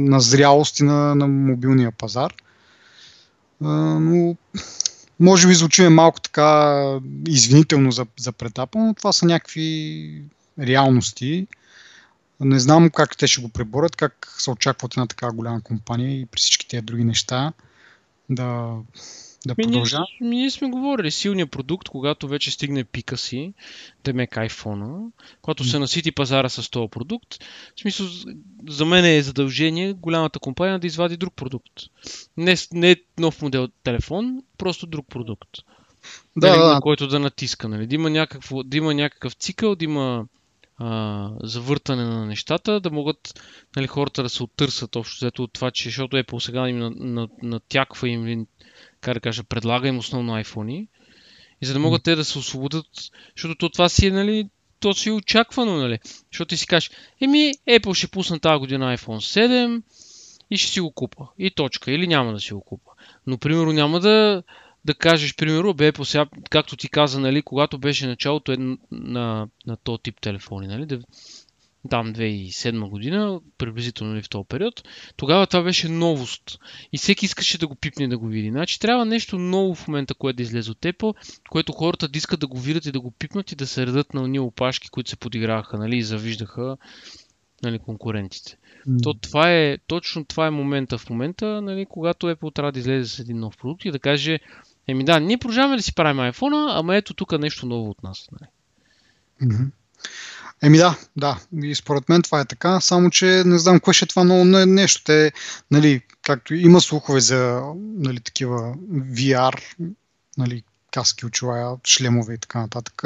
на 0.00 0.20
зрялост 0.20 0.80
и 0.80 0.82
на, 0.82 1.14
на 1.14 1.26
мобилния 1.26 1.92
пазар. 1.92 2.34
А, 3.64 3.68
но 4.00 4.36
може 5.20 5.48
би 5.48 5.54
звучи 5.54 5.88
малко 5.88 6.20
така 6.20 6.82
извинително 7.28 7.92
за, 7.92 8.06
за 8.20 8.32
претапа, 8.32 8.78
но 8.78 8.94
това 8.94 9.12
са 9.12 9.26
някакви 9.26 10.22
реалности. 10.60 11.46
Не 12.40 12.58
знам 12.58 12.90
как 12.90 13.16
те 13.16 13.26
ще 13.26 13.42
го 13.42 13.48
преборят, 13.48 13.96
как 13.96 14.34
се 14.38 14.50
очакват 14.50 14.94
една 14.94 15.06
така 15.06 15.32
голяма 15.32 15.60
компания 15.60 16.20
и 16.20 16.26
при 16.26 16.38
всички 16.40 16.68
тези 16.68 16.82
други 16.82 17.04
неща 17.04 17.52
да, 18.30 18.74
да 19.48 19.54
ми, 19.58 19.64
продължа. 19.64 19.98
Ние, 20.20 20.30
ние 20.30 20.50
сме 20.50 20.70
говорили, 20.70 21.10
силният 21.10 21.50
продукт, 21.50 21.88
когато 21.88 22.28
вече 22.28 22.50
стигне 22.50 22.84
пика 22.84 23.16
си, 23.16 23.52
демек 24.04 24.30
iPhone, 24.30 25.10
когато 25.42 25.64
се 25.64 25.78
насити 25.78 26.12
пазара 26.12 26.48
с 26.48 26.70
този 26.70 26.90
продукт, 26.90 27.34
в 27.76 27.80
смисъл, 27.80 28.06
за 28.68 28.84
мен 28.84 29.04
е 29.04 29.22
задължение 29.22 29.92
голямата 29.92 30.38
компания 30.38 30.78
да 30.78 30.86
извади 30.86 31.16
друг 31.16 31.34
продукт. 31.34 31.72
Не, 32.36 32.56
не 32.72 32.96
нов 33.18 33.42
модел 33.42 33.68
телефон, 33.84 34.42
просто 34.58 34.86
друг 34.86 35.06
продукт. 35.08 35.50
Да, 36.36 36.50
нали, 36.50 36.58
да. 36.58 36.74
На 36.74 36.80
който 36.80 37.06
да 37.06 37.18
натиска. 37.18 37.68
Нали? 37.68 37.86
Да, 37.86 37.94
има 37.94 38.10
някакво, 38.10 38.62
да 38.62 38.76
има 38.76 38.94
някакъв 38.94 39.32
цикъл, 39.32 39.74
да 39.74 39.84
има 39.84 40.26
а, 40.78 41.30
завъртане 41.42 42.04
на 42.04 42.26
нещата, 42.26 42.80
да 42.80 42.90
могат 42.90 43.40
нали, 43.76 43.86
хората 43.86 44.22
да 44.22 44.28
се 44.28 44.42
оттърсят 44.42 44.96
общо 44.96 45.32
от 45.38 45.52
това, 45.52 45.70
че 45.70 45.88
защото 45.88 46.16
Apple 46.16 46.38
сега 46.38 46.68
им 46.68 46.94
натяква 47.42 48.08
им 48.08 48.46
как 49.00 49.14
да 49.14 49.20
кажа, 49.20 49.44
предлага 49.44 49.88
им 49.88 49.98
основно 49.98 50.32
iPhone 50.32 50.86
и 51.62 51.66
за 51.66 51.72
да 51.72 51.78
могат 51.78 52.02
те 52.02 52.16
да 52.16 52.24
се 52.24 52.38
освободят, 52.38 52.86
защото 53.36 53.54
то 53.54 53.68
това 53.68 53.88
си 53.88 54.06
е, 54.06 54.10
нали, 54.10 54.48
то 54.80 54.94
си 54.94 55.08
е 55.08 55.12
очаквано, 55.12 55.76
нали? 55.76 55.98
Защото 56.32 56.48
ти 56.48 56.56
си 56.56 56.66
кажеш, 56.66 56.90
еми, 57.20 57.52
Apple 57.68 57.94
ще 57.94 58.08
пусна 58.08 58.40
тази 58.40 58.58
година 58.58 58.96
iPhone 58.96 59.48
7 59.48 59.82
и 60.50 60.56
ще 60.56 60.72
си 60.72 60.80
го 60.80 60.92
купа. 60.92 61.26
И 61.38 61.50
точка. 61.50 61.92
Или 61.92 62.06
няма 62.06 62.32
да 62.32 62.40
си 62.40 62.54
го 62.54 62.60
купа. 62.60 62.90
Но, 63.26 63.38
примерно, 63.38 63.72
няма 63.72 64.00
да, 64.00 64.42
да 64.84 64.94
кажеш, 64.94 65.36
примерно, 65.36 65.74
бе, 65.74 65.92
по 65.92 66.04
сега, 66.04 66.26
както 66.50 66.76
ти 66.76 66.88
каза, 66.88 67.20
нали, 67.20 67.42
когато 67.42 67.78
беше 67.78 68.06
началото 68.06 68.52
е 68.52 68.56
на, 68.56 68.76
на, 68.90 69.48
на 69.66 69.76
този 69.76 70.02
тип 70.02 70.20
телефони, 70.20 70.66
нали, 70.66 70.86
да, 70.86 71.00
там 71.90 72.14
2007 72.14 72.88
година, 72.88 73.40
приблизително 73.58 74.16
ли 74.16 74.22
в 74.22 74.28
този 74.28 74.48
период, 74.48 74.88
тогава 75.16 75.46
това 75.46 75.62
беше 75.62 75.88
новост. 75.88 76.58
И 76.92 76.98
всеки 76.98 77.24
искаше 77.24 77.58
да 77.58 77.66
го 77.66 77.74
пипне 77.74 78.08
да 78.08 78.18
го 78.18 78.26
види. 78.26 78.50
Значи 78.50 78.80
трябва 78.80 79.04
нещо 79.04 79.38
ново 79.38 79.74
в 79.74 79.88
момента, 79.88 80.14
което 80.14 80.36
да 80.36 80.42
излезе 80.42 80.70
от 80.70 80.78
Apple, 80.78 81.14
което 81.50 81.72
хората 81.72 82.08
да 82.08 82.18
искат 82.18 82.40
да 82.40 82.46
го 82.46 82.58
видят 82.58 82.86
и 82.86 82.92
да 82.92 83.00
го 83.00 83.10
пипнат 83.10 83.52
и 83.52 83.56
да 83.56 83.66
се 83.66 83.86
редат 83.86 84.14
на 84.14 84.22
уния 84.22 84.42
опашки, 84.42 84.88
които 84.88 85.10
се 85.10 85.16
подиграваха 85.16 85.78
нали, 85.78 85.96
и 85.96 86.02
завиждаха 86.02 86.76
нали, 87.62 87.78
конкурентите. 87.78 88.56
Mm. 88.88 89.02
То, 89.02 89.14
това 89.14 89.52
е, 89.52 89.78
точно 89.86 90.24
това 90.24 90.46
е 90.46 90.50
момента 90.50 90.98
в 90.98 91.10
момента, 91.10 91.62
нали, 91.62 91.86
когато 91.86 92.26
Apple 92.26 92.54
трябва 92.54 92.72
да 92.72 92.78
излезе 92.78 93.16
с 93.16 93.18
един 93.18 93.38
нов 93.38 93.56
продукт 93.56 93.84
и 93.84 93.90
да 93.90 93.98
каже, 93.98 94.38
еми 94.88 95.04
да, 95.04 95.20
ние 95.20 95.38
продължаваме 95.38 95.76
да 95.76 95.82
си 95.82 95.94
правим 95.94 96.32
iPhone, 96.32 96.78
ама 96.78 96.96
ето 96.96 97.14
тук 97.14 97.38
нещо 97.38 97.66
ново 97.66 97.90
от 97.90 98.02
нас. 98.02 98.28
Нали. 98.32 98.50
Mm-hmm. 99.42 99.70
Еми 100.62 100.78
да, 100.78 100.98
да. 101.16 101.40
И 101.62 101.74
според 101.74 102.08
мен 102.08 102.22
това 102.22 102.40
е 102.40 102.44
така, 102.44 102.80
само 102.80 103.10
че 103.10 103.42
не 103.46 103.58
знам 103.58 103.80
кое 103.80 103.94
ще 103.94 104.04
е 104.04 104.08
това 104.08 104.24
ново 104.24 104.44
нещо. 104.44 105.04
Те, 105.04 105.32
нали, 105.70 106.02
както 106.22 106.54
има 106.54 106.80
слухове 106.80 107.20
за 107.20 107.62
нали, 107.76 108.20
такива 108.20 108.74
VR, 108.92 109.62
нали, 110.38 110.62
каски, 110.92 111.26
очила, 111.26 111.78
шлемове 111.86 112.34
и 112.34 112.38
така 112.38 112.60
нататък. 112.60 113.02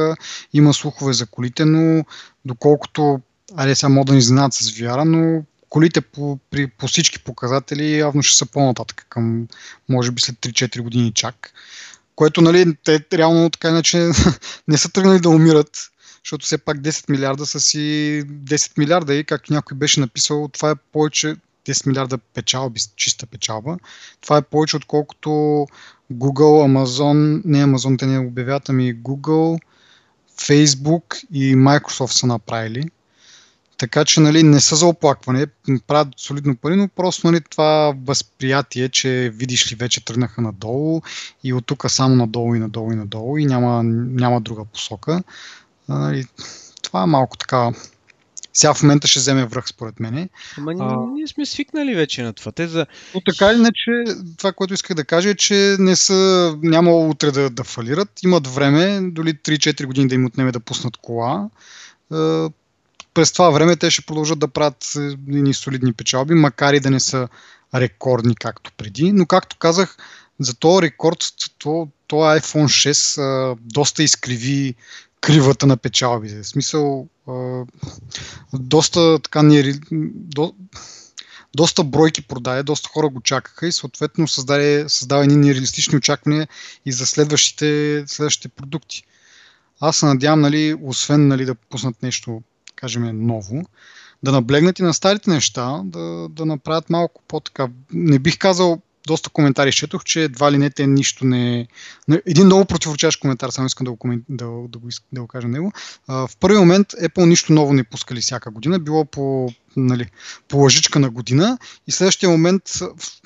Има 0.53 0.75
слухове 0.75 1.13
за 1.13 1.27
колите, 1.27 1.65
но 1.65 2.05
доколкото, 2.45 3.21
аре 3.57 3.75
сега 3.75 3.89
мога 3.89 4.05
да 4.05 4.13
ни 4.13 4.19
изненадат 4.19 4.55
с 4.55 4.71
VR, 4.71 5.05
но 5.05 5.45
колите 5.69 6.01
по, 6.01 6.39
при, 6.51 6.67
по 6.67 6.87
всички 6.87 7.19
показатели 7.19 7.99
явно 7.99 8.23
ще 8.23 8.37
са 8.37 8.47
по-нататък 8.47 9.07
към, 9.09 9.49
може 9.89 10.11
би 10.11 10.23
след 10.23 10.37
3-4 10.37 10.81
години 10.81 11.13
чак. 11.15 11.53
което, 12.15 12.41
нали, 12.41 12.77
те 12.85 13.05
реално 13.13 13.51
така 13.51 13.69
иначе 13.69 14.11
не 14.69 14.79
са 14.79 14.93
тръгнали 14.93 15.21
да 15.21 15.29
умират, 15.29 15.92
защото 16.25 16.47
все 16.47 16.59
пак 16.59 16.79
10 16.79 17.11
милиарда 17.11 17.47
са 17.47 17.61
си 17.61 17.79
10 18.27 18.79
милиарда 18.79 19.15
и 19.15 19.25
както 19.25 19.53
някой 19.53 19.77
беше 19.77 20.01
написал, 20.01 20.49
това 20.53 20.71
е 20.71 20.75
повече 20.93 21.37
10 21.69 21.87
милиарда 21.87 22.19
печалби, 22.19 22.81
чиста 22.97 23.27
печалба. 23.27 23.79
Това 24.21 24.37
е 24.37 24.43
повече 24.43 24.77
отколкото 24.77 25.29
Google, 26.13 26.67
Amazon, 26.67 27.43
не 27.45 27.65
Amazon, 27.65 27.99
те 27.99 28.07
не 28.07 28.19
обявяват, 28.19 28.69
ами 28.69 28.97
Google, 28.97 29.61
Facebook 30.39 31.25
и 31.33 31.57
Microsoft 31.57 32.13
са 32.13 32.27
направили. 32.27 32.91
Така 33.79 34.05
че 34.05 34.21
нали, 34.21 34.43
не 34.43 34.61
са 34.61 34.77
за 34.77 34.87
оплакване, 34.87 35.47
правят 35.87 36.09
солидно 36.17 36.57
пари, 36.57 36.77
но 36.77 36.89
просто 36.89 37.27
нали, 37.27 37.41
това 37.41 37.95
възприятие, 38.05 38.89
че 38.89 39.33
видиш 39.35 39.73
ли 39.73 39.77
вече 39.77 40.05
тръгнаха 40.05 40.41
надолу 40.41 41.03
и 41.45 41.53
от 41.53 41.67
тук 41.67 41.91
само 41.91 42.17
надолу 42.17 42.55
и 42.55 42.59
надолу 42.59 42.93
и 42.93 42.97
надолу 42.97 43.39
и 43.39 43.47
няма, 43.47 43.83
няма 43.83 44.41
друга 44.41 44.65
посока. 44.65 45.23
Нали, 45.89 46.25
това 46.83 47.03
е 47.03 47.07
малко 47.07 47.37
така 47.37 47.73
сега 48.55 48.75
в 48.75 48.83
момента 48.83 49.09
ще 49.09 49.19
вземе 49.19 49.47
връх, 49.47 49.69
според 49.69 50.01
мен. 50.01 50.29
Ама 50.59 50.73
а... 50.79 51.07
ние 51.15 51.27
сме 51.27 51.47
свикнали 51.47 51.95
вече 51.95 52.23
на 52.23 52.33
това. 52.33 52.53
Те 52.53 52.67
за... 52.67 52.87
Но 53.15 53.21
така 53.21 53.47
или 53.47 53.59
иначе, 53.59 54.17
това, 54.37 54.53
което 54.53 54.75
исках 54.75 54.97
да 54.97 55.05
кажа 55.05 55.31
е, 55.31 55.35
че 55.35 55.77
не 55.79 55.97
са, 55.97 56.59
няма 56.63 56.97
утре 56.97 57.31
да, 57.31 57.51
да 57.51 57.65
фалират. 57.65 58.09
Имат 58.23 58.47
време, 58.47 59.01
доли 59.11 59.35
3-4 59.35 59.87
години 59.87 60.09
да 60.09 60.15
им 60.15 60.27
отнеме 60.27 60.53
да 60.53 60.61
пуснат 60.61 60.97
кола. 60.97 61.49
През 63.15 63.33
това 63.33 63.51
време 63.51 63.77
те 63.77 63.91
ще 63.91 64.03
продължат 64.03 64.39
да 64.39 64.49
правят 64.49 64.93
едни 65.29 65.55
солидни 65.55 65.93
печалби, 65.93 66.35
макар 66.35 66.75
и 66.75 66.81
да 66.81 66.91
не 66.91 67.01
са 67.01 67.29
рекордни 67.75 68.35
както 68.35 68.73
преди. 68.77 69.13
Но 69.13 69.27
както 69.27 69.57
казах, 69.59 69.97
за 70.41 70.55
този 70.55 70.83
рекорд, 70.83 71.19
то, 71.59 71.89
то 72.07 72.17
iPhone 72.17 72.93
6 72.93 73.57
доста 73.61 74.03
изкриви 74.03 74.75
кривата 75.23 75.67
на 75.67 75.77
печалбите. 75.77 76.43
В 76.43 76.47
смисъл, 76.47 77.09
доста 78.53 79.19
така 79.19 79.43
не, 79.43 79.75
до, 79.91 80.55
доста 81.57 81.85
бройки 81.85 82.23
продаде, 82.23 82.63
доста 82.63 82.89
хора 82.89 83.09
го 83.09 83.21
чакаха 83.21 83.67
и 83.67 83.73
съответно 83.73 84.29
създаде, 84.29 84.85
създава 84.89 85.23
едни 85.23 85.37
нереалистични 85.37 85.97
очаквания 85.97 86.49
и 86.87 86.93
за 86.93 87.07
следващите, 87.07 88.05
следващите 88.07 88.49
продукти. 88.49 89.05
Аз 89.81 89.97
се 89.97 90.07
надявам, 90.07 90.41
нали, 90.41 90.77
освен 90.83 91.29
нали, 91.29 91.45
да 91.45 91.55
пуснат 91.55 92.03
нещо, 92.03 92.43
кажем, 92.77 93.27
ново, 93.27 93.63
да 94.23 94.33
наблегнат 94.33 94.79
и 94.79 94.83
на 94.83 94.95
старите 94.95 95.31
неща, 95.31 95.81
да, 95.85 96.29
да 96.29 96.47
направят 96.47 96.91
малко 96.91 97.23
по-така. 97.29 97.69
Не 97.93 98.19
бих 98.19 98.39
казал 98.39 98.81
доста 99.07 99.31
коментари 99.31 99.73
четох, 99.73 100.05
че 100.05 100.23
едва 100.23 100.53
ли 100.53 100.59
не 100.59 100.71
те 100.71 100.87
нищо 100.87 101.25
не... 101.25 101.69
Един 102.27 102.47
много 102.47 102.65
противоречащ 102.65 103.21
коментар, 103.21 103.51
само 103.51 103.67
искам 103.67 103.85
да 103.85 103.91
го, 103.91 103.97
комент... 103.97 104.25
да, 104.29 104.45
да, 104.45 104.79
го, 104.79 104.89
да 105.13 105.21
го 105.21 105.27
кажа 105.27 105.49
него. 105.49 105.73
А, 106.07 106.27
в 106.27 106.37
първи 106.37 106.59
момент 106.59 106.89
Apple 106.89 107.25
нищо 107.25 107.53
ново 107.53 107.73
не 107.73 107.85
пускали 107.85 108.21
всяка 108.21 108.51
година, 108.51 108.79
било 108.79 109.05
по, 109.05 109.53
нали, 109.77 110.11
по 110.49 110.57
лъжичка 110.57 110.99
на 110.99 111.11
година 111.11 111.59
и 111.87 111.93
следващия 111.93 112.31
момент 112.31 112.63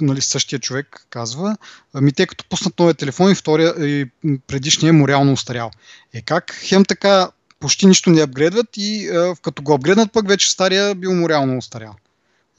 нали, 0.00 0.20
същия 0.20 0.58
човек 0.58 1.06
казва, 1.10 1.56
ами 1.94 2.12
те 2.12 2.26
като 2.26 2.44
пуснат 2.48 2.78
новия 2.78 2.94
телефон 2.94 3.30
и 3.30 3.34
втория 3.34 3.74
и 3.86 4.06
предишния 4.46 4.92
му 4.92 5.08
реално 5.08 5.32
устарял. 5.32 5.70
Е 6.14 6.22
как 6.22 6.52
хем 6.60 6.84
така 6.84 7.30
почти 7.60 7.86
нищо 7.86 8.10
не 8.10 8.22
апгрейдват 8.22 8.66
и 8.76 9.08
а, 9.08 9.34
като 9.42 9.62
го 9.62 9.74
апгрейднат 9.74 10.12
пък 10.12 10.28
вече 10.28 10.50
стария 10.50 10.94
бил 10.94 11.14
му 11.14 11.28
реално 11.28 11.58
устарял. 11.58 11.94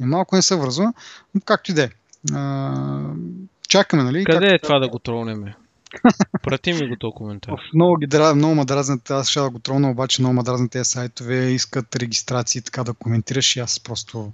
И 0.01 0.05
малко 0.05 0.36
не 0.36 0.41
се 0.41 0.55
връзва, 0.55 0.93
но 1.36 1.41
както 1.41 1.72
и 1.72 1.74
да 1.74 1.84
е. 1.84 1.89
А, 2.34 3.13
чакаме, 3.67 4.03
нали? 4.03 4.23
Къде 4.23 4.47
е 4.47 4.59
това 4.59 4.80
да 4.80 4.89
го 4.89 4.99
тронеме? 4.99 5.55
Прати 6.43 6.73
ми 6.73 6.89
го 6.89 6.95
този 6.95 7.13
коментар. 7.15 7.53
Много, 7.73 7.97
ги 7.97 8.07
дра... 8.07 8.36
много 8.36 8.55
ма 8.55 8.65
дразнят, 8.65 9.11
аз 9.11 9.30
ще 9.30 9.39
да 9.39 9.49
го 9.49 9.59
трона, 9.59 9.91
обаче 9.91 10.21
много 10.21 10.34
ма 10.34 10.43
дразнят 10.43 10.71
тези 10.71 10.89
сайтове, 10.89 11.36
искат 11.36 11.95
регистрации, 11.95 12.61
така 12.61 12.84
да 12.84 12.93
коментираш 12.93 13.55
и 13.55 13.59
аз 13.59 13.80
просто 13.80 14.32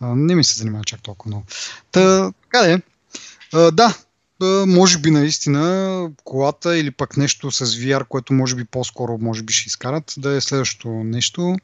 а, 0.00 0.14
не 0.14 0.34
ми 0.34 0.44
се 0.44 0.58
занимава 0.58 0.84
чак 0.84 1.02
толкова 1.02 1.28
много. 1.28 1.44
Та, 1.92 2.32
така 2.42 2.72
е. 2.72 2.82
А, 3.52 3.70
да, 3.70 3.96
а, 4.42 4.66
може 4.66 4.98
би 4.98 5.10
наистина 5.10 6.10
колата 6.24 6.78
или 6.78 6.90
пък 6.90 7.16
нещо 7.16 7.50
с 7.50 7.66
VR, 7.66 8.04
което 8.08 8.32
може 8.32 8.56
би 8.56 8.64
по-скоро 8.64 9.18
може 9.18 9.42
би 9.42 9.52
ще 9.52 9.68
изкарат, 9.68 10.14
да 10.16 10.32
е 10.32 10.40
следващото 10.40 10.88
нещо. 10.88 11.56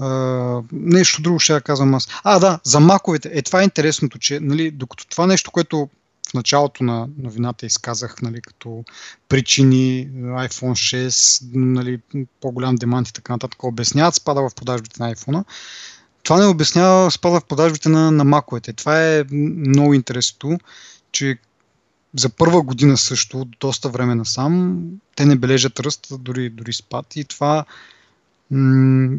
Uh, 0.00 0.64
нещо 0.72 1.22
друго 1.22 1.38
ще 1.38 1.52
я 1.52 1.60
казвам 1.60 1.94
аз. 1.94 2.08
А, 2.24 2.38
да, 2.38 2.60
за 2.64 2.80
маковете. 2.80 3.30
Е, 3.32 3.42
това 3.42 3.60
е 3.60 3.64
интересното, 3.64 4.18
че 4.18 4.40
нали, 4.40 4.70
докато 4.70 5.06
това 5.06 5.26
нещо, 5.26 5.50
което 5.50 5.88
в 6.30 6.34
началото 6.34 6.84
на 6.84 7.08
новината 7.18 7.66
изказах, 7.66 8.22
нали, 8.22 8.40
като 8.40 8.84
причини 9.28 10.08
iPhone 10.14 11.08
6, 11.08 11.42
нали, 11.54 12.00
по-голям 12.40 12.76
демант 12.76 13.08
и 13.08 13.12
така 13.12 13.32
нататък, 13.32 13.64
обясняват 13.64 14.14
спада 14.14 14.48
в 14.48 14.54
продажбите 14.54 15.02
на 15.02 15.14
iPhone. 15.14 15.44
Това 16.22 16.40
не 16.40 16.46
обяснява 16.46 17.10
спада 17.10 17.40
в 17.40 17.44
продажбите 17.44 17.88
на, 17.88 18.10
на 18.10 18.24
маковете. 18.24 18.72
Това 18.72 19.08
е 19.08 19.24
много 19.30 19.94
интересно, 19.94 20.58
че 21.12 21.38
за 22.16 22.28
първа 22.28 22.62
година 22.62 22.96
също, 22.96 23.44
доста 23.60 23.88
време 23.88 24.14
насам, 24.14 24.82
те 25.16 25.26
не 25.26 25.36
бележат 25.36 25.80
ръст, 25.80 26.06
дори, 26.10 26.50
дори 26.50 26.72
спад 26.72 27.16
и 27.16 27.24
това 27.24 27.64
м- 28.50 29.18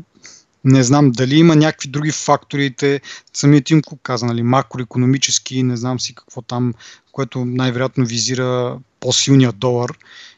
не 0.64 0.84
знам 0.84 1.11
дали 1.11 1.36
има 1.36 1.55
някакви 1.55 1.89
други 1.89 2.11
фактори. 2.11 2.76
Те, 2.76 3.01
самият 3.34 3.70
им 3.70 3.82
каза, 4.03 4.26
нали, 4.26 4.43
макроекономически, 4.43 5.64
не 5.64 5.78
знам 5.78 5.99
си 5.99 6.16
какво 6.16 6.41
там, 6.41 6.74
което 7.11 7.45
най-вероятно 7.45 8.05
визира 8.05 8.80
по-силния 8.99 9.51
долар 9.51 9.97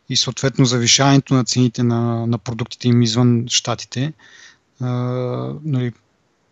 и 0.10 0.16
съответно 0.16 0.66
завишаването 0.66 1.34
на 1.34 1.44
цените 1.44 1.84
на, 1.84 2.28
на 2.28 2.38
продуктите 2.38 2.88
им 2.88 3.02
извън 3.02 3.46
щатите. 3.48 4.14
А, 4.82 4.90
нали, 5.64 5.92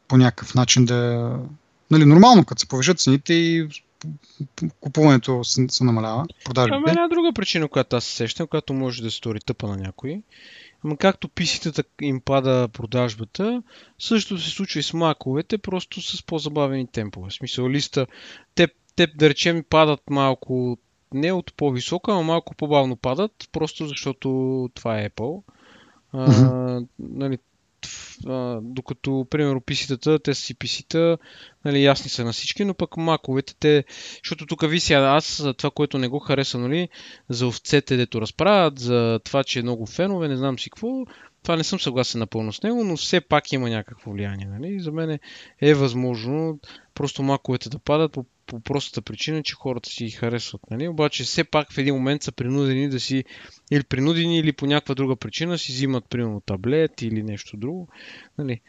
по 0.07 0.17
някакъв 0.17 0.55
начин 0.55 0.86
да. 0.86 1.32
Нали, 1.91 2.05
нормално, 2.05 2.45
като 2.45 2.59
се 2.59 2.67
повишат 2.67 2.99
цените 2.99 3.34
и 3.34 3.67
купуването 4.80 5.43
се, 5.43 5.65
се 5.69 5.84
намалява, 5.84 6.26
продажбите. 6.45 6.80
Това 6.80 6.91
една 6.91 7.07
друга 7.07 7.34
причина, 7.34 7.67
която 7.67 7.95
аз 7.95 8.03
се 8.03 8.15
сещам, 8.15 8.47
която 8.47 8.74
може 8.74 9.03
да 9.03 9.11
стори 9.11 9.39
тъпа 9.39 9.67
на 9.67 9.78
някой. 9.78 10.21
Ама 10.84 10.97
както 10.97 11.29
писите 11.29 11.84
им 12.01 12.21
пада 12.21 12.69
продажбата, 12.73 13.63
също 13.99 14.38
се 14.38 14.49
случва 14.49 14.79
и 14.79 14.84
с 14.84 14.93
маковете, 14.93 15.57
просто 15.57 16.01
с 16.01 16.25
по-забавени 16.25 16.88
темпове. 16.88 17.29
В 17.29 17.34
смисъл 17.34 17.69
листа, 17.69 18.07
те, 18.55 18.67
те 18.95 19.07
да 19.07 19.29
речем 19.29 19.63
падат 19.69 20.01
малко, 20.09 20.77
не 21.13 21.31
от 21.31 21.53
по-висока, 21.53 22.11
а 22.11 22.21
малко 22.21 22.55
по-бавно 22.55 22.95
падат, 22.95 23.49
просто 23.51 23.88
защото 23.88 24.29
това 24.73 24.99
е 24.99 25.09
Apple. 25.09 25.43
А, 26.11 26.81
нали, 26.99 27.38
докато, 28.61 29.27
примерно, 29.29 29.61
писитата, 29.61 30.19
те 30.19 30.34
са 30.34 30.41
си 30.41 30.55
писита, 30.55 31.17
нали, 31.65 31.84
ясни 31.84 32.09
са 32.09 32.25
на 32.25 32.34
всички, 32.34 32.65
но 32.65 32.73
пък 32.73 32.97
маковете, 32.97 33.55
те, 33.59 33.84
защото 34.23 34.45
тук 34.45 34.69
ви 34.69 34.79
сега, 34.79 34.99
аз 34.99 35.45
това, 35.57 35.71
което 35.71 35.97
не 35.97 36.07
го 36.07 36.19
хареса, 36.19 36.57
нали, 36.57 36.89
за 37.29 37.47
овцете, 37.47 37.97
дето 37.97 38.21
разправят, 38.21 38.79
за 38.79 39.19
това, 39.23 39.43
че 39.43 39.59
е 39.59 39.63
много 39.63 39.86
фенове, 39.86 40.27
не 40.27 40.38
знам 40.38 40.59
си 40.59 40.69
какво, 40.69 41.05
това 41.43 41.55
не 41.55 41.63
съм 41.63 41.79
съгласен 41.79 42.19
напълно 42.19 42.53
с 42.53 42.63
него, 42.63 42.84
но 42.84 42.97
все 42.97 43.21
пак 43.21 43.51
има 43.51 43.69
някакво 43.69 44.11
влияние. 44.11 44.45
Нали? 44.45 44.79
За 44.79 44.91
мен 44.91 45.19
е 45.61 45.73
възможно 45.73 46.59
просто 46.93 47.23
маковете 47.23 47.69
да 47.69 47.79
падат 47.79 48.11
по, 48.11 48.25
по 48.45 48.59
простата 48.59 49.01
причина, 49.01 49.43
че 49.43 49.55
хората 49.55 49.89
си 49.89 50.05
ги 50.05 50.11
харесват. 50.11 50.61
Нали? 50.71 50.87
Обаче 50.87 51.23
все 51.23 51.43
пак 51.43 51.71
в 51.71 51.77
един 51.77 51.95
момент 51.95 52.23
са 52.23 52.31
принудени 52.31 52.89
да 52.89 52.99
си 52.99 53.23
или 53.71 53.83
принудени 53.83 54.39
или 54.39 54.53
по 54.53 54.65
някаква 54.65 54.95
друга 54.95 55.15
причина 55.15 55.57
си 55.57 55.71
взимат 55.71 56.05
примерно 56.09 56.41
таблет 56.41 57.01
или 57.01 57.23
нещо 57.23 57.57
друго. 57.57 57.87
Нали? 58.37 58.61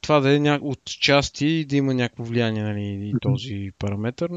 Това 0.00 0.20
да 0.20 0.34
е 0.34 0.38
ня... 0.38 0.58
от 0.62 0.84
части 0.84 1.64
да 1.64 1.76
има 1.76 1.94
някакво 1.94 2.24
влияние 2.24 2.62
нали, 2.62 2.82
и 2.82 3.14
този 3.20 3.70
параметр. 3.78 4.28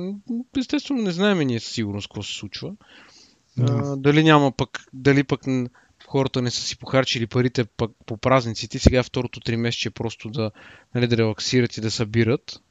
Естествено 0.57 1.01
не 1.01 1.11
знаем 1.11 1.47
ние 1.47 1.59
със 1.59 1.73
сигурност 1.73 2.07
какво 2.07 2.23
се 2.23 2.33
случва. 2.33 2.75
Да. 3.57 3.81
А, 3.83 3.97
дали 3.97 4.23
няма 4.23 4.51
пък, 4.51 4.85
дали 4.93 5.23
пък 5.23 5.41
хората 6.07 6.41
не 6.41 6.51
са 6.51 6.61
си 6.61 6.77
похарчили 6.77 7.27
парите 7.27 7.65
пък 7.65 7.91
по 8.05 8.17
празниците, 8.17 8.79
сега 8.79 9.03
второто 9.03 9.39
три 9.39 9.57
месече 9.57 9.89
просто 9.89 10.29
да, 10.29 10.51
нали, 10.95 11.07
да 11.07 11.17
релаксират 11.17 11.77
и 11.77 11.81
да 11.81 11.91
събират. 11.91 12.61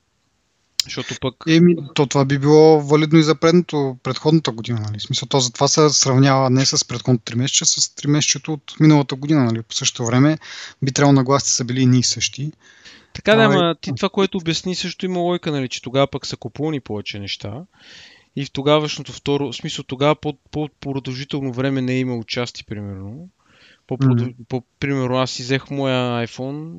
Защото 0.85 1.15
пък... 1.21 1.35
Еми, 1.49 1.77
то 1.95 2.07
това 2.07 2.25
би 2.25 2.39
било 2.39 2.81
валидно 2.81 3.19
и 3.19 3.23
за 3.23 3.35
предното, 3.35 3.97
предходната 4.03 4.51
година, 4.51 4.81
нали? 4.81 4.99
В 4.99 5.03
смисъл, 5.03 5.29
то 5.29 5.41
за 5.41 5.53
това 5.53 5.69
се 5.69 5.91
сравнява 5.91 6.51
не 6.51 6.67
с 6.67 6.89
предходното 6.89 7.33
3 7.33 7.37
месеца, 7.37 7.67
с 7.67 7.89
3 7.89 8.07
месечето 8.07 8.53
от 8.53 8.75
миналата 8.81 9.15
година, 9.15 9.45
нали? 9.45 9.63
По 9.63 9.75
същото 9.75 10.07
време 10.07 10.39
би 10.83 10.93
трябвало 10.93 11.13
нагласите 11.13 11.53
са 11.53 11.65
били 11.65 11.81
и 11.81 11.87
ние 11.87 12.03
същи. 12.03 12.53
Така 13.13 13.35
да, 13.35 13.43
ама 13.43 13.75
ти 13.81 13.93
това, 13.97 14.09
което 14.09 14.39
обясни, 14.39 14.75
също 14.75 15.07
има 15.07 15.21
лойка, 15.21 15.53
нали, 15.53 15.69
че 15.69 15.83
тогава 15.83 16.07
пък 16.07 16.27
са 16.27 16.37
купувани 16.37 16.81
повече 16.81 17.19
неща. 17.19 17.65
И 18.37 18.45
в 18.45 18.51
тогавашното 18.51 19.13
второ, 19.13 19.53
в 19.53 19.57
смисъл 19.57 19.85
тогава 19.85 20.17
по, 20.17 20.39
по-продължително 20.51 21.53
време 21.53 21.83
не 21.83 21.93
е 21.93 21.99
имал 21.99 22.25
части, 22.25 22.65
примерно. 22.65 23.29
По, 23.87 23.99
по, 24.49 24.63
примерно 24.81 25.17
аз 25.17 25.31
си 25.31 25.43
взех 25.43 25.71
моя 25.71 26.27
iPhone 26.27 26.73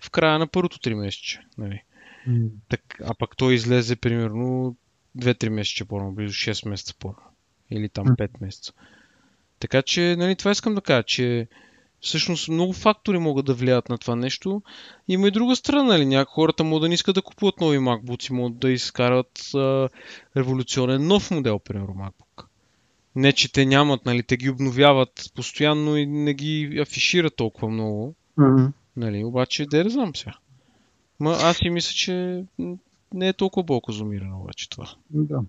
в 0.00 0.10
края 0.10 0.38
на 0.38 0.46
първото 0.46 0.78
3 0.78 0.94
месече. 0.94 1.40
Нали. 1.58 1.82
Так, 2.68 3.00
а 3.04 3.14
пък 3.14 3.36
той 3.36 3.54
излезе 3.54 3.96
примерно 3.96 4.76
2-3 5.18 5.48
месеца 5.48 5.84
по-рано, 5.84 6.12
близо 6.12 6.34
6 6.34 6.68
месеца 6.68 6.94
по-рано. 6.98 7.30
Или 7.70 7.88
там 7.88 8.06
5 8.06 8.30
месеца. 8.40 8.72
Така 9.60 9.82
че, 9.82 10.16
нали, 10.18 10.36
това 10.36 10.50
искам 10.50 10.74
да 10.74 10.80
кажа, 10.80 11.02
че 11.02 11.48
всъщност 12.00 12.48
много 12.48 12.72
фактори 12.72 13.18
могат 13.18 13.46
да 13.46 13.54
влияят 13.54 13.88
на 13.88 13.98
това 13.98 14.16
нещо. 14.16 14.62
Има 15.08 15.28
и 15.28 15.30
друга 15.30 15.56
страна, 15.56 15.82
нали? 15.82 16.06
Някои 16.06 16.32
хората 16.34 16.64
могат 16.64 16.82
да 16.82 16.88
не 16.88 16.94
искат 16.94 17.14
да 17.14 17.22
купуват 17.22 17.60
нови 17.60 17.78
MacBooks, 17.78 18.30
могат 18.30 18.58
да 18.58 18.70
изкарат 18.70 19.54
а, 19.54 19.88
революционен 20.36 21.06
нов 21.06 21.30
модел, 21.30 21.58
примерно 21.58 21.94
MacBook. 21.94 22.44
Не, 23.16 23.32
че 23.32 23.52
те 23.52 23.66
нямат, 23.66 24.04
нали, 24.06 24.22
те 24.22 24.36
ги 24.36 24.50
обновяват 24.50 25.30
постоянно 25.34 25.96
и 25.96 26.06
не 26.06 26.34
ги 26.34 26.78
афишират 26.82 27.36
толкова 27.36 27.68
много. 27.68 28.14
Mm-hmm. 28.38 28.72
Нали, 28.96 29.24
обаче, 29.24 29.66
да 29.66 29.90
знам 29.90 30.16
сега. 30.16 30.34
Ма 31.20 31.38
аз 31.42 31.56
си 31.56 31.70
мисля, 31.70 31.92
че 31.92 32.44
не 33.14 33.28
е 33.28 33.32
толкова 33.32 33.64
болко-зумирано 33.64 34.40
обаче 34.40 34.70
това. 34.70 34.90
Да. 35.10 35.40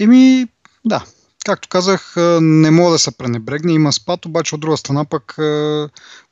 Еми, 0.00 0.46
да. 0.84 1.04
Както 1.44 1.68
казах, 1.68 2.14
не 2.40 2.70
мога 2.70 2.92
да 2.92 2.98
се 2.98 3.16
пренебрегне. 3.16 3.72
Има 3.72 3.92
спад, 3.92 4.26
обаче 4.26 4.54
от 4.54 4.60
друга 4.60 4.76
страна 4.76 5.04
пък 5.04 5.34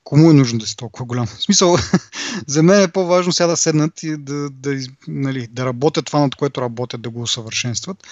кому 0.04 0.30
е 0.30 0.34
нужно 0.34 0.58
да 0.58 0.66
си 0.66 0.76
толкова 0.76 1.04
голям? 1.04 1.26
В 1.26 1.42
смисъл, 1.42 1.76
за 2.46 2.62
мен 2.62 2.82
е 2.82 2.92
по-важно 2.92 3.32
сега 3.32 3.46
да 3.46 3.56
седнат 3.56 4.02
и 4.02 4.16
да, 4.16 4.50
да, 4.50 4.80
нали, 5.08 5.46
да 5.46 5.66
работят 5.66 6.06
това, 6.06 6.20
над 6.20 6.34
което 6.34 6.60
работят, 6.60 7.02
да 7.02 7.10
го 7.10 7.22
усъвършенстват. 7.22 8.06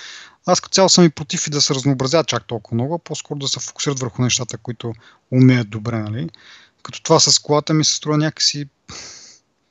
Аз 0.46 0.60
като 0.60 0.74
цяло 0.74 0.88
съм 0.88 1.04
и 1.04 1.10
против 1.10 1.46
и 1.46 1.50
да 1.50 1.60
се 1.60 1.74
разнообразят 1.74 2.26
чак 2.26 2.46
толкова 2.46 2.74
много, 2.74 2.98
по-скоро 2.98 3.38
да 3.38 3.48
се 3.48 3.60
фокусират 3.60 4.00
върху 4.00 4.22
нещата, 4.22 4.58
които 4.58 4.92
умеят 5.30 5.70
добре. 5.70 5.98
Нали? 5.98 6.28
Като 6.82 7.02
това 7.02 7.20
с 7.20 7.38
колата 7.38 7.74
ми 7.74 7.84
се 7.84 7.94
струва 7.94 8.18
някакси 8.18 8.68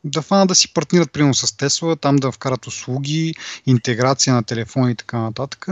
да 0.03 0.21
фана 0.21 0.47
да 0.47 0.55
си 0.55 0.73
партнират 0.73 1.11
примерно 1.11 1.33
с 1.33 1.57
Тесла, 1.57 1.95
там 1.95 2.15
да 2.15 2.31
вкарат 2.31 2.67
услуги, 2.67 3.35
интеграция 3.65 4.33
на 4.33 4.43
телефони 4.43 4.91
и 4.91 4.95
така 4.95 5.19
нататък, 5.19 5.67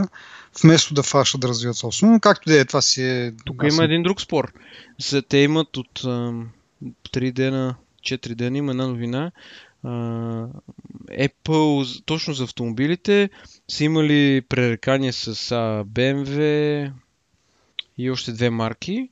вместо 0.62 0.94
да 0.94 1.02
фащат 1.02 1.40
да 1.40 1.48
развиват 1.48 1.76
собствено. 1.76 2.20
Както 2.20 2.50
да 2.50 2.60
е, 2.60 2.64
това 2.64 2.82
си 2.82 3.02
е... 3.02 3.32
Тук 3.44 3.62
има 3.72 3.84
един 3.84 4.02
друг 4.02 4.20
спор. 4.20 4.52
За 4.98 5.22
те 5.22 5.38
имат 5.38 5.76
от 5.76 6.00
а, 6.04 6.32
3 6.84 7.32
дена, 7.32 7.74
4 8.02 8.34
дена 8.34 8.58
има 8.58 8.70
една 8.70 8.86
новина. 8.86 9.30
А, 9.84 9.88
Apple, 11.10 12.04
точно 12.04 12.34
за 12.34 12.44
автомобилите, 12.44 13.30
са 13.68 13.84
имали 13.84 14.42
пререкания 14.48 15.12
с 15.12 15.52
а, 15.52 15.84
BMW 15.84 16.92
и 17.98 18.10
още 18.10 18.32
две 18.32 18.50
марки, 18.50 19.08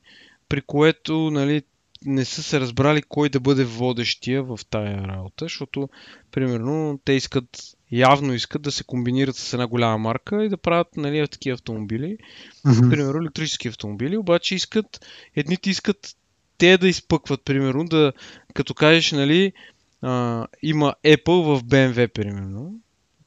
при 0.49 0.61
което 0.61 1.31
нали, 1.31 1.61
не 2.05 2.25
са 2.25 2.43
се 2.43 2.59
разбрали 2.59 3.01
кой 3.01 3.29
да 3.29 3.39
бъде 3.39 3.63
водещия 3.63 4.43
в 4.43 4.59
тая 4.69 5.07
работа, 5.07 5.45
защото, 5.45 5.89
примерно, 6.31 6.99
те 7.05 7.13
искат, 7.13 7.45
явно 7.91 8.33
искат 8.33 8.61
да 8.61 8.71
се 8.71 8.83
комбинират 8.83 9.35
с 9.35 9.53
една 9.53 9.67
голяма 9.67 9.97
марка 9.97 10.45
и 10.45 10.49
да 10.49 10.57
правят 10.57 10.87
нали, 10.97 11.27
такива 11.27 11.53
автомобили. 11.53 12.17
Mm-hmm. 12.65 12.89
Примерно, 12.89 13.21
електрически 13.21 13.67
автомобили, 13.67 14.17
обаче 14.17 14.55
искат, 14.55 15.05
едните 15.35 15.69
искат 15.69 16.15
те 16.57 16.77
да 16.77 16.87
изпъкват, 16.87 17.45
примерно, 17.45 17.85
да, 17.85 18.13
като 18.53 18.73
кажеш, 18.73 19.11
нали, 19.11 19.53
а, 20.01 20.45
има 20.61 20.95
Apple 21.05 21.43
в 21.43 21.63
BMW, 21.63 22.07
примерно. 22.07 22.79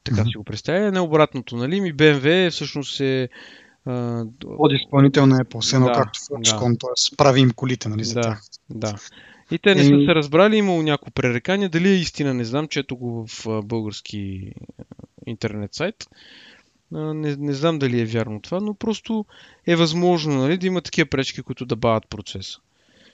Така 0.05 0.21
mm-hmm. 0.21 0.31
си 0.31 0.37
го 0.37 0.45
представя, 0.45 0.93
не 0.93 1.01
обратното, 1.01 1.57
нали? 1.57 1.81
Ми 1.81 1.95
BMW 1.95 2.51
всъщност 2.51 3.01
е 3.01 3.29
под 4.41 4.73
изпълнител 4.73 5.27
на 5.27 5.37
Apple, 5.37 5.61
все 5.61 5.77
едно 5.77 5.87
да, 5.87 5.93
както 5.93 6.19
Foxconn, 6.19 6.73
да. 6.73 6.79
т.е. 6.79 7.17
прави 7.17 7.41
им 7.41 7.51
колите, 7.51 7.89
нали, 7.89 8.05
за 8.05 8.15
да, 8.15 8.21
тях. 8.21 8.43
Да. 8.71 8.95
И 9.51 9.59
те 9.59 9.75
не 9.75 9.83
са 9.83 9.89
се 9.89 10.15
разбрали, 10.15 10.57
имало 10.57 10.83
някакво 10.83 11.11
пререкание. 11.11 11.69
Дали 11.69 11.89
е 11.89 11.95
истина, 11.95 12.35
не 12.35 12.45
знам, 12.45 12.69
чето 12.69 12.97
го 12.97 13.27
в 13.27 13.63
български 13.63 14.53
интернет 15.27 15.75
сайт. 15.75 15.95
Не, 16.93 17.37
не 17.37 17.53
знам 17.53 17.79
дали 17.79 18.01
е 18.01 18.05
вярно 18.05 18.41
това, 18.41 18.61
но 18.61 18.75
просто 18.75 19.25
е 19.67 19.77
възможно 19.77 20.35
нали, 20.35 20.59
да 20.59 20.67
има 20.67 20.81
такива 20.81 21.09
пречки, 21.09 21.43
които 21.43 21.67
да 21.67 21.77
бават 21.77 22.09
процеса. 22.09 22.59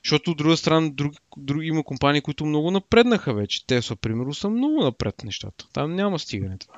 Защото 0.05 0.31
от 0.31 0.37
друга 0.37 0.57
страна 0.57 0.91
друг, 0.91 1.15
друг, 1.37 1.61
има 1.63 1.83
компании, 1.83 2.21
които 2.21 2.47
много 2.47 2.71
напреднаха 2.71 3.35
вече. 3.35 3.67
Те 3.67 3.83
са, 3.83 3.97
примерно, 3.97 4.35
са 4.35 4.51
много 4.51 4.83
напред 4.83 5.25
нещата. 5.25 5.65
Там 5.73 5.95
няма 5.95 6.19
стигане 6.19 6.59
това. 6.59 6.75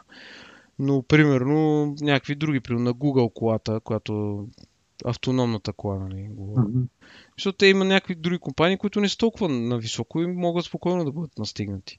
Но, 0.79 1.03
примерно, 1.03 1.87
някакви 2.01 2.35
други, 2.35 2.61
примерно 2.61 2.85
на 2.85 2.95
Google 2.95 3.33
колата, 3.33 3.81
която 3.81 4.47
автономната 5.05 5.73
кола, 5.73 5.99
нали, 5.99 6.29
Mm-hmm. 6.39 6.87
Защото 7.37 7.59
те 7.59 7.67
има 7.67 7.85
някакви 7.85 8.15
други 8.15 8.39
компании, 8.39 8.79
които 8.79 9.01
не 9.01 9.09
са 9.09 9.17
толкова 9.17 9.49
на 9.49 9.79
високо 9.79 10.23
и 10.23 10.27
могат 10.27 10.65
спокойно 10.65 11.05
да 11.05 11.13
бъдат 11.13 11.39
настигнати. 11.39 11.99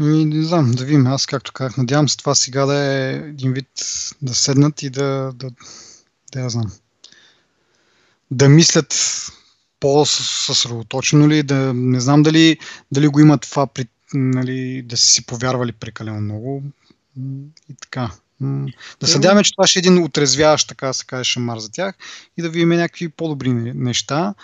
И, 0.00 0.24
не 0.24 0.42
знам, 0.42 0.72
да 0.72 0.84
видим. 0.84 1.06
Аз, 1.06 1.26
както 1.26 1.52
казах, 1.52 1.76
надявам 1.76 2.08
се 2.08 2.16
това 2.16 2.34
сега 2.34 2.66
да 2.66 2.74
е 2.74 3.12
един 3.14 3.52
вид 3.52 3.68
да 4.22 4.34
седнат 4.34 4.82
и 4.82 4.90
да, 4.90 5.32
да, 5.34 5.50
да 6.32 6.40
я 6.40 6.48
знам, 6.48 6.72
да 8.30 8.48
мислят 8.48 8.94
по-съсредоточено 9.80 11.28
ли, 11.28 11.42
да 11.42 11.74
не 11.74 12.00
знам 12.00 12.22
дали, 12.22 12.58
дали 12.92 13.08
го 13.08 13.20
имат 13.20 13.40
това 13.40 13.66
при, 13.66 13.86
нали, 14.14 14.82
да 14.82 14.96
си 14.96 15.26
повярвали 15.26 15.72
прекалено 15.72 16.20
много. 16.20 16.62
И 17.70 17.74
така. 17.80 18.10
Да 19.00 19.06
се 19.06 19.16
надяваме, 19.16 19.42
че 19.42 19.52
това 19.52 19.66
ще 19.66 19.78
е 19.78 19.80
един 19.80 20.04
отрезвяващ, 20.04 20.68
така 20.68 20.92
се 20.92 21.06
каже, 21.06 21.30
шамар 21.30 21.58
за 21.58 21.70
тях 21.70 21.94
и 22.36 22.42
да 22.42 22.48
видим 22.48 22.68
някакви 22.68 23.08
по-добри 23.08 23.52
неща. 23.52 24.34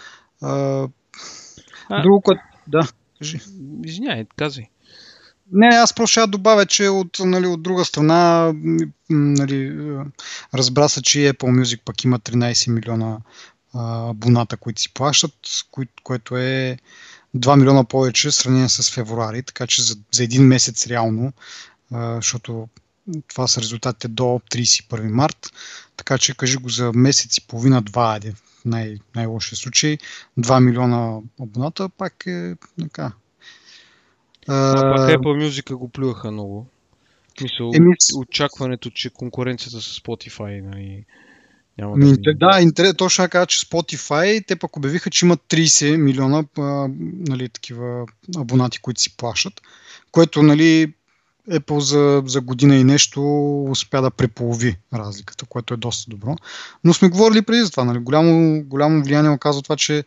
А, 0.42 0.88
друго, 2.02 2.20
което... 2.20 2.40
Да, 2.66 2.88
кажи. 3.18 3.40
Извиняй, 3.84 4.26
казвай. 4.36 4.68
Не, 5.52 5.66
аз 5.66 5.94
просто 5.94 6.12
ще 6.12 6.26
добавя, 6.26 6.66
че 6.66 6.88
от, 6.88 7.16
нали, 7.18 7.46
от 7.46 7.62
друга 7.62 7.84
страна 7.84 8.52
нали, 9.10 9.72
разбра 10.54 10.88
се, 10.88 11.02
че 11.02 11.18
Apple 11.18 11.62
Music 11.62 11.80
пък 11.84 12.04
има 12.04 12.18
13 12.18 12.70
милиона 12.70 13.18
абоната, 13.74 14.56
които 14.56 14.80
си 14.80 14.94
плащат, 14.94 15.32
кое, 15.70 15.86
което 16.02 16.36
е 16.36 16.78
2 17.36 17.56
милиона 17.56 17.84
повече 17.84 18.28
в 18.28 18.34
сравнение 18.34 18.68
с 18.68 18.90
февруари, 18.90 19.42
така 19.42 19.66
че 19.66 19.82
за, 19.82 19.96
за 20.12 20.24
един 20.24 20.42
месец 20.42 20.86
реално 20.86 21.32
защото 21.92 22.68
това 23.28 23.46
са 23.46 23.60
резултатите 23.60 24.08
до 24.08 24.22
31 24.22 25.10
март. 25.10 25.52
Така 25.96 26.18
че 26.18 26.36
кажи 26.36 26.56
го 26.56 26.68
за 26.68 26.92
месец 26.94 27.36
и 27.36 27.46
половина-два, 27.46 28.20
в 28.60 28.64
най- 28.64 28.96
най-лошия 29.16 29.56
случай. 29.56 29.98
2 30.38 30.64
милиона 30.64 31.20
абоната 31.40 31.88
пак 31.88 32.26
е 32.26 32.54
така. 32.80 33.12
Apple 34.48 35.48
Music 35.48 35.74
го 35.74 35.88
плюаха 35.88 36.30
много. 36.30 36.66
Мисъл, 37.42 37.70
Еми... 37.74 37.94
очакването, 38.16 38.90
че 38.90 39.10
конкуренцията 39.10 39.80
с 39.80 40.00
Spotify 40.00 40.62
нали, 40.62 41.04
няма 41.78 41.98
да... 41.98 42.06
Интер, 42.06 42.34
да, 42.34 42.60
интерес, 42.60 42.94
точно 42.96 43.24
така, 43.24 43.46
че 43.46 43.66
Spotify, 43.66 44.46
те 44.46 44.56
пък 44.56 44.76
обявиха, 44.76 45.10
че 45.10 45.26
имат 45.26 45.40
30 45.48 45.96
милиона 45.96 46.44
а, 46.58 46.88
нали, 47.28 47.48
такива 47.48 48.06
абонати, 48.36 48.78
които 48.78 49.00
си 49.00 49.16
плащат, 49.16 49.60
което 50.12 50.42
нали, 50.42 50.92
Apple 51.50 51.78
за, 51.78 52.22
за 52.26 52.40
година 52.40 52.76
и 52.76 52.84
нещо 52.84 53.22
успя 53.70 54.02
да 54.02 54.10
преполови 54.10 54.76
разликата, 54.94 55.46
което 55.46 55.74
е 55.74 55.76
доста 55.76 56.10
добро. 56.10 56.36
Но 56.84 56.94
сме 56.94 57.08
говорили 57.08 57.42
преди 57.42 57.62
за 57.62 57.70
това. 57.70 57.84
Нали? 57.84 57.98
Голямо, 57.98 58.62
голямо 58.64 59.02
влияние 59.02 59.30
оказва 59.30 59.62
това, 59.62 59.76
че 59.76 60.04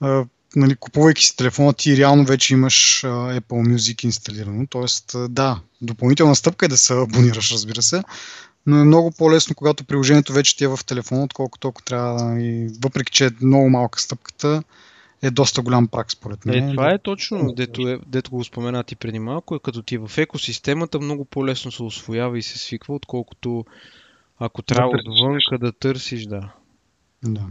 а, 0.00 0.24
нали, 0.56 0.74
купувайки 0.74 1.24
си 1.24 1.36
телефона, 1.36 1.72
ти 1.72 1.96
реално 1.96 2.24
вече 2.24 2.54
имаш 2.54 3.04
а, 3.04 3.08
Apple 3.08 3.74
Music 3.74 4.04
инсталирано. 4.04 4.66
Тоест, 4.70 5.14
а, 5.14 5.28
да, 5.28 5.60
допълнителна 5.82 6.36
стъпка 6.36 6.66
е 6.66 6.68
да 6.68 6.76
се 6.76 6.94
абонираш, 6.94 7.52
разбира 7.52 7.82
се, 7.82 8.02
но 8.66 8.80
е 8.80 8.84
много 8.84 9.10
по-лесно, 9.10 9.54
когато 9.54 9.84
приложението 9.84 10.32
вече 10.32 10.56
ти 10.56 10.64
е 10.64 10.68
в 10.68 10.80
телефона, 10.86 11.24
отколкото 11.24 11.68
ако 11.68 11.82
трябва, 11.82 12.24
нали, 12.24 12.70
въпреки 12.82 13.12
че 13.12 13.26
е 13.26 13.30
много 13.40 13.70
малка 13.70 14.00
стъпката, 14.00 14.62
е 15.24 15.30
доста 15.30 15.62
голям 15.62 15.88
прак 15.88 16.12
според 16.12 16.44
мен. 16.44 16.68
Е, 16.68 16.72
това 16.72 16.90
е 16.90 16.98
точно, 16.98 17.52
дето, 17.52 17.88
е, 17.88 17.98
дето 18.06 18.30
го 18.30 18.44
спомена 18.44 18.84
ти 18.84 18.96
преди 18.96 19.18
малко, 19.18 19.54
е 19.54 19.58
като 19.58 19.82
ти 19.82 19.94
е 19.94 19.98
в 19.98 20.18
екосистемата 20.18 21.00
много 21.00 21.24
по-лесно 21.24 21.72
се 21.72 21.82
освоява 21.82 22.38
и 22.38 22.42
се 22.42 22.58
свиква, 22.58 22.94
отколкото 22.94 23.64
ако 24.38 24.62
трябва 24.62 24.90
да 24.90 25.10
отвънка 25.10 25.58
да 25.58 25.72
търсиш, 25.72 26.26
да. 26.26 26.48
Да. 27.24 27.42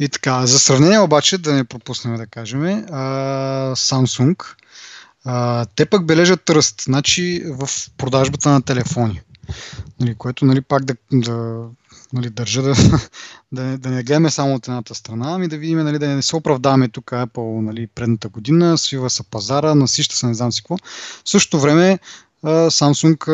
И 0.00 0.08
така, 0.08 0.46
за 0.46 0.58
сравнение 0.58 0.98
обаче, 0.98 1.38
да 1.38 1.52
не 1.52 1.64
пропуснем 1.64 2.16
да 2.16 2.26
кажем, 2.26 2.64
а, 2.64 3.74
Samsung, 3.74 4.54
а, 5.24 5.66
те 5.76 5.86
пък 5.86 6.06
бележат 6.06 6.50
ръст, 6.50 6.80
значи 6.80 7.42
в 7.46 7.68
продажбата 7.96 8.48
на 8.48 8.62
телефони. 8.62 9.20
Нали, 10.00 10.14
което 10.14 10.44
нали, 10.44 10.60
пак 10.60 10.84
да, 10.84 10.94
да 11.12 11.64
нали, 12.12 12.30
държа 12.30 12.62
да, 12.62 12.74
да, 13.52 13.62
не, 13.62 13.78
да 13.78 13.90
не 13.90 14.02
гледаме 14.02 14.30
само 14.30 14.54
от 14.54 14.68
едната 14.68 14.94
страна, 14.94 15.34
ами 15.34 15.48
да 15.48 15.58
видим, 15.58 15.78
нали, 15.78 15.98
да 15.98 16.08
не 16.08 16.22
се 16.22 16.36
оправдаваме 16.36 16.88
тук 16.88 17.04
Apple 17.04 17.60
нали, 17.60 17.86
предната 17.86 18.28
година, 18.28 18.78
свива 18.78 19.10
се 19.10 19.22
пазара, 19.22 19.74
насища 19.74 20.16
се 20.16 20.26
не 20.26 20.34
знам 20.34 20.52
си 20.52 20.62
какво. 20.62 20.76
В 21.24 21.30
същото 21.30 21.60
време 21.60 21.98
Samsung 22.44 23.28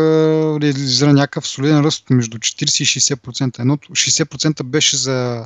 реализира 0.62 1.12
някакъв 1.12 1.46
солиден 1.46 1.80
ръст 1.80 2.10
между 2.10 2.38
40 2.38 2.82
и 2.82 3.16
60%. 3.16 3.58
Едното 3.58 3.92
60% 3.92 4.62
беше 4.62 4.96
за 4.96 5.44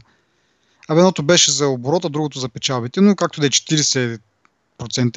Абе, 0.89 1.01
едното 1.01 1.23
беше 1.23 1.53
за 1.53 1.69
оборота, 1.69 2.09
другото 2.09 2.41
за 2.41 2.49
печалбите, 2.49 3.01
но 3.01 3.17
както 3.17 3.41
да 3.41 3.47
е 3.47 3.51
40% 3.51 4.19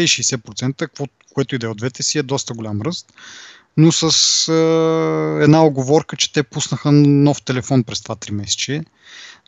и 0.01 0.08
60%, 0.08 1.10
което 1.34 1.56
и 1.56 1.58
да 1.58 1.68
е 1.68 1.70
от 1.70 1.78
двете 1.78 2.03
си, 2.03 2.18
е 2.18 2.24
доста 2.24 2.53
голям 2.53 2.82
ръст. 2.82 3.14
Но 3.78 3.92
с 3.92 4.04
а, 4.48 5.44
една 5.44 5.66
оговорка, 5.66 6.18
че 6.18 6.34
те 6.34 6.44
пуснаха 6.44 6.92
нов 6.92 7.42
телефон 7.42 7.84
през 7.84 8.02
това 8.02 8.16
3 8.16 8.32
месече. 8.32 8.84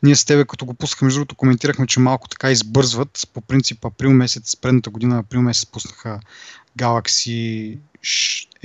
Ние 0.02 0.16
с 0.16 0.24
тебе, 0.24 0.44
като 0.44 0.66
го 0.66 0.74
пускахме, 0.74 1.06
между 1.06 1.18
другото, 1.20 1.36
коментирахме, 1.36 1.86
че 1.86 2.00
малко 2.00 2.28
така 2.28 2.50
избързват. 2.50 3.28
По 3.34 3.40
принцип, 3.40 3.84
април 3.84 4.10
месец, 4.10 4.56
предната 4.56 4.90
година, 4.90 5.18
април 5.18 5.42
месец 5.42 5.66
пуснаха 5.66 6.20
Galaxy 6.78 7.78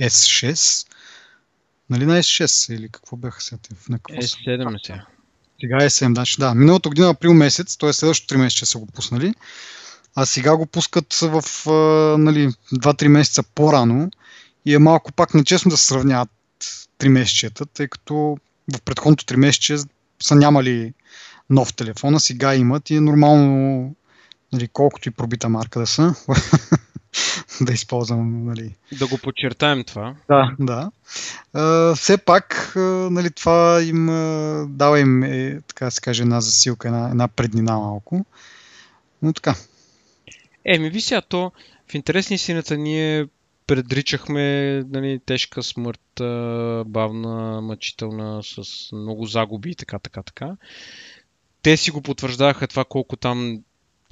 S6. 0.00 0.86
Нали 1.90 2.06
на 2.06 2.18
S6 2.18 2.74
или 2.74 2.88
какво 2.88 3.16
бяха 3.16 3.42
сега? 3.42 3.58
На 3.88 3.98
какво 3.98 4.22
S7 4.22 4.74
е 4.74 4.78
сега. 4.86 5.06
Сега 5.60 5.76
е 5.76 5.90
7, 5.90 6.14
значи 6.14 6.36
да. 6.38 6.54
Миналата 6.54 6.88
година 6.88 7.10
април 7.10 7.34
месец, 7.34 7.76
т.е. 7.76 7.92
следващото 7.92 8.34
3 8.34 8.38
месеца 8.38 8.66
са 8.66 8.78
го 8.78 8.86
пуснали, 8.86 9.34
а 10.14 10.26
сега 10.26 10.56
го 10.56 10.66
пускат 10.66 11.14
в 11.14 11.42
нали, 12.18 12.48
2-3 12.72 13.08
месеца 13.08 13.42
по-рано 13.42 14.10
и 14.64 14.74
е 14.74 14.78
малко 14.78 15.12
пак 15.12 15.34
нечестно 15.34 15.70
да 15.70 15.76
се 15.76 15.86
сравняват 15.86 16.30
3 16.98 17.08
месечета, 17.08 17.66
тъй 17.66 17.88
като 17.88 18.38
в 18.76 18.82
предходното 18.84 19.34
3 19.34 19.36
месече 19.36 19.76
са 20.22 20.34
нямали 20.34 20.92
нов 21.50 21.74
телефон, 21.74 22.14
а 22.14 22.20
сега 22.20 22.54
имат 22.54 22.90
и 22.90 22.96
е 22.96 23.00
нормално 23.00 23.94
нали, 24.52 24.68
колкото 24.68 25.08
и 25.08 25.12
пробита 25.12 25.48
марка 25.48 25.80
да 25.80 25.86
са, 25.86 26.14
да 27.60 27.72
използвам. 27.72 28.44
Нали. 28.44 28.74
Да 28.98 29.06
го 29.06 29.18
подчертаем 29.18 29.84
това. 29.84 30.14
Да, 30.28 30.54
да. 30.58 30.90
А, 31.52 31.94
все 31.94 32.18
пак, 32.18 32.72
а, 32.76 32.80
нали, 33.10 33.30
това 33.30 33.82
им 33.82 34.08
а, 34.08 34.66
дава 34.68 35.00
им, 35.00 35.22
е, 35.22 35.60
така 35.68 35.84
да 35.84 35.90
се 35.90 36.00
каже, 36.00 36.22
една 36.22 36.40
засилка, 36.40 36.88
една, 36.88 37.08
една 37.10 37.28
преднина 37.28 37.72
малко. 37.72 38.26
Но 39.22 39.32
така. 39.32 39.54
Е, 40.64 40.78
ми 40.78 40.90
ви 40.90 41.00
сега 41.00 41.20
то, 41.20 41.52
в 41.90 41.94
интересни 41.94 42.38
сината 42.38 42.76
ние 42.76 43.26
предричахме 43.66 44.82
нали, 44.88 45.20
тежка 45.26 45.62
смърт, 45.62 46.00
бавна, 46.86 47.60
мъчителна, 47.60 48.42
с 48.42 48.62
много 48.92 49.26
загуби 49.26 49.70
и 49.70 49.74
така, 49.74 49.98
така, 49.98 50.22
така. 50.22 50.56
Те 51.62 51.76
си 51.76 51.90
го 51.90 52.02
потвърждаваха 52.02 52.66
това 52.66 52.84
колко 52.84 53.16
там 53.16 53.62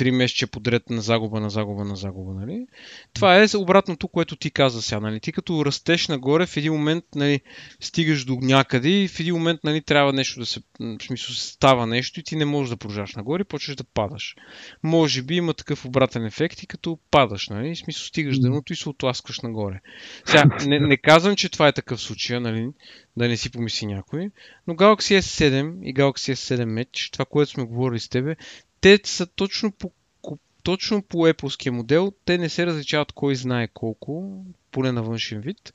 три 0.03 0.11
месеца 0.11 0.47
подред 0.47 0.91
на 0.91 1.03
загуба, 1.03 1.41
на 1.41 1.51
загуба, 1.51 1.85
на 1.85 1.97
загуба, 1.97 2.41
нали? 2.41 2.67
Това 3.15 3.43
е 3.43 3.47
обратното, 3.57 4.09
което 4.09 4.37
ти 4.37 4.51
каза 4.51 4.83
сега, 4.83 5.01
нали? 5.01 5.21
Ти 5.21 5.33
като 5.33 5.65
растеш 5.65 6.09
нагоре, 6.09 6.47
в 6.47 6.57
един 6.57 6.73
момент, 6.73 7.05
нали, 7.15 7.41
стигаш 7.81 8.25
до 8.25 8.39
някъде 8.43 8.89
и 8.89 9.09
в 9.09 9.21
един 9.21 9.35
момент, 9.35 9.61
нали, 9.65 9.83
трябва 9.83 10.13
нещо 10.13 10.41
да 10.41 10.47
се, 10.47 10.61
в 10.81 11.03
смисъл, 11.03 11.35
става 11.35 11.87
нещо 11.87 12.21
и 12.21 12.23
ти 12.23 12.37
не 12.37 12.45
можеш 12.45 12.71
да 12.71 12.77
продължаш 12.77 13.15
нагоре 13.15 13.41
и 13.41 13.45
почваш 13.45 13.77
да 13.77 13.85
падаш. 13.85 14.37
Може 14.83 15.23
би 15.23 15.35
има 15.35 15.55
такъв 15.55 15.85
обратен 15.85 16.27
ефект 16.27 16.63
и 16.63 16.67
като 16.67 16.99
падаш, 17.11 17.49
нали? 17.49 17.75
В 17.75 17.79
смисъл, 17.79 18.05
стигаш 18.05 18.39
дъното 18.39 18.73
и 18.73 18.77
се 18.77 18.89
отласкаш 18.89 19.41
нагоре. 19.41 19.81
Сега, 20.25 20.45
не, 20.67 20.81
не 20.81 20.97
казвам, 20.97 21.37
че 21.37 21.49
това 21.49 21.69
е 21.69 21.73
такъв 21.73 22.01
случай, 22.01 22.41
нали? 22.41 22.69
Да 23.17 23.29
не 23.29 23.37
си 23.37 23.51
помисли 23.51 23.87
някой, 23.87 24.31
но 24.67 24.75
Galaxy 24.75 25.19
S7 25.19 25.83
и 25.83 25.95
Galaxy 25.95 26.33
S7 26.33 26.85
Edge, 26.85 27.13
това, 27.13 27.25
което 27.25 27.51
сме 27.51 27.65
говорили 27.65 28.01
с 28.01 28.09
тебе, 28.09 28.37
те 28.83 29.01
са 29.05 29.27
точно 29.27 29.73
по, 29.73 29.93
точно 30.63 31.03
по 31.03 31.17
Apple 31.17 31.71
модел. 31.71 32.13
Те 32.25 32.39
не 32.39 32.49
се 32.49 32.67
различават 32.67 33.13
кой 33.13 33.35
знае 33.35 33.69
колко, 33.69 34.45
поне 34.71 34.93
на 34.93 35.03
външен 35.03 35.41
вид. 35.41 35.73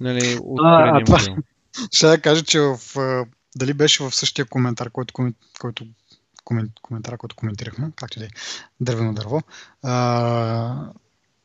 Нали, 0.00 0.38
от 0.42 0.60
а, 0.62 1.04
това, 1.04 1.18
модел. 1.18 1.36
Ще 1.92 2.06
да 2.06 2.20
кажа, 2.20 2.44
че 2.44 2.60
в, 2.60 2.78
дали 3.56 3.74
беше 3.74 4.02
в 4.02 4.14
същия 4.14 4.44
коментар, 4.44 4.90
който, 4.90 5.14
който 5.58 5.86
коментар, 6.44 7.16
който 7.16 7.36
коментирахме, 7.36 7.90
както 7.96 8.18
и 8.18 8.20
да 8.20 8.26
е, 8.26 8.28
дървено 8.80 9.14
дърво. 9.14 9.42
А, 9.82 10.90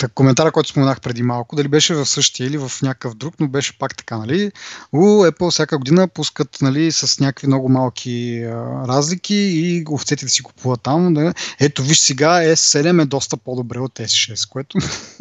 коментара, 0.07 0.51
който 0.51 0.69
споменах 0.69 1.01
преди 1.01 1.23
малко, 1.23 1.55
дали 1.55 1.67
беше 1.67 1.95
в 1.95 2.05
същия 2.05 2.47
или 2.47 2.57
в 2.57 2.71
някакъв 2.81 3.15
друг, 3.15 3.35
но 3.39 3.47
беше 3.47 3.77
пак 3.77 3.97
така, 3.97 4.17
нали? 4.17 4.51
У, 4.91 4.99
Apple 4.99 5.51
всяка 5.51 5.77
година 5.77 6.07
пускат, 6.07 6.57
нали, 6.61 6.91
с 6.91 7.19
някакви 7.19 7.47
много 7.47 7.69
малки 7.69 8.43
а, 8.43 8.87
разлики 8.87 9.35
и 9.35 9.85
овцете 9.91 10.25
да 10.25 10.31
си 10.31 10.43
купуват 10.43 10.81
там. 10.81 11.13
Да. 11.13 11.33
Ето, 11.59 11.83
виж 11.83 11.99
сега, 11.99 12.41
S7 12.43 13.01
е 13.01 13.05
доста 13.05 13.37
по-добре 13.37 13.79
от 13.79 13.93
S6, 13.93 14.49
което 14.49 14.77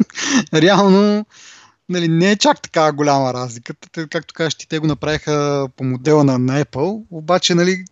реално 0.53 1.25
нали, 1.89 2.07
не 2.07 2.31
е 2.31 2.35
чак 2.35 2.61
така 2.61 2.91
голяма 2.91 3.33
разликата. 3.33 4.07
Както 4.07 4.33
кажеш, 4.33 4.55
ти 4.55 4.67
те 4.67 4.79
го 4.79 4.87
направиха 4.87 5.67
по 5.77 5.83
модела 5.83 6.23
на, 6.23 6.37
на 6.37 6.65
Apple, 6.65 7.03
обаче, 7.11 7.55
нали, 7.55 7.85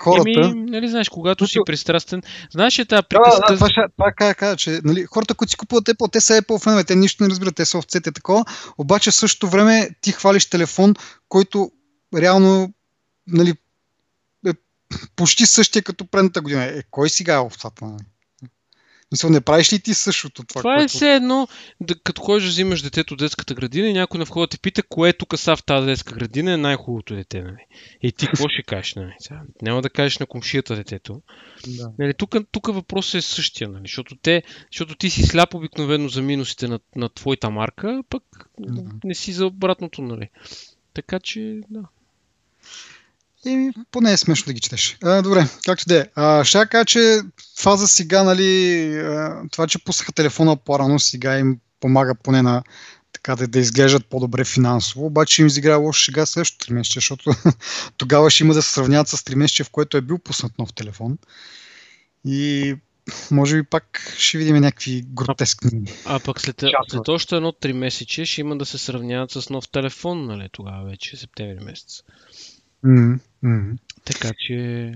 хората... 0.00 0.30
Еми, 0.30 0.70
нали 0.70 0.88
знаеш, 0.88 1.08
когато 1.08 1.46
си 1.46 1.58
пристрастен, 1.66 2.22
знаеш 2.50 2.78
ли 2.78 2.86
тази 2.86 3.02
приказка... 3.08 3.40
Да, 3.40 3.52
да, 3.52 3.54
това, 3.54 3.68
това 3.96 4.12
кажа, 4.12 4.34
кажа, 4.34 4.56
че 4.56 4.80
нали, 4.84 5.04
хората, 5.04 5.34
които 5.34 5.50
си 5.50 5.56
купуват 5.56 5.84
Apple, 5.84 6.12
те 6.12 6.20
са 6.20 6.42
Apple 6.42 6.62
фенове, 6.62 6.84
те 6.84 6.96
нищо 6.96 7.24
не 7.24 7.30
разбират, 7.30 7.54
те 7.54 7.64
са 7.64 7.78
овцете 7.78 8.12
такова, 8.12 8.44
обаче 8.78 9.10
в 9.10 9.14
същото 9.14 9.50
време 9.50 9.90
ти 10.00 10.12
хвалиш 10.12 10.46
телефон, 10.46 10.94
който 11.28 11.70
реално 12.16 12.72
нали, 13.26 13.54
е 14.46 14.50
почти 15.16 15.46
същия 15.46 15.82
като 15.82 16.06
предната 16.06 16.40
година. 16.40 16.64
Е, 16.64 16.82
кой 16.90 17.08
сега 17.08 17.34
е 17.34 17.38
овцата? 17.38 17.84
Нали? 17.84 18.04
Мисля, 19.12 19.30
не 19.30 19.40
правиш 19.40 19.72
ли 19.72 19.80
ти 19.80 19.94
същото 19.94 20.44
това? 20.44 20.60
Това 20.60 20.74
е 20.74 20.76
което... 20.76 20.84
е 20.84 20.88
все 20.88 21.14
едно, 21.14 21.48
да, 21.80 21.94
като 22.00 22.22
ходиш 22.22 22.44
да 22.44 22.50
взимаш 22.50 22.82
детето 22.82 23.14
от 23.14 23.20
детската 23.20 23.54
градина 23.54 23.88
и 23.88 23.92
някой 23.92 24.18
на 24.18 24.24
входа 24.24 24.46
те 24.46 24.58
пита, 24.58 24.82
кое 24.82 25.12
тук 25.12 25.38
са 25.38 25.56
в 25.56 25.64
тази 25.64 25.86
детска 25.86 26.14
градина 26.14 26.52
е 26.52 26.56
най-хубавото 26.56 27.14
дете. 27.14 27.42
Нали? 27.42 27.66
И 28.02 28.12
ти 28.12 28.26
какво 28.26 28.48
ще 28.48 28.62
кажеш? 28.62 28.94
Нали? 28.94 29.12
Няма 29.62 29.82
да 29.82 29.90
кажеш 29.90 30.18
на 30.18 30.26
комшията 30.26 30.76
детето. 30.76 31.22
Да. 31.66 31.92
Нали, 31.98 32.14
тук, 32.14 32.36
тук 32.52 32.66
въпросът 32.66 33.14
е 33.14 33.22
същия, 33.22 33.68
нали? 33.68 33.82
защото, 33.84 34.16
те, 34.16 34.42
защото 34.72 34.94
ти 34.94 35.10
си 35.10 35.22
сляп 35.22 35.54
обикновено 35.54 36.08
за 36.08 36.22
минусите 36.22 36.68
на, 36.68 36.80
на 36.96 37.08
твоята 37.08 37.50
марка, 37.50 38.02
пък 38.10 38.22
да. 38.58 38.82
не 39.04 39.14
си 39.14 39.32
за 39.32 39.46
обратното. 39.46 40.02
Нали? 40.02 40.28
Така 40.94 41.20
че, 41.20 41.60
да. 41.70 41.82
И 43.46 43.70
поне 43.90 44.12
е 44.12 44.16
смешно 44.16 44.46
да 44.46 44.52
ги 44.52 44.60
четеш. 44.60 44.98
А, 45.02 45.22
добре, 45.22 45.48
както 45.64 45.84
да 45.88 45.98
е. 45.98 46.44
Ще 46.44 46.66
кажа, 46.66 46.84
че 46.84 47.20
фаза 47.58 47.88
сега, 47.88 48.22
нали, 48.22 49.02
това, 49.50 49.66
че 49.66 49.84
пуснаха 49.84 50.12
телефона 50.12 50.56
по-рано, 50.56 50.98
сега 50.98 51.38
им 51.38 51.58
помага 51.80 52.14
поне 52.14 52.42
на 52.42 52.62
така 53.12 53.36
да, 53.36 53.48
да 53.48 53.58
изглеждат 53.58 54.06
по-добре 54.06 54.44
финансово, 54.44 55.06
обаче 55.06 55.42
им 55.42 55.46
изиграе 55.46 55.74
лошо 55.74 56.04
сега 56.04 56.26
следващото 56.26 56.66
3 56.66 56.72
месече, 56.72 56.96
защото 56.96 57.30
тогава 57.96 58.30
ще 58.30 58.44
има 58.44 58.54
да 58.54 58.62
се 58.62 58.72
сравняват 58.72 59.08
с 59.08 59.16
3 59.16 59.34
месече, 59.34 59.64
в 59.64 59.70
което 59.70 59.96
е 59.96 60.00
бил 60.00 60.18
пуснат 60.18 60.58
нов 60.58 60.72
телефон. 60.74 61.18
И 62.26 62.74
може 63.30 63.56
би 63.56 63.62
пак 63.62 64.14
ще 64.18 64.38
видим 64.38 64.56
някакви 64.56 65.04
гротескни. 65.06 65.92
А, 66.04 66.16
а 66.16 66.20
пък 66.20 66.40
след, 66.40 66.64
след 66.88 67.08
още 67.08 67.36
едно 67.36 67.52
3 67.52 67.72
месече 67.72 68.24
ще 68.24 68.40
има 68.40 68.58
да 68.58 68.66
се 68.66 68.78
сравняват 68.78 69.30
с 69.30 69.50
нов 69.50 69.68
телефон, 69.68 70.26
нали, 70.26 70.48
тогава 70.52 70.84
вече, 70.84 71.16
септември 71.16 71.64
месец. 71.64 72.02
Mm-hmm. 72.84 73.78
Така 74.04 74.30
че. 74.38 74.92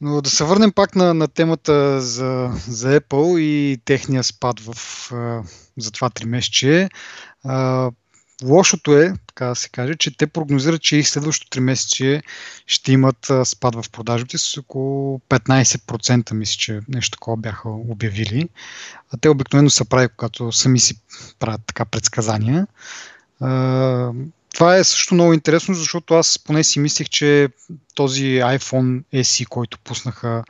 Но 0.00 0.20
да 0.20 0.30
се 0.30 0.44
върнем 0.44 0.72
пак 0.72 0.96
на, 0.96 1.14
на 1.14 1.28
темата 1.28 2.00
за, 2.00 2.50
за 2.68 3.00
Apple 3.00 3.38
и 3.38 3.80
техния 3.84 4.24
спад 4.24 4.60
в, 4.60 4.74
за 5.76 5.90
това 5.90 6.10
3 6.10 6.24
месече. 6.24 6.88
Лошото 8.44 8.96
е, 8.96 9.14
така 9.26 9.46
да 9.46 9.54
се 9.54 9.68
каже, 9.68 9.94
че 9.94 10.16
те 10.16 10.26
прогнозират, 10.26 10.82
че 10.82 10.96
и 10.96 11.02
следващото 11.02 11.58
3 11.58 11.60
месече 11.60 12.22
ще 12.66 12.92
имат 12.92 13.30
спад 13.44 13.74
в 13.74 13.90
продажбите 13.90 14.38
с 14.38 14.58
около 14.58 15.20
15%, 15.28 16.32
мисля, 16.32 16.56
че 16.58 16.80
нещо 16.88 17.10
такова 17.10 17.36
бяха 17.36 17.68
обявили. 17.68 18.48
А 19.12 19.16
те 19.16 19.28
обикновено 19.28 19.70
са 19.70 19.84
прави, 19.84 20.08
когато 20.16 20.52
сами 20.52 20.78
си 20.78 21.00
правят 21.38 21.60
така 21.66 21.84
предсказания 21.84 22.66
това 24.56 24.76
е 24.76 24.84
също 24.84 25.14
много 25.14 25.32
интересно, 25.32 25.74
защото 25.74 26.14
аз 26.14 26.38
поне 26.38 26.64
си 26.64 26.80
мислех, 26.80 27.08
че 27.08 27.48
този 27.94 28.24
iPhone 28.24 29.02
SE, 29.14 29.46
който 29.48 29.78
пуснаха 29.78 30.44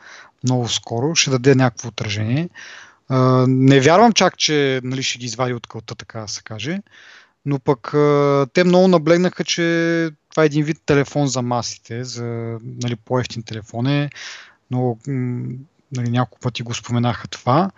много 0.44 0.68
скоро, 0.68 1.14
ще 1.14 1.30
даде 1.30 1.54
някакво 1.54 1.88
отражение. 1.88 2.48
Не 3.46 3.80
вярвам 3.80 4.12
чак, 4.12 4.38
че 4.38 4.80
нали, 4.84 5.02
ще 5.02 5.18
ги 5.18 5.26
извади 5.26 5.54
от 5.54 5.66
кълта, 5.66 5.94
така 5.94 6.20
да 6.20 6.28
се 6.28 6.42
каже. 6.42 6.80
Но 7.46 7.58
пък 7.58 7.88
те 8.52 8.64
много 8.64 8.88
наблегнаха, 8.88 9.44
че 9.44 10.10
това 10.30 10.42
е 10.42 10.46
един 10.46 10.64
вид 10.64 10.78
телефон 10.86 11.26
за 11.26 11.42
масите, 11.42 12.04
за 12.04 12.58
нали, 12.82 12.96
по-ефтин 12.96 13.42
телефон 13.42 13.86
е. 13.86 14.10
Но 14.70 14.98
нали, 15.92 16.10
няколко 16.10 16.40
пъти 16.40 16.62
го 16.62 16.74
споменаха 16.74 17.28
това. 17.28 17.70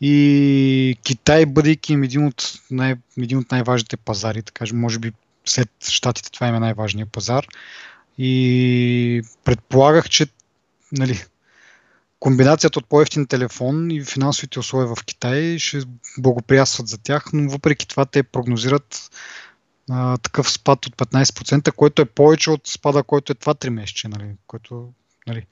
И 0.00 0.96
Китай, 1.02 1.46
бъдейки 1.46 1.92
им 1.92 2.02
един 2.02 2.26
от, 2.26 2.52
най- 2.70 2.96
един 3.18 3.38
от 3.38 3.50
най-важните 3.50 3.96
пазари, 3.96 4.42
така 4.42 4.64
може 4.74 4.98
би 4.98 5.12
след 5.44 5.70
щатите 5.88 6.30
това 6.30 6.48
е 6.48 6.60
най-важният 6.60 7.12
пазар. 7.12 7.46
И 8.18 9.22
предполагах, 9.44 10.08
че 10.08 10.26
нали, 10.92 11.24
комбинацията 12.20 12.78
от 12.78 12.86
по-ефтин 12.86 13.26
телефон 13.26 13.90
и 13.90 14.04
финансовите 14.04 14.58
условия 14.58 14.94
в 14.94 15.04
Китай 15.04 15.58
ще 15.58 15.80
благоприятстват 16.18 16.88
за 16.88 16.98
тях, 16.98 17.24
но 17.32 17.50
въпреки 17.50 17.88
това 17.88 18.04
те 18.04 18.22
прогнозират 18.22 19.10
а, 19.90 20.16
такъв 20.16 20.50
спад 20.50 20.86
от 20.86 20.96
15%, 20.96 21.72
който 21.72 22.02
е 22.02 22.04
повече 22.04 22.50
от 22.50 22.66
спада, 22.66 23.02
който 23.02 23.32
е 23.32 23.34
това 23.34 23.54
3 23.54 23.68
месече, 23.68 24.08
нали, 24.08 24.30
който 24.46 24.92
нали, 25.26 25.46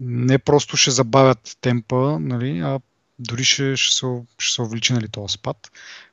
не 0.00 0.38
просто 0.38 0.76
ще 0.76 0.90
забавят 0.90 1.56
темпа, 1.60 2.18
нали, 2.20 2.58
а 2.58 2.80
дори 3.18 3.44
ще, 3.44 3.76
ще, 3.76 3.94
се, 3.94 4.06
ще 4.38 4.54
се 4.54 4.62
увеличи 4.62 4.92
нали, 4.92 5.08
този 5.08 5.32
спад, 5.32 5.70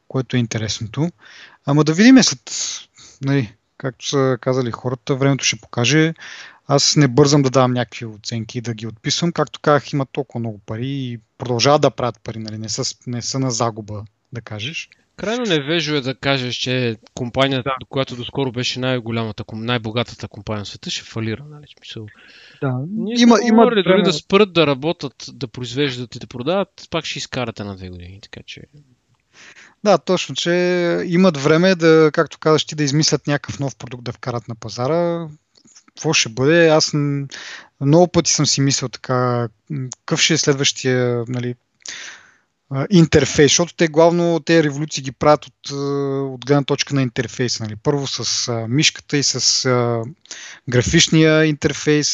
което 0.09 0.35
е 0.35 0.39
интересното. 0.39 1.09
Ама 1.65 1.83
да 1.83 1.93
видим 1.93 2.23
след, 2.23 2.51
нали, 3.21 3.55
както 3.77 4.07
са 4.07 4.37
казали 4.41 4.71
хората, 4.71 5.15
времето 5.15 5.45
ще 5.45 5.59
покаже. 5.61 6.13
Аз 6.67 6.95
не 6.95 7.07
бързам 7.07 7.41
да 7.41 7.49
давам 7.49 7.73
някакви 7.73 8.05
оценки 8.05 8.57
и 8.57 8.61
да 8.61 8.73
ги 8.73 8.87
отписвам. 8.87 9.31
Както 9.31 9.59
казах, 9.59 9.93
има 9.93 10.05
толкова 10.05 10.39
много 10.39 10.59
пари 10.65 10.87
и 10.87 11.19
продължават 11.37 11.81
да 11.81 11.91
правят 11.91 12.19
пари, 12.23 12.39
нали? 12.39 12.57
не, 12.57 12.69
са, 12.69 12.95
не 13.07 13.21
са 13.21 13.39
на 13.39 13.51
загуба, 13.51 14.03
да 14.33 14.41
кажеш. 14.41 14.89
Крайно 15.19 15.43
невежо 15.43 15.95
е 15.95 16.01
да 16.01 16.15
кажеш, 16.15 16.55
че 16.55 16.97
компанията, 17.13 17.75
да. 17.79 17.85
която 17.89 18.15
доскоро 18.15 18.51
беше 18.51 18.79
най-голямата, 18.79 19.43
най-богатата 19.53 20.27
компания 20.27 20.65
в 20.65 20.67
света, 20.67 20.89
ще 20.89 21.03
фалира. 21.03 21.45
Нали? 21.49 21.65
Смисъл. 21.77 22.07
Да. 22.61 22.79
Ние 22.89 23.15
има, 23.19 23.37
има 23.43 23.63
дори 23.63 23.81
време... 23.81 24.03
да 24.03 24.13
спрат 24.13 24.53
да 24.53 24.67
работят, 24.67 25.25
да 25.33 25.47
произвеждат 25.47 26.15
и 26.15 26.19
да 26.19 26.27
продават, 26.27 26.87
пак 26.89 27.05
ще 27.05 27.19
изкарате 27.19 27.63
на 27.63 27.75
две 27.75 27.89
години. 27.89 28.19
Така 28.21 28.41
че... 28.45 28.61
Да, 29.83 29.97
точно, 29.97 30.35
че 30.35 30.51
имат 31.05 31.37
време 31.37 31.75
да, 31.75 32.09
както 32.13 32.39
казаш 32.39 32.65
ти, 32.65 32.75
да 32.75 32.83
измислят 32.83 33.27
някакъв 33.27 33.59
нов 33.59 33.75
продукт 33.75 34.03
да 34.03 34.11
вкарат 34.11 34.47
на 34.47 34.55
пазара. 34.55 35.27
Какво 35.87 36.13
ще 36.13 36.29
бъде? 36.29 36.69
Аз 36.69 36.91
много 37.81 38.07
пъти 38.07 38.31
съм 38.31 38.45
си 38.45 38.61
мислил 38.61 38.89
така, 38.89 39.47
какъв 40.05 40.21
ще 40.21 40.33
е 40.33 40.37
следващия 40.37 41.23
нали, 41.27 41.55
интерфейс, 42.89 43.51
защото 43.51 43.73
те 43.73 43.87
главно 43.87 44.39
те 44.39 44.63
революции 44.63 45.03
ги 45.03 45.11
правят 45.11 45.45
от, 45.45 45.69
от 46.33 46.45
гледна 46.45 46.63
точка 46.63 46.95
на 46.95 47.01
интерфейса. 47.01 47.63
Нали. 47.63 47.75
Първо 47.75 48.07
с 48.07 48.47
а, 48.47 48.67
мишката 48.67 49.17
и 49.17 49.23
с 49.23 49.65
а, 49.65 50.01
графичния 50.69 51.45
интерфейс, 51.45 52.07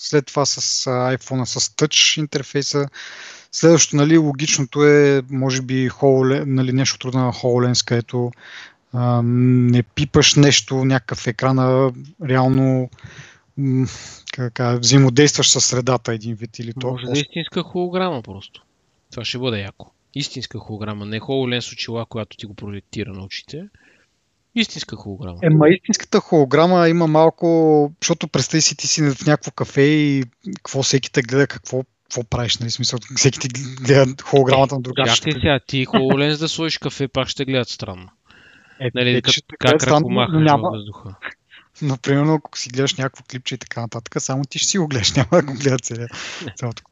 след 0.00 0.26
това 0.26 0.46
с 0.46 0.84
iPhone, 0.86 1.44
с 1.44 1.68
Touch 1.68 2.18
интерфейса. 2.18 2.88
Следващото, 3.52 3.96
нали, 3.96 4.18
логичното 4.18 4.84
е, 4.84 5.22
може 5.30 5.62
би, 5.62 5.90
HoloLens, 5.90 6.44
нали, 6.44 6.72
нещо 6.72 6.98
трудно 6.98 7.20
на 7.20 7.32
HoloLens, 7.32 7.86
където 7.86 8.32
а, 8.92 9.22
не 9.24 9.82
пипаш 9.82 10.34
нещо, 10.34 10.84
някакъв 10.84 11.26
екран, 11.26 11.58
а 11.58 11.92
реално 12.28 12.90
м- 13.56 13.86
как, 14.32 14.80
взаимодействаш 14.80 15.50
с 15.50 15.60
средата 15.60 16.12
един 16.12 16.34
вид 16.34 16.58
или 16.58 16.72
то. 16.80 16.90
Може 16.90 17.06
да 17.06 17.18
е 17.18 17.20
истинска 17.20 17.62
холограма 17.62 18.22
просто. 18.22 18.62
Това 19.10 19.24
ще 19.24 19.38
бъде 19.38 19.60
яко 19.60 19.92
истинска 20.14 20.58
холограма, 20.58 21.06
не 21.06 21.20
HoloLens 21.20 21.72
очила, 21.72 22.06
която 22.06 22.36
ти 22.36 22.46
го 22.46 22.54
проектира 22.54 23.12
на 23.12 23.24
очите. 23.24 23.68
Истинска 24.54 24.96
холограма. 24.96 25.38
Ема 25.42 25.68
истинската 25.68 26.20
холограма 26.20 26.88
има 26.88 27.06
малко, 27.06 27.92
защото 28.00 28.28
представи 28.28 28.60
си 28.60 28.76
ти 28.76 28.86
си 28.86 29.02
в 29.02 29.26
някакво 29.26 29.50
кафе 29.50 29.82
и 29.82 30.24
какво 30.56 30.82
всеки 30.82 31.12
те 31.12 31.22
гледа, 31.22 31.46
какво, 31.46 31.82
какво 32.12 32.28
правиш, 32.28 32.58
нали? 32.58 32.70
Смисъл, 32.70 32.98
всеки 33.16 33.38
ти 33.38 33.48
гледа 33.80 34.22
холограмата 34.22 34.74
на 34.74 34.80
друга. 34.80 35.02
Как 35.04 35.14
ти 35.14 35.32
сега, 35.32 35.60
ти 35.66 35.86
HoloLens 35.86 36.38
да 36.38 36.48
сложиш 36.48 36.78
кафе, 36.78 37.08
пак 37.08 37.28
ще 37.28 37.44
гледат 37.44 37.68
странно. 37.68 38.08
Е, 38.80 38.90
нали, 38.94 39.22
как, 39.22 39.34
как 39.58 39.82
ръкомахаш 39.82 40.42
няма... 40.44 40.70
въздуха. 40.70 41.14
Но, 41.82 41.96
примерно, 41.96 42.34
ако 42.34 42.58
си 42.58 42.68
гледаш 42.68 42.94
някакво 42.94 43.24
клипче 43.30 43.54
и 43.54 43.58
така 43.58 43.80
нататък, 43.80 44.22
само 44.22 44.44
ти 44.44 44.58
ще 44.58 44.68
си 44.68 44.78
го 44.78 44.88
гледаш, 44.88 45.12
няма 45.16 45.28
да 45.32 45.42
го 45.42 45.52
гледа 45.52 45.78
целия. 45.78 46.08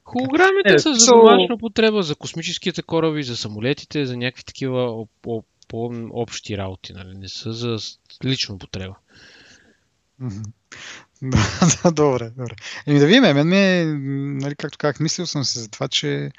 Холограмите 0.04 0.74
е, 0.74 0.78
са 0.78 0.94
за 0.94 1.10
домашна 1.12 1.54
употреба, 1.54 2.02
за 2.02 2.16
космическите 2.16 2.82
кораби, 2.82 3.22
за 3.22 3.36
самолетите, 3.36 4.06
за 4.06 4.16
някакви 4.16 4.44
такива 4.44 5.06
по-общи 5.68 6.56
работи, 6.58 6.92
нали? 6.92 7.18
не 7.18 7.28
са 7.28 7.52
за 7.52 7.76
лична 8.24 8.54
употреба. 8.54 8.94
да, 11.82 11.90
добре, 11.90 12.30
добре. 12.36 12.54
Еми 12.86 12.98
да 12.98 13.06
видим, 13.06 13.22
мен 13.22 13.48
ми 13.48 13.84
нали, 14.42 14.56
както 14.56 14.78
казах, 14.78 15.00
мислил 15.00 15.26
съм 15.26 15.44
се 15.44 15.60
за 15.60 15.68
това, 15.68 15.88
че 15.88 16.30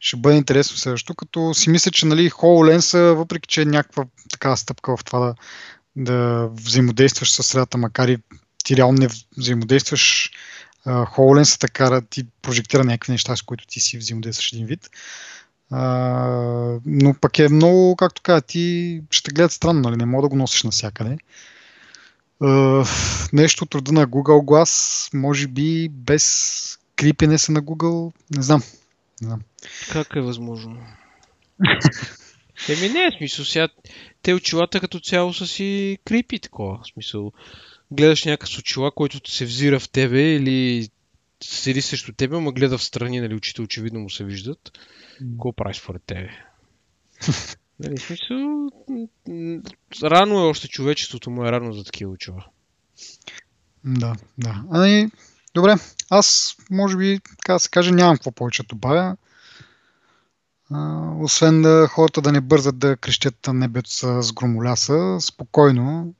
ще 0.00 0.16
бъде 0.16 0.36
интересно 0.36 0.76
следващо, 0.76 1.14
като 1.14 1.54
си 1.54 1.70
мисля, 1.70 1.90
че 1.90 2.06
нали, 2.06 2.30
HoloLens, 2.30 3.14
въпреки 3.14 3.48
че 3.48 3.62
е 3.62 3.64
някаква 3.64 4.04
така 4.30 4.56
стъпка 4.56 4.96
в 4.96 5.04
това 5.04 5.18
да, 5.18 5.34
да 5.96 6.48
взаимодействаш 6.52 7.32
с 7.32 7.42
средата, 7.42 7.78
макар 7.78 8.08
и 8.08 8.18
ти 8.64 8.76
реално 8.76 8.98
не 8.98 9.08
взаимодействаш. 9.36 10.30
HoloLens 10.86 11.60
така 11.60 12.00
ти 12.10 12.26
прожектира 12.42 12.84
някакви 12.84 13.12
неща, 13.12 13.36
с 13.36 13.42
които 13.42 13.66
ти 13.66 13.80
си 13.80 13.98
взаимодействаш 13.98 14.52
един 14.52 14.66
вид. 14.66 14.90
Uh, 15.72 16.80
но 16.86 17.14
пък 17.14 17.38
е 17.38 17.48
много, 17.48 17.96
както 17.96 18.22
кажа, 18.22 18.40
ти 18.40 19.00
ще 19.10 19.32
гледат 19.32 19.52
странно, 19.52 19.80
нали? 19.80 19.96
не 19.96 20.06
мога 20.06 20.22
да 20.22 20.28
го 20.28 20.36
носиш 20.36 20.62
навсякъде. 20.62 21.10
Uh, 21.10 21.18
нещо 23.32 23.64
от 23.64 23.74
рода 23.74 23.92
на 23.92 24.06
Google 24.06 24.44
Glass, 24.44 25.14
може 25.14 25.48
би 25.48 25.88
без 25.88 26.78
крипенеса 26.96 27.52
на 27.52 27.62
Google, 27.62 28.12
не 28.36 28.42
знам. 28.42 28.62
Не 29.22 29.26
знам. 29.26 29.40
Как 29.92 30.16
е 30.16 30.20
възможно? 30.20 30.86
Еми 32.68 32.88
не, 32.88 33.10
в 33.10 33.16
смисъл 33.18 33.44
сега, 33.44 33.68
те 34.22 34.34
очилата 34.34 34.80
като 34.80 35.00
цяло 35.00 35.34
са 35.34 35.46
си 35.46 35.98
крипи 36.04 36.38
такова, 36.38 36.80
в 36.82 36.86
смисъл, 36.86 37.32
гледаш 37.90 38.24
някакъв 38.24 38.58
очила, 38.58 38.90
който 38.90 39.30
се 39.30 39.44
взира 39.44 39.80
в 39.80 39.88
тебе 39.88 40.34
или 40.34 40.88
седи 41.42 41.82
срещу 41.82 42.12
тебе, 42.12 42.38
ма 42.38 42.52
гледа 42.52 42.78
в 42.78 42.84
страни, 42.84 43.20
нали, 43.20 43.34
очите 43.34 43.62
очевидно 43.62 44.00
му 44.00 44.10
се 44.10 44.24
виждат. 44.24 44.78
Какво 45.18 45.52
правиш 45.52 45.76
според 45.76 46.02
тебе? 46.02 46.30
нали, 47.80 47.98
смисъл, 47.98 48.68
рано 50.02 50.38
е 50.38 50.48
още 50.48 50.68
човечеството 50.68 51.30
му 51.30 51.44
е 51.44 51.52
рано 51.52 51.72
за 51.72 51.84
такива 51.84 52.10
очила. 52.10 52.44
Да, 53.84 54.14
да. 54.38 54.64
Ами, 54.70 55.10
добре, 55.54 55.74
аз 56.10 56.56
може 56.70 56.96
би, 56.96 57.20
така 57.38 57.52
да 57.52 57.58
се 57.58 57.70
каже, 57.70 57.90
нямам 57.90 58.16
какво 58.16 58.32
повече 58.32 58.62
да 58.62 58.66
добавя. 58.66 59.16
А, 60.70 61.10
освен 61.20 61.62
да 61.62 61.88
хората 61.90 62.20
да 62.20 62.32
не 62.32 62.40
бързат 62.40 62.78
да 62.78 62.96
крещят 62.96 63.48
небето 63.52 63.90
с 63.92 64.32
громоляса, 64.32 65.18
спокойно. 65.20 66.14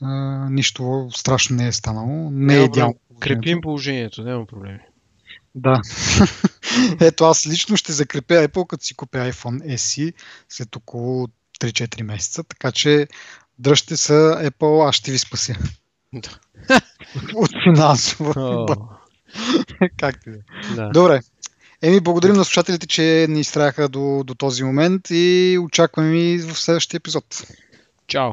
А, 0.00 0.10
нищо 0.50 1.08
страшно 1.12 1.56
не 1.56 1.66
е 1.66 1.72
станало. 1.72 2.30
Не 2.30 2.56
е 2.56 2.64
идеално. 2.64 2.94
Крепим 3.20 3.60
положението, 3.60 4.22
няма 4.22 4.46
проблеми. 4.46 4.80
Да. 5.58 5.80
Ето 7.00 7.24
аз 7.24 7.46
лично 7.46 7.76
ще 7.76 7.92
закрепя 7.92 8.34
Apple, 8.34 8.66
като 8.66 8.84
си 8.84 8.94
купя 8.94 9.18
iPhone 9.18 9.74
SE 9.74 10.12
след 10.48 10.76
около 10.76 11.28
3-4 11.60 12.02
месеца, 12.02 12.44
така 12.44 12.72
че 12.72 13.06
дръжте 13.58 13.96
се 13.96 14.12
Apple, 14.12 14.88
аз 14.88 14.94
ще 14.94 15.10
ви 15.10 15.18
спася. 15.18 15.54
Да. 16.12 16.40
От 17.34 17.50
финансово. 17.64 18.32
Oh. 18.34 18.88
Както 19.96 20.30
е. 20.30 20.40
Да. 20.74 20.88
Добре, 20.88 21.20
Еми, 21.82 22.00
благодарим 22.00 22.36
на 22.36 22.44
слушателите, 22.44 22.86
че 22.86 23.26
ни 23.28 23.40
изтраха 23.40 23.88
до, 23.88 24.22
до 24.26 24.34
този 24.34 24.64
момент 24.64 25.06
и 25.10 25.58
очакваме 25.62 26.18
и 26.18 26.38
в 26.38 26.54
следващия 26.54 26.98
епизод. 26.98 27.46
Чао! 28.06 28.32